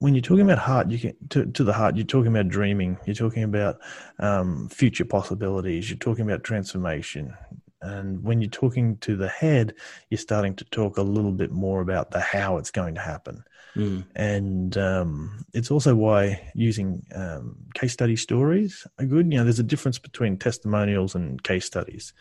when 0.00 0.14
you're 0.14 0.22
talking 0.22 0.44
about 0.44 0.58
heart, 0.58 0.90
you 0.90 0.98
can 0.98 1.14
to, 1.30 1.46
to 1.46 1.64
the 1.64 1.72
heart. 1.72 1.96
You're 1.96 2.06
talking 2.06 2.28
about 2.28 2.48
dreaming. 2.48 2.98
You're 3.04 3.14
talking 3.14 3.42
about 3.42 3.78
um, 4.18 4.68
future 4.68 5.04
possibilities. 5.04 5.90
You're 5.90 5.98
talking 5.98 6.24
about 6.24 6.44
transformation. 6.44 7.34
And 7.80 8.22
when 8.24 8.40
you're 8.40 8.50
talking 8.50 8.96
to 8.98 9.16
the 9.16 9.28
head, 9.28 9.74
you're 10.10 10.18
starting 10.18 10.56
to 10.56 10.64
talk 10.64 10.98
a 10.98 11.02
little 11.02 11.32
bit 11.32 11.52
more 11.52 11.80
about 11.80 12.10
the 12.10 12.20
how 12.20 12.56
it's 12.58 12.70
going 12.70 12.94
to 12.96 13.00
happen. 13.00 13.44
Mm. 13.76 14.04
And 14.16 14.76
um, 14.76 15.44
it's 15.54 15.70
also 15.70 15.94
why 15.94 16.50
using 16.54 17.04
um, 17.14 17.56
case 17.74 17.92
study 17.92 18.16
stories 18.16 18.86
are 18.98 19.04
good. 19.04 19.30
You 19.30 19.38
know, 19.38 19.44
there's 19.44 19.60
a 19.60 19.64
difference 19.64 19.98
between 19.98 20.38
testimonials 20.38 21.14
and 21.14 21.42
case 21.42 21.66
studies. 21.66 22.12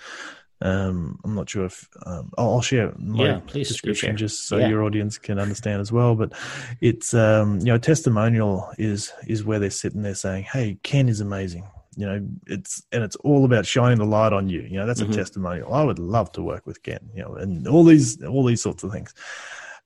Um, 0.59 1.19
I'm 1.23 1.35
not 1.35 1.49
sure 1.49 1.65
if 1.65 1.87
um, 2.05 2.31
I'll, 2.37 2.53
I'll, 2.53 2.61
share 2.61 2.91
my 2.97 3.25
yeah, 3.25 3.39
please, 3.45 3.67
description 3.67 4.13
please 4.15 4.19
just 4.19 4.47
so 4.47 4.57
yeah. 4.57 4.69
your 4.69 4.83
audience 4.83 5.19
can 5.19 5.37
understand 5.37 5.81
as 5.81 5.91
well. 5.91 6.15
But 6.15 6.33
it's 6.81 7.13
um, 7.13 7.59
you 7.59 7.65
know, 7.65 7.77
testimonial 7.77 8.71
is 8.79 9.13
is 9.27 9.43
where 9.43 9.59
they're 9.59 9.69
sitting 9.69 10.01
there 10.01 10.15
saying, 10.15 10.45
"Hey, 10.45 10.79
Ken 10.81 11.09
is 11.09 11.21
amazing." 11.21 11.67
You 11.97 12.05
know, 12.05 12.27
it's 12.45 12.83
and 12.91 13.03
it's 13.03 13.15
all 13.17 13.43
about 13.43 13.65
shining 13.65 13.97
the 13.97 14.05
light 14.05 14.31
on 14.31 14.47
you. 14.47 14.61
You 14.61 14.77
know, 14.77 14.85
that's 14.85 15.01
mm-hmm. 15.01 15.11
a 15.11 15.15
testimonial. 15.15 15.73
I 15.73 15.83
would 15.83 15.99
love 15.99 16.31
to 16.33 16.43
work 16.43 16.65
with 16.65 16.83
Ken. 16.83 17.09
You 17.13 17.23
know, 17.23 17.35
and 17.35 17.67
all 17.67 17.83
these 17.83 18.23
all 18.23 18.45
these 18.45 18.61
sorts 18.61 18.83
of 18.83 18.91
things. 18.91 19.13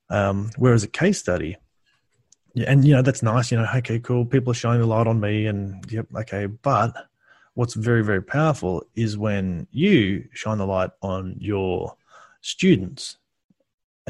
Um, 0.10 0.52
whereas 0.58 0.84
a 0.84 0.89
case 0.89 1.19
study, 1.19 1.56
yeah, 2.54 2.65
and 2.69 2.86
you 2.86 2.93
know 2.93 3.02
that's 3.02 3.24
nice. 3.24 3.52
You 3.52 3.60
know, 3.60 3.67
okay, 3.78 4.00
cool. 4.00 4.26
People 4.26 4.52
are 4.52 4.56
shining 4.56 4.82
the 4.82 4.88
light 4.88 5.08
on 5.08 5.19
me, 5.19 5.47
and 5.47 5.84
yep, 5.89 6.08
okay, 6.13 6.47
but 6.47 7.08
what's 7.54 7.73
very, 7.73 8.04
very 8.04 8.21
powerful 8.21 8.83
is 8.96 9.17
when 9.17 9.67
you 9.71 10.27
shine 10.33 10.58
the 10.58 10.65
light 10.65 10.92
on 11.02 11.36
your 11.40 11.96
students 12.42 13.17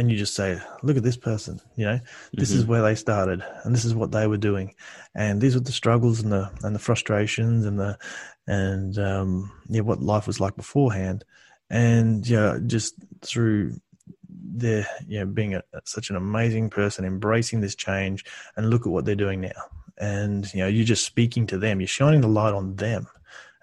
and 0.02 0.12
you 0.12 0.18
just 0.18 0.34
say, 0.34 0.60
look 0.82 0.98
at 0.98 1.04
this 1.04 1.16
person, 1.16 1.62
you 1.76 1.86
know, 1.86 2.00
this 2.34 2.50
mm-hmm. 2.50 2.60
is 2.60 2.66
where 2.66 2.82
they 2.82 2.96
started 2.96 3.46
and 3.64 3.74
this 3.74 3.86
is 3.86 3.94
what 3.94 4.12
they 4.12 4.26
were 4.26 4.36
doing. 4.36 4.74
And 5.14 5.40
these 5.40 5.56
are 5.56 5.60
the 5.60 5.72
struggles 5.72 6.22
and 6.22 6.32
the, 6.32 6.52
and 6.64 6.74
the 6.74 6.80
frustrations 6.80 7.68
and 7.68 7.80
the, 7.80 8.00
and, 8.48 8.98
um, 8.98 9.52
yeah, 9.70 9.82
what 9.82 10.02
life 10.02 10.26
was 10.26 10.40
like 10.40 10.56
beforehand. 10.56 11.24
And, 11.70 12.28
yeah, 12.28 12.58
just 12.66 12.96
through 13.22 13.80
their, 14.28 14.88
you 15.08 15.20
know, 15.20 15.28
being 15.28 15.54
a, 15.54 15.62
such 15.84 16.10
an 16.10 16.16
amazing 16.16 16.72
person, 16.72 17.06
embracing 17.06 17.62
this 17.62 17.76
change 17.76 18.26
and 18.58 18.72
look 18.72 18.88
at 18.88 18.92
what 18.92 19.06
they're 19.06 19.14
doing 19.14 19.42
now 19.42 19.52
and 19.98 20.52
you 20.54 20.62
know 20.62 20.68
you're 20.68 20.86
just 20.86 21.06
speaking 21.06 21.46
to 21.46 21.58
them 21.58 21.80
you're 21.80 21.88
shining 21.88 22.22
the 22.22 22.28
light 22.28 22.54
on 22.54 22.76
them 22.78 23.08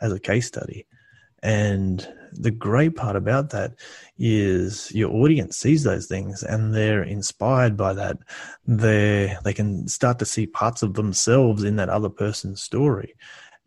as 0.01 0.13
a 0.13 0.21
case 0.21 0.47
study 0.47 0.87
and 1.43 2.07
the 2.33 2.51
great 2.51 2.97
part 2.97 3.17
about 3.17 3.51
that 3.51 3.75
is 4.19 4.93
your 4.95 5.11
audience 5.11 5.57
sees 5.57 5.85
those 5.85 6.07
things 6.07 6.43
and 6.43 6.75
they're 6.75 7.03
inspired 7.03 7.77
by 7.77 7.93
that. 7.95 8.19
They 8.67 9.37
they 9.45 9.53
can 9.53 9.89
start 9.89 10.19
to 10.19 10.25
see 10.25 10.47
parts 10.47 10.83
of 10.83 10.95
themselves 10.95 11.65
in 11.65 11.77
that 11.77 11.89
other 11.89 12.09
person's 12.09 12.63
story. 12.63 13.15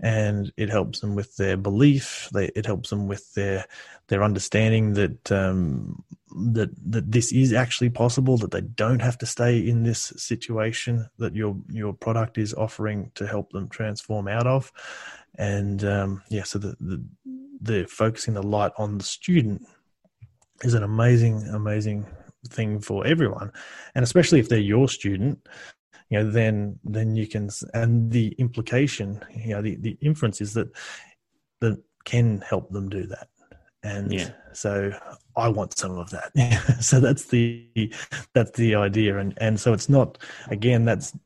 And 0.03 0.51
it 0.57 0.69
helps 0.69 0.99
them 0.99 1.13
with 1.13 1.35
their 1.35 1.57
belief. 1.57 2.27
They, 2.33 2.45
it 2.55 2.65
helps 2.65 2.89
them 2.89 3.07
with 3.07 3.33
their 3.35 3.65
their 4.07 4.23
understanding 4.23 4.93
that 4.93 5.31
um, 5.31 6.03
that 6.53 6.71
that 6.91 7.11
this 7.11 7.31
is 7.31 7.53
actually 7.53 7.91
possible 7.91 8.37
that 8.37 8.49
they 8.51 8.61
don't 8.61 9.01
have 9.01 9.19
to 9.19 9.27
stay 9.27 9.59
in 9.59 9.83
this 9.83 10.11
situation 10.17 11.07
that 11.19 11.35
your 11.35 11.55
your 11.69 11.93
product 11.93 12.39
is 12.39 12.53
offering 12.55 13.11
to 13.13 13.27
help 13.27 13.51
them 13.51 13.69
transform 13.69 14.27
out 14.27 14.47
of. 14.47 14.71
And 15.35 15.83
um, 15.85 16.23
yeah 16.29 16.43
so 16.43 16.57
the, 16.57 16.75
the 16.79 17.03
the 17.61 17.85
focusing 17.85 18.33
the 18.33 18.43
light 18.43 18.71
on 18.77 18.97
the 18.97 19.03
student 19.03 19.61
is 20.63 20.73
an 20.73 20.83
amazing 20.83 21.47
amazing 21.49 22.05
thing 22.49 22.79
for 22.79 23.05
everyone 23.05 23.51
and 23.95 24.03
especially 24.03 24.39
if 24.39 24.49
they're 24.49 24.59
your 24.59 24.87
student 24.87 25.37
you 26.09 26.17
know 26.17 26.29
then 26.29 26.77
then 26.83 27.15
you 27.15 27.27
can 27.27 27.49
and 27.73 28.11
the 28.11 28.29
implication 28.39 29.23
you 29.35 29.49
know 29.49 29.61
the, 29.61 29.75
the 29.77 29.97
inference 30.01 30.41
is 30.41 30.53
that 30.53 30.67
that 31.59 31.77
can 32.03 32.41
help 32.41 32.69
them 32.71 32.89
do 32.89 33.05
that 33.05 33.27
and 33.83 34.11
yeah. 34.11 34.29
so 34.53 34.91
I 35.35 35.47
want 35.47 35.77
some 35.77 35.97
of 35.97 36.09
that. 36.11 36.77
so 36.81 36.99
that's 36.99 37.25
the 37.25 37.93
that's 38.33 38.51
the 38.51 38.75
idea, 38.75 39.17
and 39.17 39.33
and 39.37 39.59
so 39.59 39.73
it's 39.73 39.89
not 39.89 40.17
again 40.49 40.85
that's 40.85 41.17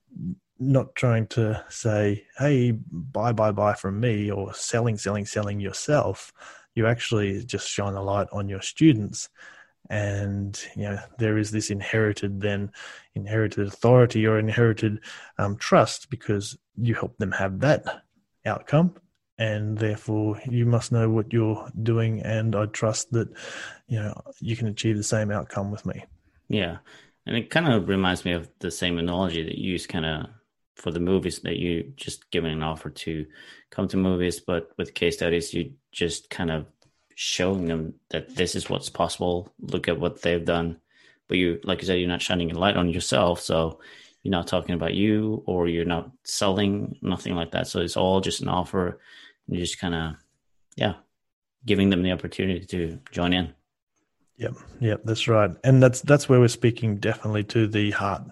not 0.60 0.96
trying 0.96 1.28
to 1.28 1.64
say 1.70 2.26
hey 2.38 2.72
buy 2.72 3.32
buy 3.32 3.52
buy 3.52 3.74
from 3.74 4.00
me 4.00 4.32
or 4.32 4.54
selling 4.54 4.98
selling 4.98 5.26
selling 5.26 5.60
yourself. 5.60 6.32
You 6.76 6.88
actually 6.88 7.44
just 7.46 7.70
shine 7.70 7.94
a 7.94 8.04
light 8.04 8.28
on 8.32 8.50
your 8.50 8.62
students, 8.62 9.30
and 9.90 10.60
you 10.76 10.84
know 10.84 11.00
there 11.20 11.38
is 11.38 11.52
this 11.52 11.70
inherited 11.70 12.42
then 12.42 12.72
inherited 13.16 13.68
authority 13.68 14.26
or 14.26 14.40
inherited 14.40 15.00
um, 15.38 15.58
trust 15.58 16.10
because 16.10 16.58
you 16.78 16.94
help 16.94 17.18
them 17.18 17.32
have 17.32 17.60
that 17.60 18.04
outcome. 18.46 18.96
And 19.38 19.78
therefore 19.78 20.42
you 20.50 20.66
must 20.66 20.94
know 20.94 21.10
what 21.10 21.34
you're 21.34 21.70
doing 21.84 22.22
and 22.22 22.56
i 22.56 22.68
trust 22.68 23.12
that 23.12 23.28
you 23.86 24.00
know 24.00 24.14
you 24.40 24.56
can 24.56 24.68
achieve 24.68 24.96
the 24.96 25.04
same 25.04 25.30
outcome 25.30 25.72
with 25.72 25.86
me. 25.86 26.06
Yeah. 26.48 26.78
And 27.26 27.36
it 27.36 27.50
kind 27.50 27.68
of 27.68 27.90
reminds 27.90 28.24
me 28.24 28.34
of 28.34 28.50
the 28.60 28.72
same 28.72 28.98
analogy 28.98 29.44
that 29.44 29.58
you 29.58 29.74
use 29.74 29.88
kind 29.88 30.06
of 30.06 30.28
for 30.76 30.92
the 30.92 31.00
movies 31.00 31.40
that 31.40 31.58
you 31.58 31.94
just 31.96 32.30
given 32.32 32.52
an 32.52 32.64
offer 32.64 32.90
to 32.90 33.26
come 33.70 33.88
to 33.88 33.98
movies 33.98 34.40
but 34.40 34.72
with 34.78 34.94
case 34.94 35.16
studies 35.16 35.54
you 35.54 35.74
just 35.92 36.30
kind 36.30 36.52
of 36.52 36.66
showing 37.16 37.66
them 37.66 37.94
that 38.10 38.36
this 38.36 38.56
is 38.56 38.70
what's 38.70 38.90
possible. 38.90 39.52
Look 39.60 39.88
at 39.88 40.00
what 40.00 40.22
they've 40.22 40.44
done. 40.44 40.78
But 41.28 41.38
you 41.38 41.60
like 41.64 41.82
you 41.82 41.88
said 41.88 42.00
you're 42.00 42.08
not 42.08 42.22
shining 42.22 42.52
a 42.52 42.60
light 42.60 42.78
on 42.78 42.90
yourself. 42.90 43.42
So 43.42 43.80
you're 44.22 44.32
not 44.32 44.48
talking 44.48 44.76
about 44.76 44.94
you 44.94 45.42
or 45.48 45.68
you're 45.68 45.86
not 45.86 46.12
selling 46.24 46.98
nothing 47.02 47.34
like 47.34 47.52
that. 47.52 47.68
So 47.68 47.80
it's 47.80 47.98
all 47.98 48.22
just 48.22 48.42
an 48.42 48.50
offer. 48.50 49.00
You 49.48 49.60
just 49.60 49.80
kind 49.80 49.96
of, 49.96 50.16
yeah, 50.76 50.96
giving 51.66 51.90
them 51.90 52.04
the 52.04 52.12
opportunity 52.12 52.66
to 52.66 53.00
join 53.12 53.34
in. 53.34 53.54
Yep, 54.38 54.54
yep, 54.82 55.02
that's 55.06 55.30
right, 55.30 55.52
and 55.64 55.82
that's 55.82 56.02
that's 56.02 56.28
where 56.28 56.42
we're 56.42 56.50
speaking 56.50 56.98
definitely 56.98 57.46
to 57.46 57.68
the 57.68 57.92
heart, 57.92 58.24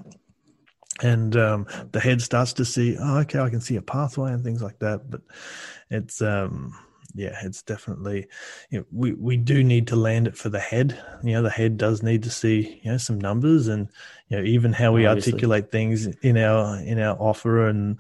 and 1.02 1.36
um, 1.36 1.66
the 1.92 2.00
head 2.00 2.22
starts 2.22 2.54
to 2.54 2.66
see, 2.66 2.98
oh, 3.00 3.20
okay, 3.20 3.40
I 3.40 3.50
can 3.50 3.62
see 3.62 3.78
a 3.78 3.82
pathway 3.82 4.32
and 4.32 4.44
things 4.44 4.62
like 4.62 4.80
that, 4.80 5.10
but 5.10 5.22
it's 5.90 6.22
um, 6.22 6.76
yeah, 7.16 7.38
it's 7.44 7.62
definitely 7.62 8.28
you 8.70 8.80
know, 8.80 8.86
we 8.92 9.14
we 9.14 9.38
do 9.38 9.64
need 9.64 9.88
to 9.88 9.96
land 9.96 10.28
it 10.28 10.38
for 10.38 10.50
the 10.50 10.60
head. 10.60 11.00
You 11.24 11.34
know, 11.34 11.44
the 11.44 11.50
head 11.50 11.78
does 11.78 12.04
need 12.04 12.24
to 12.24 12.30
see 12.30 12.82
you 12.84 12.92
know 12.92 12.98
some 12.98 13.20
numbers 13.20 13.68
and 13.68 13.90
you 14.30 14.38
know 14.38 14.44
even 14.44 14.74
how 14.74 14.92
we 14.92 15.06
Obviously. 15.06 15.34
articulate 15.34 15.72
things 15.72 16.08
in 16.08 16.38
our 16.38 16.78
in 16.80 17.00
our 17.00 17.16
offer 17.20 17.68
and 17.68 18.00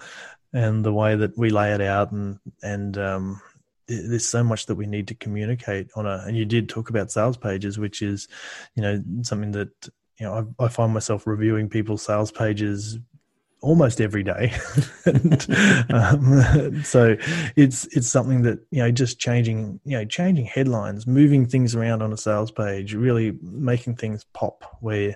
and 0.53 0.85
the 0.85 0.93
way 0.93 1.15
that 1.15 1.37
we 1.37 1.49
lay 1.49 1.73
it 1.73 1.81
out 1.81 2.11
and 2.11 2.39
and 2.61 2.97
um, 2.97 3.41
there's 3.87 4.27
so 4.27 4.43
much 4.43 4.65
that 4.67 4.75
we 4.75 4.85
need 4.85 5.07
to 5.07 5.15
communicate 5.15 5.89
on 5.95 6.05
a 6.05 6.23
and 6.25 6.37
you 6.37 6.45
did 6.45 6.69
talk 6.69 6.89
about 6.89 7.11
sales 7.11 7.37
pages 7.37 7.77
which 7.77 8.01
is 8.01 8.27
you 8.75 8.81
know 8.81 9.03
something 9.23 9.51
that 9.51 9.89
you 10.19 10.25
know 10.25 10.53
I, 10.59 10.65
I 10.65 10.67
find 10.67 10.93
myself 10.93 11.27
reviewing 11.27 11.69
people's 11.69 12.03
sales 12.03 12.31
pages 12.31 12.99
almost 13.63 14.01
every 14.01 14.23
day. 14.23 14.53
And, 15.05 15.45
um, 15.93 16.81
so 16.85 17.17
it's 17.57 17.85
it's 17.87 18.07
something 18.07 18.43
that 18.43 18.59
you 18.71 18.81
know 18.81 18.89
just 18.89 19.19
changing 19.19 19.81
you 19.83 19.97
know 19.97 20.05
changing 20.05 20.45
headlines 20.45 21.05
moving 21.05 21.45
things 21.45 21.75
around 21.75 22.01
on 22.01 22.13
a 22.13 22.17
sales 22.17 22.51
page 22.51 22.93
really 22.93 23.37
making 23.41 23.97
things 23.97 24.25
pop 24.31 24.77
where 24.79 25.13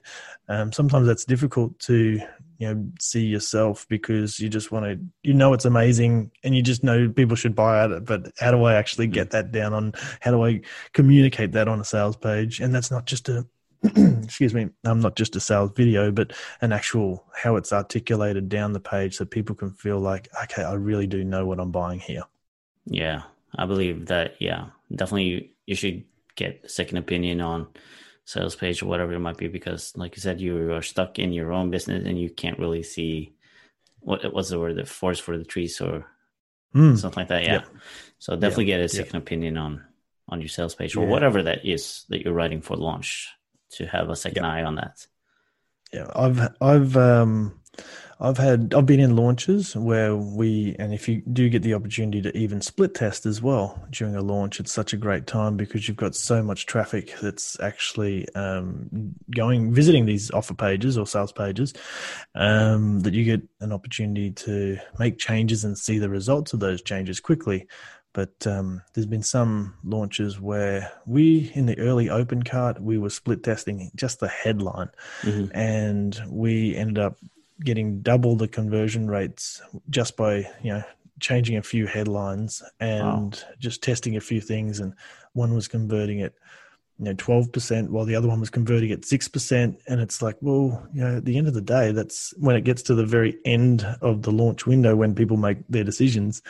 um, 0.49 0.73
sometimes 0.73 1.07
that's 1.07 1.23
difficult 1.23 1.79
to 1.79 2.19
you 2.57 2.67
know 2.67 2.85
see 2.99 3.25
yourself 3.25 3.87
because 3.87 4.41
you 4.41 4.49
just 4.49 4.73
want 4.73 4.83
to 4.83 4.99
you 5.23 5.33
know 5.33 5.53
it's 5.53 5.63
amazing 5.63 6.31
and 6.43 6.53
you 6.53 6.61
just 6.61 6.83
know 6.83 7.07
people 7.07 7.37
should 7.37 7.55
buy 7.55 7.85
it 7.85 8.03
but 8.03 8.29
how 8.39 8.51
do 8.51 8.65
i 8.65 8.73
actually 8.73 9.07
get 9.07 9.31
that 9.31 9.53
down 9.53 9.73
on 9.73 9.93
how 10.19 10.31
do 10.31 10.43
i 10.43 10.59
communicate 10.91 11.53
that 11.53 11.69
on 11.69 11.79
a 11.79 11.85
sales 11.85 12.17
page? 12.17 12.59
And 12.59 12.75
that's 12.75 12.91
not 12.91 13.05
just 13.05 13.29
a 13.29 13.47
excuse 14.23 14.53
me 14.53 14.69
i'm 14.85 14.99
not 14.99 15.15
just 15.15 15.35
a 15.35 15.39
sales 15.39 15.71
video 15.75 16.11
but 16.11 16.33
an 16.61 16.71
actual 16.71 17.23
how 17.35 17.55
it's 17.55 17.71
articulated 17.71 18.49
down 18.49 18.73
the 18.73 18.79
page 18.79 19.15
so 19.15 19.25
people 19.25 19.55
can 19.55 19.71
feel 19.71 19.99
like 19.99 20.27
okay 20.43 20.63
i 20.63 20.73
really 20.73 21.07
do 21.07 21.23
know 21.23 21.45
what 21.45 21.59
i'm 21.59 21.71
buying 21.71 21.99
here 21.99 22.23
yeah 22.85 23.21
i 23.55 23.65
believe 23.65 24.07
that 24.07 24.35
yeah 24.39 24.65
definitely 24.95 25.53
you 25.65 25.75
should 25.75 26.03
get 26.35 26.61
a 26.63 26.69
second 26.69 26.97
opinion 26.97 27.39
on 27.41 27.67
sales 28.25 28.55
page 28.55 28.81
or 28.81 28.87
whatever 28.87 29.13
it 29.13 29.19
might 29.19 29.37
be 29.37 29.47
because 29.47 29.93
like 29.95 30.15
you 30.15 30.21
said 30.21 30.41
you 30.41 30.73
are 30.73 30.81
stuck 30.81 31.17
in 31.17 31.31
your 31.31 31.53
own 31.53 31.69
business 31.69 32.03
and 32.05 32.19
you 32.19 32.29
can't 32.29 32.59
really 32.59 32.83
see 32.83 33.33
what 33.99 34.33
what's 34.33 34.49
the 34.49 34.59
word 34.59 34.75
the 34.75 34.85
forest 34.85 35.21
for 35.21 35.37
the 35.37 35.45
trees 35.45 35.79
or 35.79 36.05
mm. 36.75 36.97
something 36.97 37.21
like 37.21 37.29
that 37.29 37.43
yeah 37.43 37.53
yep. 37.53 37.67
so 38.19 38.35
definitely 38.35 38.65
yep. 38.65 38.79
get 38.79 38.85
a 38.85 38.89
second 38.89 39.13
yep. 39.13 39.23
opinion 39.23 39.57
on 39.57 39.83
on 40.29 40.41
your 40.41 40.49
sales 40.49 40.75
page 40.75 40.95
or 40.95 41.05
yeah. 41.05 41.09
whatever 41.09 41.43
that 41.43 41.65
is 41.65 42.05
that 42.09 42.21
you're 42.21 42.33
writing 42.33 42.61
for 42.61 42.75
launch 42.75 43.29
to 43.69 43.85
have 43.85 44.09
a 44.09 44.15
second 44.15 44.45
eye 44.45 44.63
on 44.63 44.75
that 44.75 45.05
yeah 45.93 46.07
i've 46.15 46.49
i've 46.61 46.97
um 46.97 47.59
I've 48.19 48.37
had 48.37 48.73
I've 48.73 48.87
been 48.87 48.99
in 48.99 49.15
launches 49.15 49.75
where 49.75 50.15
we 50.15 50.75
and 50.79 50.91
if 50.91 51.07
you 51.07 51.21
do 51.31 51.49
get 51.49 51.61
the 51.61 51.75
opportunity 51.75 52.19
to 52.23 52.35
even 52.35 52.61
split 52.61 52.95
test 52.95 53.27
as 53.27 53.43
well 53.43 53.79
during 53.91 54.15
a 54.15 54.21
launch, 54.21 54.59
it's 54.59 54.71
such 54.71 54.93
a 54.93 54.97
great 54.97 55.27
time 55.27 55.55
because 55.55 55.87
you've 55.87 55.97
got 55.97 56.15
so 56.15 56.41
much 56.41 56.65
traffic 56.65 57.13
that's 57.21 57.59
actually 57.59 58.27
um, 58.33 59.13
going 59.35 59.71
visiting 59.71 60.05
these 60.05 60.31
offer 60.31 60.55
pages 60.55 60.97
or 60.97 61.05
sales 61.05 61.31
pages 61.31 61.73
um, 62.33 63.01
that 63.01 63.13
you 63.13 63.23
get 63.23 63.41
an 63.61 63.71
opportunity 63.71 64.31
to 64.31 64.79
make 64.97 65.19
changes 65.19 65.63
and 65.63 65.77
see 65.77 65.99
the 65.99 66.09
results 66.09 66.53
of 66.53 66.59
those 66.59 66.81
changes 66.81 67.19
quickly. 67.19 67.67
But 68.13 68.47
um, 68.47 68.81
there's 68.93 69.05
been 69.05 69.23
some 69.23 69.75
launches 69.83 70.39
where 70.39 70.91
we, 71.05 71.51
in 71.53 71.67
the 71.67 71.77
early 71.77 72.09
open 72.09 72.41
cart, 72.41 72.81
we 72.81 72.97
were 72.97 73.11
split 73.11 73.43
testing 73.43 73.91
just 73.95 74.19
the 74.19 74.27
headline, 74.27 74.89
mm-hmm. 75.21 75.55
and 75.55 76.19
we 76.27 76.75
ended 76.75 76.97
up 76.97 77.17
getting 77.63 78.01
double 78.01 78.35
the 78.35 78.47
conversion 78.47 79.07
rates 79.07 79.61
just 79.89 80.15
by 80.15 80.47
you 80.61 80.73
know 80.73 80.83
changing 81.19 81.57
a 81.57 81.63
few 81.63 81.87
headlines 81.87 82.61
and 82.79 83.33
wow. 83.33 83.53
just 83.59 83.81
testing 83.81 84.15
a 84.15 84.21
few 84.21 84.39
things 84.39 84.79
and 84.79 84.93
one 85.33 85.53
was 85.53 85.67
converting 85.67 86.21
at 86.21 86.33
you 86.99 87.05
know 87.05 87.13
12% 87.13 87.89
while 87.89 88.05
the 88.05 88.15
other 88.15 88.27
one 88.27 88.39
was 88.39 88.49
converting 88.49 88.91
at 88.91 89.01
6% 89.01 89.77
and 89.87 90.01
it's 90.01 90.21
like 90.21 90.37
well 90.41 90.87
you 90.93 91.01
know 91.01 91.17
at 91.17 91.25
the 91.25 91.37
end 91.37 91.47
of 91.47 91.53
the 91.53 91.61
day 91.61 91.91
that's 91.91 92.33
when 92.37 92.55
it 92.55 92.63
gets 92.63 92.81
to 92.83 92.95
the 92.95 93.05
very 93.05 93.37
end 93.45 93.85
of 94.01 94.21
the 94.21 94.31
launch 94.31 94.65
window 94.65 94.95
when 94.95 95.15
people 95.15 95.37
make 95.37 95.57
their 95.67 95.83
decisions 95.83 96.41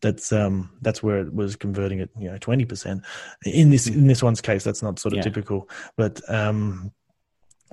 that's 0.00 0.32
um 0.32 0.70
that's 0.80 1.02
where 1.02 1.20
it 1.20 1.32
was 1.32 1.56
converting 1.56 2.00
at 2.00 2.08
you 2.18 2.30
know 2.30 2.38
20% 2.38 3.02
in 3.44 3.70
this 3.70 3.86
in 3.86 4.06
this 4.06 4.22
one's 4.22 4.40
case 4.40 4.64
that's 4.64 4.82
not 4.82 4.98
sort 4.98 5.12
of 5.12 5.18
yeah. 5.18 5.22
typical 5.22 5.68
but 5.96 6.20
um 6.28 6.92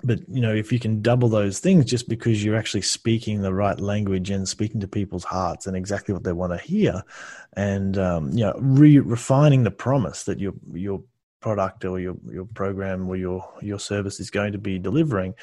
but 0.03 0.19
you 0.29 0.41
know 0.41 0.53
if 0.53 0.71
you 0.71 0.79
can 0.79 1.01
double 1.01 1.29
those 1.29 1.59
things 1.59 1.85
just 1.85 2.07
because 2.07 2.43
you're 2.43 2.55
actually 2.55 2.81
speaking 2.81 3.41
the 3.41 3.53
right 3.53 3.79
language 3.79 4.29
and 4.29 4.47
speaking 4.47 4.79
to 4.79 4.87
people's 4.87 5.23
hearts 5.23 5.67
and 5.67 5.75
exactly 5.75 6.13
what 6.13 6.23
they 6.23 6.33
want 6.33 6.51
to 6.51 6.57
hear 6.57 7.03
and 7.53 7.97
um, 7.97 8.31
you 8.31 8.43
know 8.43 8.53
re- 8.57 8.99
refining 8.99 9.63
the 9.63 9.71
promise 9.71 10.23
that 10.23 10.39
your 10.39 10.53
your 10.73 11.01
product 11.41 11.85
or 11.85 11.99
your 11.99 12.15
your 12.29 12.45
program 12.45 13.07
or 13.07 13.15
your 13.15 13.47
your 13.61 13.79
service 13.79 14.19
is 14.19 14.29
going 14.29 14.51
to 14.51 14.57
be 14.57 14.77
delivering 14.77 15.33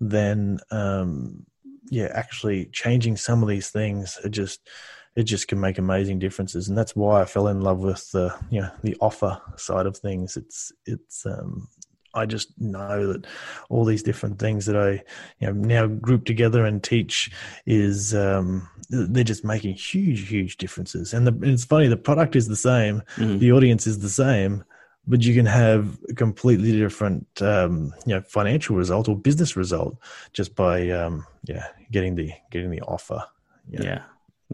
then 0.00 0.58
um, 0.70 1.44
yeah 1.90 2.08
actually 2.12 2.66
changing 2.66 3.16
some 3.16 3.42
of 3.42 3.48
these 3.48 3.70
things 3.70 4.18
it 4.24 4.30
just 4.30 4.68
it 5.16 5.24
just 5.24 5.48
can 5.48 5.60
make 5.60 5.78
amazing 5.78 6.18
differences 6.18 6.68
and 6.68 6.76
that's 6.76 6.96
why 6.96 7.20
I 7.20 7.24
fell 7.24 7.48
in 7.48 7.60
love 7.60 7.78
with 7.80 8.10
the 8.12 8.34
you 8.50 8.60
know 8.60 8.70
the 8.82 8.96
offer 9.00 9.40
side 9.56 9.86
of 9.86 9.96
things 9.96 10.36
it's 10.36 10.72
it's 10.86 11.24
um 11.26 11.68
I 12.14 12.26
just 12.26 12.58
know 12.60 13.12
that 13.12 13.26
all 13.68 13.84
these 13.84 14.02
different 14.02 14.38
things 14.38 14.66
that 14.66 14.76
I 14.76 15.02
you 15.40 15.46
know 15.46 15.52
now 15.52 15.86
group 15.86 16.24
together 16.24 16.64
and 16.64 16.82
teach 16.82 17.30
is 17.66 18.14
um, 18.14 18.68
they're 18.88 19.24
just 19.24 19.44
making 19.44 19.74
huge 19.74 20.28
huge 20.28 20.56
differences. 20.56 21.12
And, 21.12 21.26
the, 21.26 21.38
it's 21.42 21.64
funny 21.64 21.88
the 21.88 21.96
product 21.96 22.36
is 22.36 22.48
the 22.48 22.56
same, 22.56 23.02
mm-hmm. 23.16 23.38
the 23.38 23.52
audience 23.52 23.86
is 23.86 23.98
the 23.98 24.08
same, 24.08 24.64
but 25.06 25.22
you 25.22 25.34
can 25.34 25.46
have 25.46 25.98
a 26.08 26.14
completely 26.14 26.72
different 26.72 27.26
um, 27.42 27.92
you 28.06 28.14
know 28.14 28.22
financial 28.22 28.76
result 28.76 29.08
or 29.08 29.16
business 29.16 29.56
result 29.56 29.96
just 30.32 30.54
by 30.54 30.90
um, 30.90 31.26
yeah 31.44 31.66
getting 31.90 32.14
the 32.14 32.32
getting 32.50 32.70
the 32.70 32.80
offer. 32.82 33.24
Yeah, 33.68 33.82
yeah. 33.82 34.02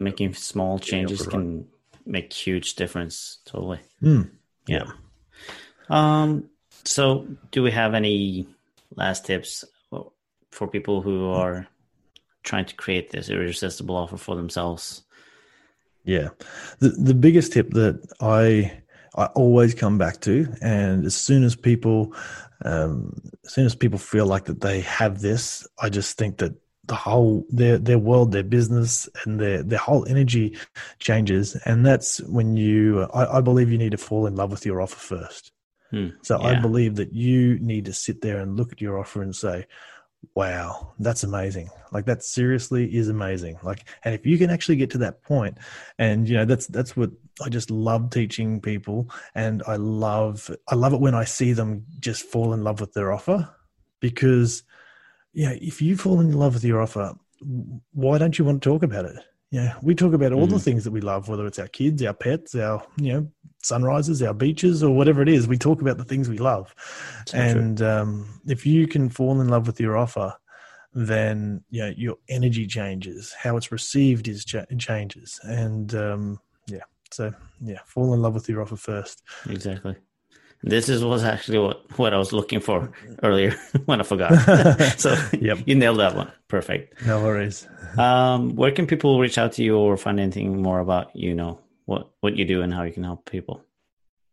Making 0.01 0.33
small 0.33 0.79
changes 0.79 1.25
can 1.25 1.67
make 2.05 2.33
huge 2.33 2.75
difference. 2.75 3.39
Totally. 3.45 3.79
Mm. 4.01 4.31
Yeah. 4.67 4.85
yeah. 4.85 4.91
Um. 5.89 6.49
So, 6.83 7.27
do 7.51 7.61
we 7.61 7.71
have 7.71 7.93
any 7.93 8.47
last 8.95 9.25
tips 9.25 9.63
for 10.51 10.67
people 10.67 11.01
who 11.01 11.29
are 11.29 11.67
trying 12.43 12.65
to 12.65 12.75
create 12.75 13.11
this 13.11 13.29
irresistible 13.29 13.95
offer 13.95 14.17
for 14.17 14.35
themselves? 14.35 15.03
Yeah, 16.03 16.29
the 16.79 16.89
the 16.89 17.13
biggest 17.13 17.53
tip 17.53 17.71
that 17.71 18.01
I 18.19 18.81
I 19.15 19.25
always 19.27 19.73
come 19.73 19.97
back 19.97 20.21
to, 20.21 20.47
and 20.61 21.05
as 21.05 21.15
soon 21.15 21.43
as 21.43 21.55
people, 21.55 22.15
um, 22.65 23.13
as 23.45 23.53
soon 23.53 23.65
as 23.65 23.75
people 23.75 23.99
feel 23.99 24.25
like 24.25 24.45
that 24.45 24.61
they 24.61 24.81
have 24.81 25.21
this, 25.21 25.67
I 25.79 25.89
just 25.89 26.17
think 26.17 26.37
that 26.37 26.53
the 26.91 26.95
whole 26.97 27.45
their 27.49 27.77
their 27.77 27.97
world, 27.97 28.33
their 28.33 28.43
business, 28.43 29.07
and 29.23 29.39
their 29.39 29.63
their 29.63 29.79
whole 29.79 30.05
energy 30.09 30.57
changes, 30.99 31.55
and 31.63 31.85
that's 31.85 32.19
when 32.23 32.57
you. 32.57 33.03
I, 33.13 33.37
I 33.37 33.41
believe 33.41 33.71
you 33.71 33.77
need 33.77 33.93
to 33.93 33.97
fall 33.97 34.27
in 34.27 34.35
love 34.35 34.51
with 34.51 34.65
your 34.65 34.81
offer 34.81 34.99
first. 34.99 35.53
Hmm, 35.89 36.09
so 36.21 36.37
yeah. 36.37 36.47
I 36.49 36.59
believe 36.59 36.95
that 36.95 37.13
you 37.13 37.57
need 37.59 37.85
to 37.85 37.93
sit 37.93 38.19
there 38.19 38.41
and 38.41 38.57
look 38.57 38.73
at 38.73 38.81
your 38.81 38.99
offer 38.99 39.21
and 39.21 39.33
say, 39.33 39.67
wow, 40.35 40.91
that's 40.99 41.23
amazing. 41.23 41.69
Like 41.93 42.07
that 42.07 42.23
seriously 42.23 42.93
is 42.93 43.07
amazing. 43.07 43.57
Like, 43.63 43.87
and 44.03 44.13
if 44.13 44.25
you 44.25 44.37
can 44.37 44.49
actually 44.49 44.75
get 44.75 44.89
to 44.91 44.97
that 44.97 45.23
point, 45.23 45.59
and 45.97 46.27
you 46.27 46.35
know, 46.35 46.43
that's 46.43 46.67
that's 46.67 46.97
what 46.97 47.11
I 47.41 47.47
just 47.47 47.71
love 47.71 48.09
teaching 48.09 48.59
people, 48.59 49.09
and 49.33 49.63
I 49.65 49.77
love 49.77 50.51
I 50.67 50.75
love 50.75 50.91
it 50.91 50.99
when 50.99 51.15
I 51.15 51.23
see 51.23 51.53
them 51.53 51.85
just 52.01 52.23
fall 52.23 52.51
in 52.53 52.65
love 52.65 52.81
with 52.81 52.91
their 52.91 53.13
offer, 53.13 53.49
because 54.01 54.63
yeah, 55.33 55.51
if 55.51 55.81
you 55.81 55.97
fall 55.97 56.19
in 56.19 56.33
love 56.33 56.53
with 56.55 56.63
your 56.63 56.81
offer, 56.81 57.13
why 57.93 58.17
don't 58.17 58.37
you 58.37 58.45
want 58.45 58.61
to 58.61 58.69
talk 58.69 58.83
about 58.83 59.05
it? 59.05 59.17
Yeah, 59.51 59.75
we 59.81 59.95
talk 59.95 60.13
about 60.13 60.31
all 60.31 60.47
mm. 60.47 60.51
the 60.51 60.59
things 60.59 60.85
that 60.85 60.91
we 60.91 61.01
love, 61.01 61.27
whether 61.27 61.45
it's 61.45 61.59
our 61.59 61.67
kids, 61.67 62.01
our 62.03 62.13
pets, 62.13 62.55
our 62.55 62.85
you 62.95 63.13
know 63.13 63.27
sunrises, 63.61 64.21
our 64.23 64.33
beaches, 64.33 64.81
or 64.81 64.95
whatever 64.95 65.21
it 65.21 65.27
is. 65.27 65.47
We 65.47 65.57
talk 65.57 65.81
about 65.81 65.97
the 65.97 66.05
things 66.05 66.29
we 66.29 66.37
love, 66.37 66.73
so 67.27 67.37
and 67.37 67.81
um, 67.81 68.41
if 68.47 68.65
you 68.65 68.87
can 68.87 69.09
fall 69.09 69.41
in 69.41 69.49
love 69.49 69.67
with 69.67 69.79
your 69.79 69.97
offer, 69.97 70.33
then 70.93 71.63
you 71.69 71.81
know, 71.81 71.93
your 71.97 72.15
energy 72.29 72.65
changes, 72.65 73.33
how 73.33 73.57
it's 73.57 73.73
received 73.73 74.29
is 74.29 74.45
ch- 74.45 74.55
changes, 74.79 75.37
and 75.43 75.93
um, 75.95 76.39
yeah, 76.67 76.83
so 77.11 77.33
yeah, 77.61 77.79
fall 77.85 78.13
in 78.13 78.21
love 78.21 78.33
with 78.33 78.47
your 78.47 78.61
offer 78.61 78.77
first. 78.77 79.21
Exactly. 79.49 79.97
This 80.63 80.89
is 80.89 81.03
was 81.03 81.23
actually 81.23 81.57
what, 81.57 81.97
what 81.97 82.13
I 82.13 82.17
was 82.17 82.31
looking 82.31 82.59
for 82.59 82.91
earlier 83.23 83.51
when 83.85 83.99
I 83.99 84.03
forgot. 84.03 84.33
so 84.99 85.15
yep. 85.39 85.59
you 85.65 85.75
nailed 85.75 85.99
that 85.99 86.15
one. 86.15 86.31
Perfect. 86.47 87.03
No 87.05 87.23
worries. 87.23 87.67
Um, 87.97 88.55
where 88.55 88.71
can 88.71 88.85
people 88.85 89.19
reach 89.19 89.37
out 89.37 89.53
to 89.53 89.63
you 89.63 89.77
or 89.77 89.97
find 89.97 90.19
anything 90.19 90.61
more 90.61 90.79
about 90.79 91.15
you 91.15 91.33
know 91.33 91.59
what 91.85 92.11
what 92.21 92.37
you 92.37 92.45
do 92.45 92.61
and 92.61 92.73
how 92.73 92.83
you 92.83 92.93
can 92.93 93.03
help 93.03 93.29
people? 93.29 93.63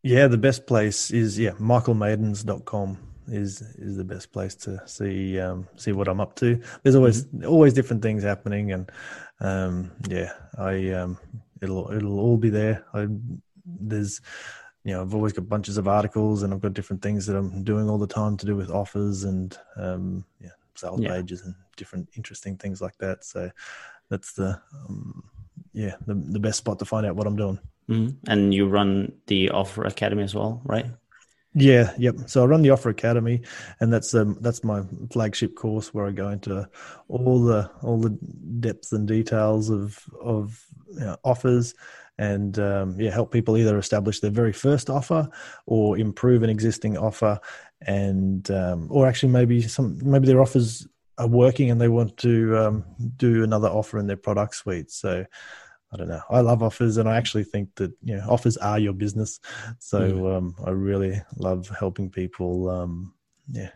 Yeah, 0.02 0.28
the 0.28 0.38
best 0.38 0.66
place 0.66 1.10
is 1.10 1.38
yeah, 1.38 1.52
michaelmaidens.com 1.52 2.98
is 3.30 3.62
is 3.78 3.96
the 3.96 4.04
best 4.04 4.32
place 4.32 4.54
to 4.54 4.80
see 4.86 5.38
um, 5.40 5.66
see 5.76 5.92
what 5.92 6.08
I'm 6.08 6.20
up 6.20 6.36
to. 6.36 6.60
There's 6.82 6.94
always 6.94 7.24
mm-hmm. 7.24 7.48
always 7.48 7.72
different 7.72 8.02
things 8.02 8.22
happening 8.22 8.72
and 8.72 8.90
um, 9.40 9.92
yeah, 10.08 10.32
I 10.58 10.90
um, 10.90 11.18
it'll 11.62 11.90
it'll 11.92 12.20
all 12.20 12.36
be 12.36 12.50
there. 12.50 12.84
I 12.92 13.06
there's 13.64 14.20
you 14.88 14.94
know, 14.94 15.02
I've 15.02 15.14
always 15.14 15.34
got 15.34 15.46
bunches 15.50 15.76
of 15.76 15.86
articles 15.86 16.42
and 16.42 16.54
I've 16.54 16.62
got 16.62 16.72
different 16.72 17.02
things 17.02 17.26
that 17.26 17.36
I'm 17.36 17.62
doing 17.62 17.90
all 17.90 17.98
the 17.98 18.06
time 18.06 18.38
to 18.38 18.46
do 18.46 18.56
with 18.56 18.70
offers 18.70 19.24
and 19.24 19.54
um, 19.76 20.24
yeah, 20.40 20.52
sales 20.76 21.02
yeah. 21.02 21.10
pages 21.10 21.42
and 21.42 21.54
different 21.76 22.08
interesting 22.16 22.56
things 22.56 22.80
like 22.80 22.96
that. 22.96 23.22
So 23.22 23.50
that's 24.08 24.32
the 24.32 24.58
um, 24.88 25.22
yeah 25.74 25.96
the 26.06 26.14
the 26.14 26.38
best 26.38 26.56
spot 26.56 26.78
to 26.78 26.86
find 26.86 27.04
out 27.04 27.16
what 27.16 27.26
I'm 27.26 27.36
doing. 27.36 27.58
Mm-hmm. 27.90 28.30
And 28.30 28.54
you 28.54 28.66
run 28.66 29.12
the 29.26 29.50
Offer 29.50 29.84
Academy 29.84 30.22
as 30.22 30.34
well, 30.34 30.62
right? 30.64 30.86
Yeah, 31.52 31.92
yep. 31.98 32.14
So 32.24 32.42
I 32.42 32.46
run 32.46 32.62
the 32.62 32.70
Offer 32.70 32.88
Academy, 32.88 33.42
and 33.80 33.92
that's 33.92 34.14
um 34.14 34.38
that's 34.40 34.64
my 34.64 34.84
flagship 35.12 35.54
course 35.54 35.92
where 35.92 36.06
I 36.06 36.12
go 36.12 36.30
into 36.30 36.66
all 37.08 37.44
the 37.44 37.70
all 37.82 38.00
the 38.00 38.16
depths 38.60 38.92
and 38.92 39.06
details 39.06 39.68
of 39.68 40.02
of 40.18 40.64
you 40.94 41.00
know, 41.00 41.18
offers 41.24 41.74
and 42.18 42.58
um, 42.58 43.00
yeah, 43.00 43.10
help 43.10 43.32
people 43.32 43.56
either 43.56 43.78
establish 43.78 44.20
their 44.20 44.30
very 44.30 44.52
first 44.52 44.90
offer 44.90 45.28
or 45.66 45.98
improve 45.98 46.42
an 46.42 46.50
existing 46.50 46.98
offer, 46.98 47.40
and 47.82 48.50
um, 48.50 48.88
or 48.90 49.06
actually 49.06 49.32
maybe 49.32 49.62
some 49.62 49.98
maybe 50.02 50.26
their 50.26 50.42
offers 50.42 50.86
are 51.18 51.28
working 51.28 51.70
and 51.70 51.80
they 51.80 51.88
want 51.88 52.16
to 52.16 52.56
um, 52.56 52.84
do 53.16 53.42
another 53.42 53.68
offer 53.68 53.98
in 53.98 54.06
their 54.06 54.16
product 54.16 54.54
suite. 54.54 54.90
So 54.90 55.24
I 55.92 55.96
don't 55.96 56.08
know. 56.08 56.22
I 56.30 56.40
love 56.40 56.62
offers, 56.62 56.96
and 56.96 57.08
I 57.08 57.16
actually 57.16 57.44
think 57.44 57.74
that 57.76 57.92
you 58.02 58.16
know 58.16 58.26
offers 58.28 58.56
are 58.58 58.78
your 58.78 58.92
business. 58.92 59.40
So 59.78 60.00
mm. 60.00 60.36
um, 60.36 60.54
I 60.64 60.70
really 60.70 61.20
love 61.36 61.68
helping 61.68 62.10
people, 62.10 62.68
um, 62.68 63.14
yeah, 63.50 63.70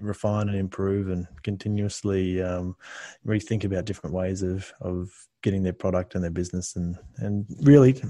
refine 0.00 0.48
and 0.48 0.58
improve, 0.58 1.08
and 1.08 1.26
continuously 1.42 2.42
um, 2.42 2.76
rethink 3.26 3.64
about 3.64 3.84
different 3.84 4.14
ways 4.14 4.42
of 4.42 4.72
of 4.80 5.10
getting 5.42 5.62
their 5.62 5.72
product 5.72 6.14
and 6.14 6.22
their 6.22 6.30
business 6.30 6.76
and 6.76 6.98
and 7.18 7.46
really 7.62 8.02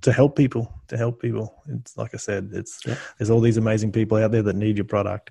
to 0.00 0.12
help 0.12 0.36
people 0.36 0.72
to 0.88 0.96
help 0.96 1.20
people. 1.20 1.62
It's 1.68 1.96
like 1.96 2.14
i 2.14 2.16
said 2.16 2.50
it's 2.52 2.80
yep. 2.86 2.98
there's 3.18 3.30
all 3.30 3.40
these 3.40 3.56
amazing 3.56 3.92
people 3.92 4.18
out 4.18 4.32
there 4.32 4.42
that 4.42 4.56
need 4.56 4.76
your 4.76 4.84
product. 4.84 5.30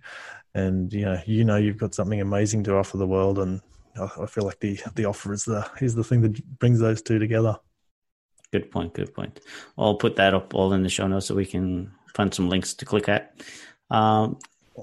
And 0.55 0.91
you 0.93 1.05
know 1.05 1.20
you 1.26 1.43
know 1.43 1.57
you've 1.57 1.78
got 1.78 1.95
something 1.95 2.22
amazing 2.22 2.64
to 2.66 2.76
offer 2.76 2.97
the 2.97 3.07
world 3.07 3.39
and 3.39 3.59
i 3.99 4.26
feel 4.26 4.43
like 4.43 4.59
the 4.59 4.80
the 4.95 5.05
offer 5.05 5.34
is 5.34 5.45
the 5.45 5.70
is 5.82 5.93
the 5.93 6.03
thing 6.03 6.22
that 6.22 6.59
brings 6.59 6.80
those 6.80 7.01
two 7.01 7.20
together. 7.20 7.57
Good 8.51 8.70
point 8.72 8.93
good 8.93 9.14
point. 9.14 9.39
I'll 9.78 9.95
put 9.95 10.16
that 10.18 10.34
up 10.34 10.53
all 10.53 10.74
in 10.74 10.84
the 10.84 10.89
show 10.89 11.07
notes 11.07 11.28
so 11.28 11.36
we 11.36 11.45
can 11.45 11.91
find 12.14 12.34
some 12.34 12.49
links 12.49 12.74
to 12.76 12.86
click 12.86 13.09
at. 13.09 13.41
Um, 13.89 14.38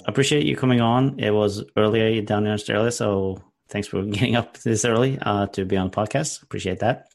appreciate 0.07 0.45
you 0.45 0.57
coming 0.57 0.81
on 0.81 1.19
it 1.19 1.31
was 1.31 1.65
earlier 1.77 2.23
down 2.23 2.47
in 2.47 2.53
australia 2.53 2.93
so 2.93 3.43
thanks 3.71 3.89
for 3.89 4.03
getting 4.19 4.37
up 4.37 4.59
this 4.59 4.85
early 4.85 5.19
uh, 5.23 5.47
to 5.49 5.65
be 5.65 5.77
on 5.77 5.91
the 5.91 5.97
podcast. 5.97 6.43
Appreciate 6.43 6.81
that. 6.81 7.07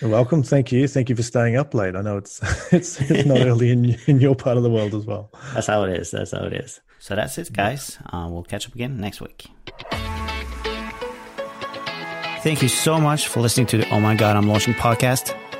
You're 0.00 0.10
welcome. 0.10 0.42
Thank 0.42 0.72
you. 0.72 0.88
Thank 0.88 1.10
you 1.10 1.16
for 1.16 1.22
staying 1.22 1.56
up 1.56 1.74
late. 1.74 1.96
I 1.96 2.02
know 2.02 2.16
it's 2.16 2.40
it's, 2.72 3.00
it's 3.00 3.26
not 3.26 3.40
early 3.46 3.70
in 3.70 3.96
in 4.06 4.20
your 4.20 4.34
part 4.34 4.56
of 4.56 4.62
the 4.62 4.70
world 4.70 4.94
as 4.94 5.04
well. 5.04 5.30
That's 5.54 5.66
how 5.66 5.84
it 5.84 5.98
is. 5.98 6.10
That's 6.10 6.32
how 6.32 6.44
it 6.44 6.52
is. 6.52 6.80
So 6.98 7.14
that's 7.14 7.36
it, 7.38 7.52
guys. 7.52 7.98
Uh, 8.12 8.28
we'll 8.30 8.42
catch 8.42 8.66
up 8.66 8.74
again 8.74 8.98
next 8.98 9.20
week. 9.20 9.46
Thank 12.42 12.62
you 12.62 12.68
so 12.68 13.00
much 13.00 13.28
for 13.28 13.40
listening 13.40 13.66
to 13.68 13.78
the 13.78 13.88
Oh 13.90 14.00
My 14.00 14.14
God 14.14 14.36
I'm 14.36 14.48
Launching 14.48 14.74
podcast. 14.74 15.36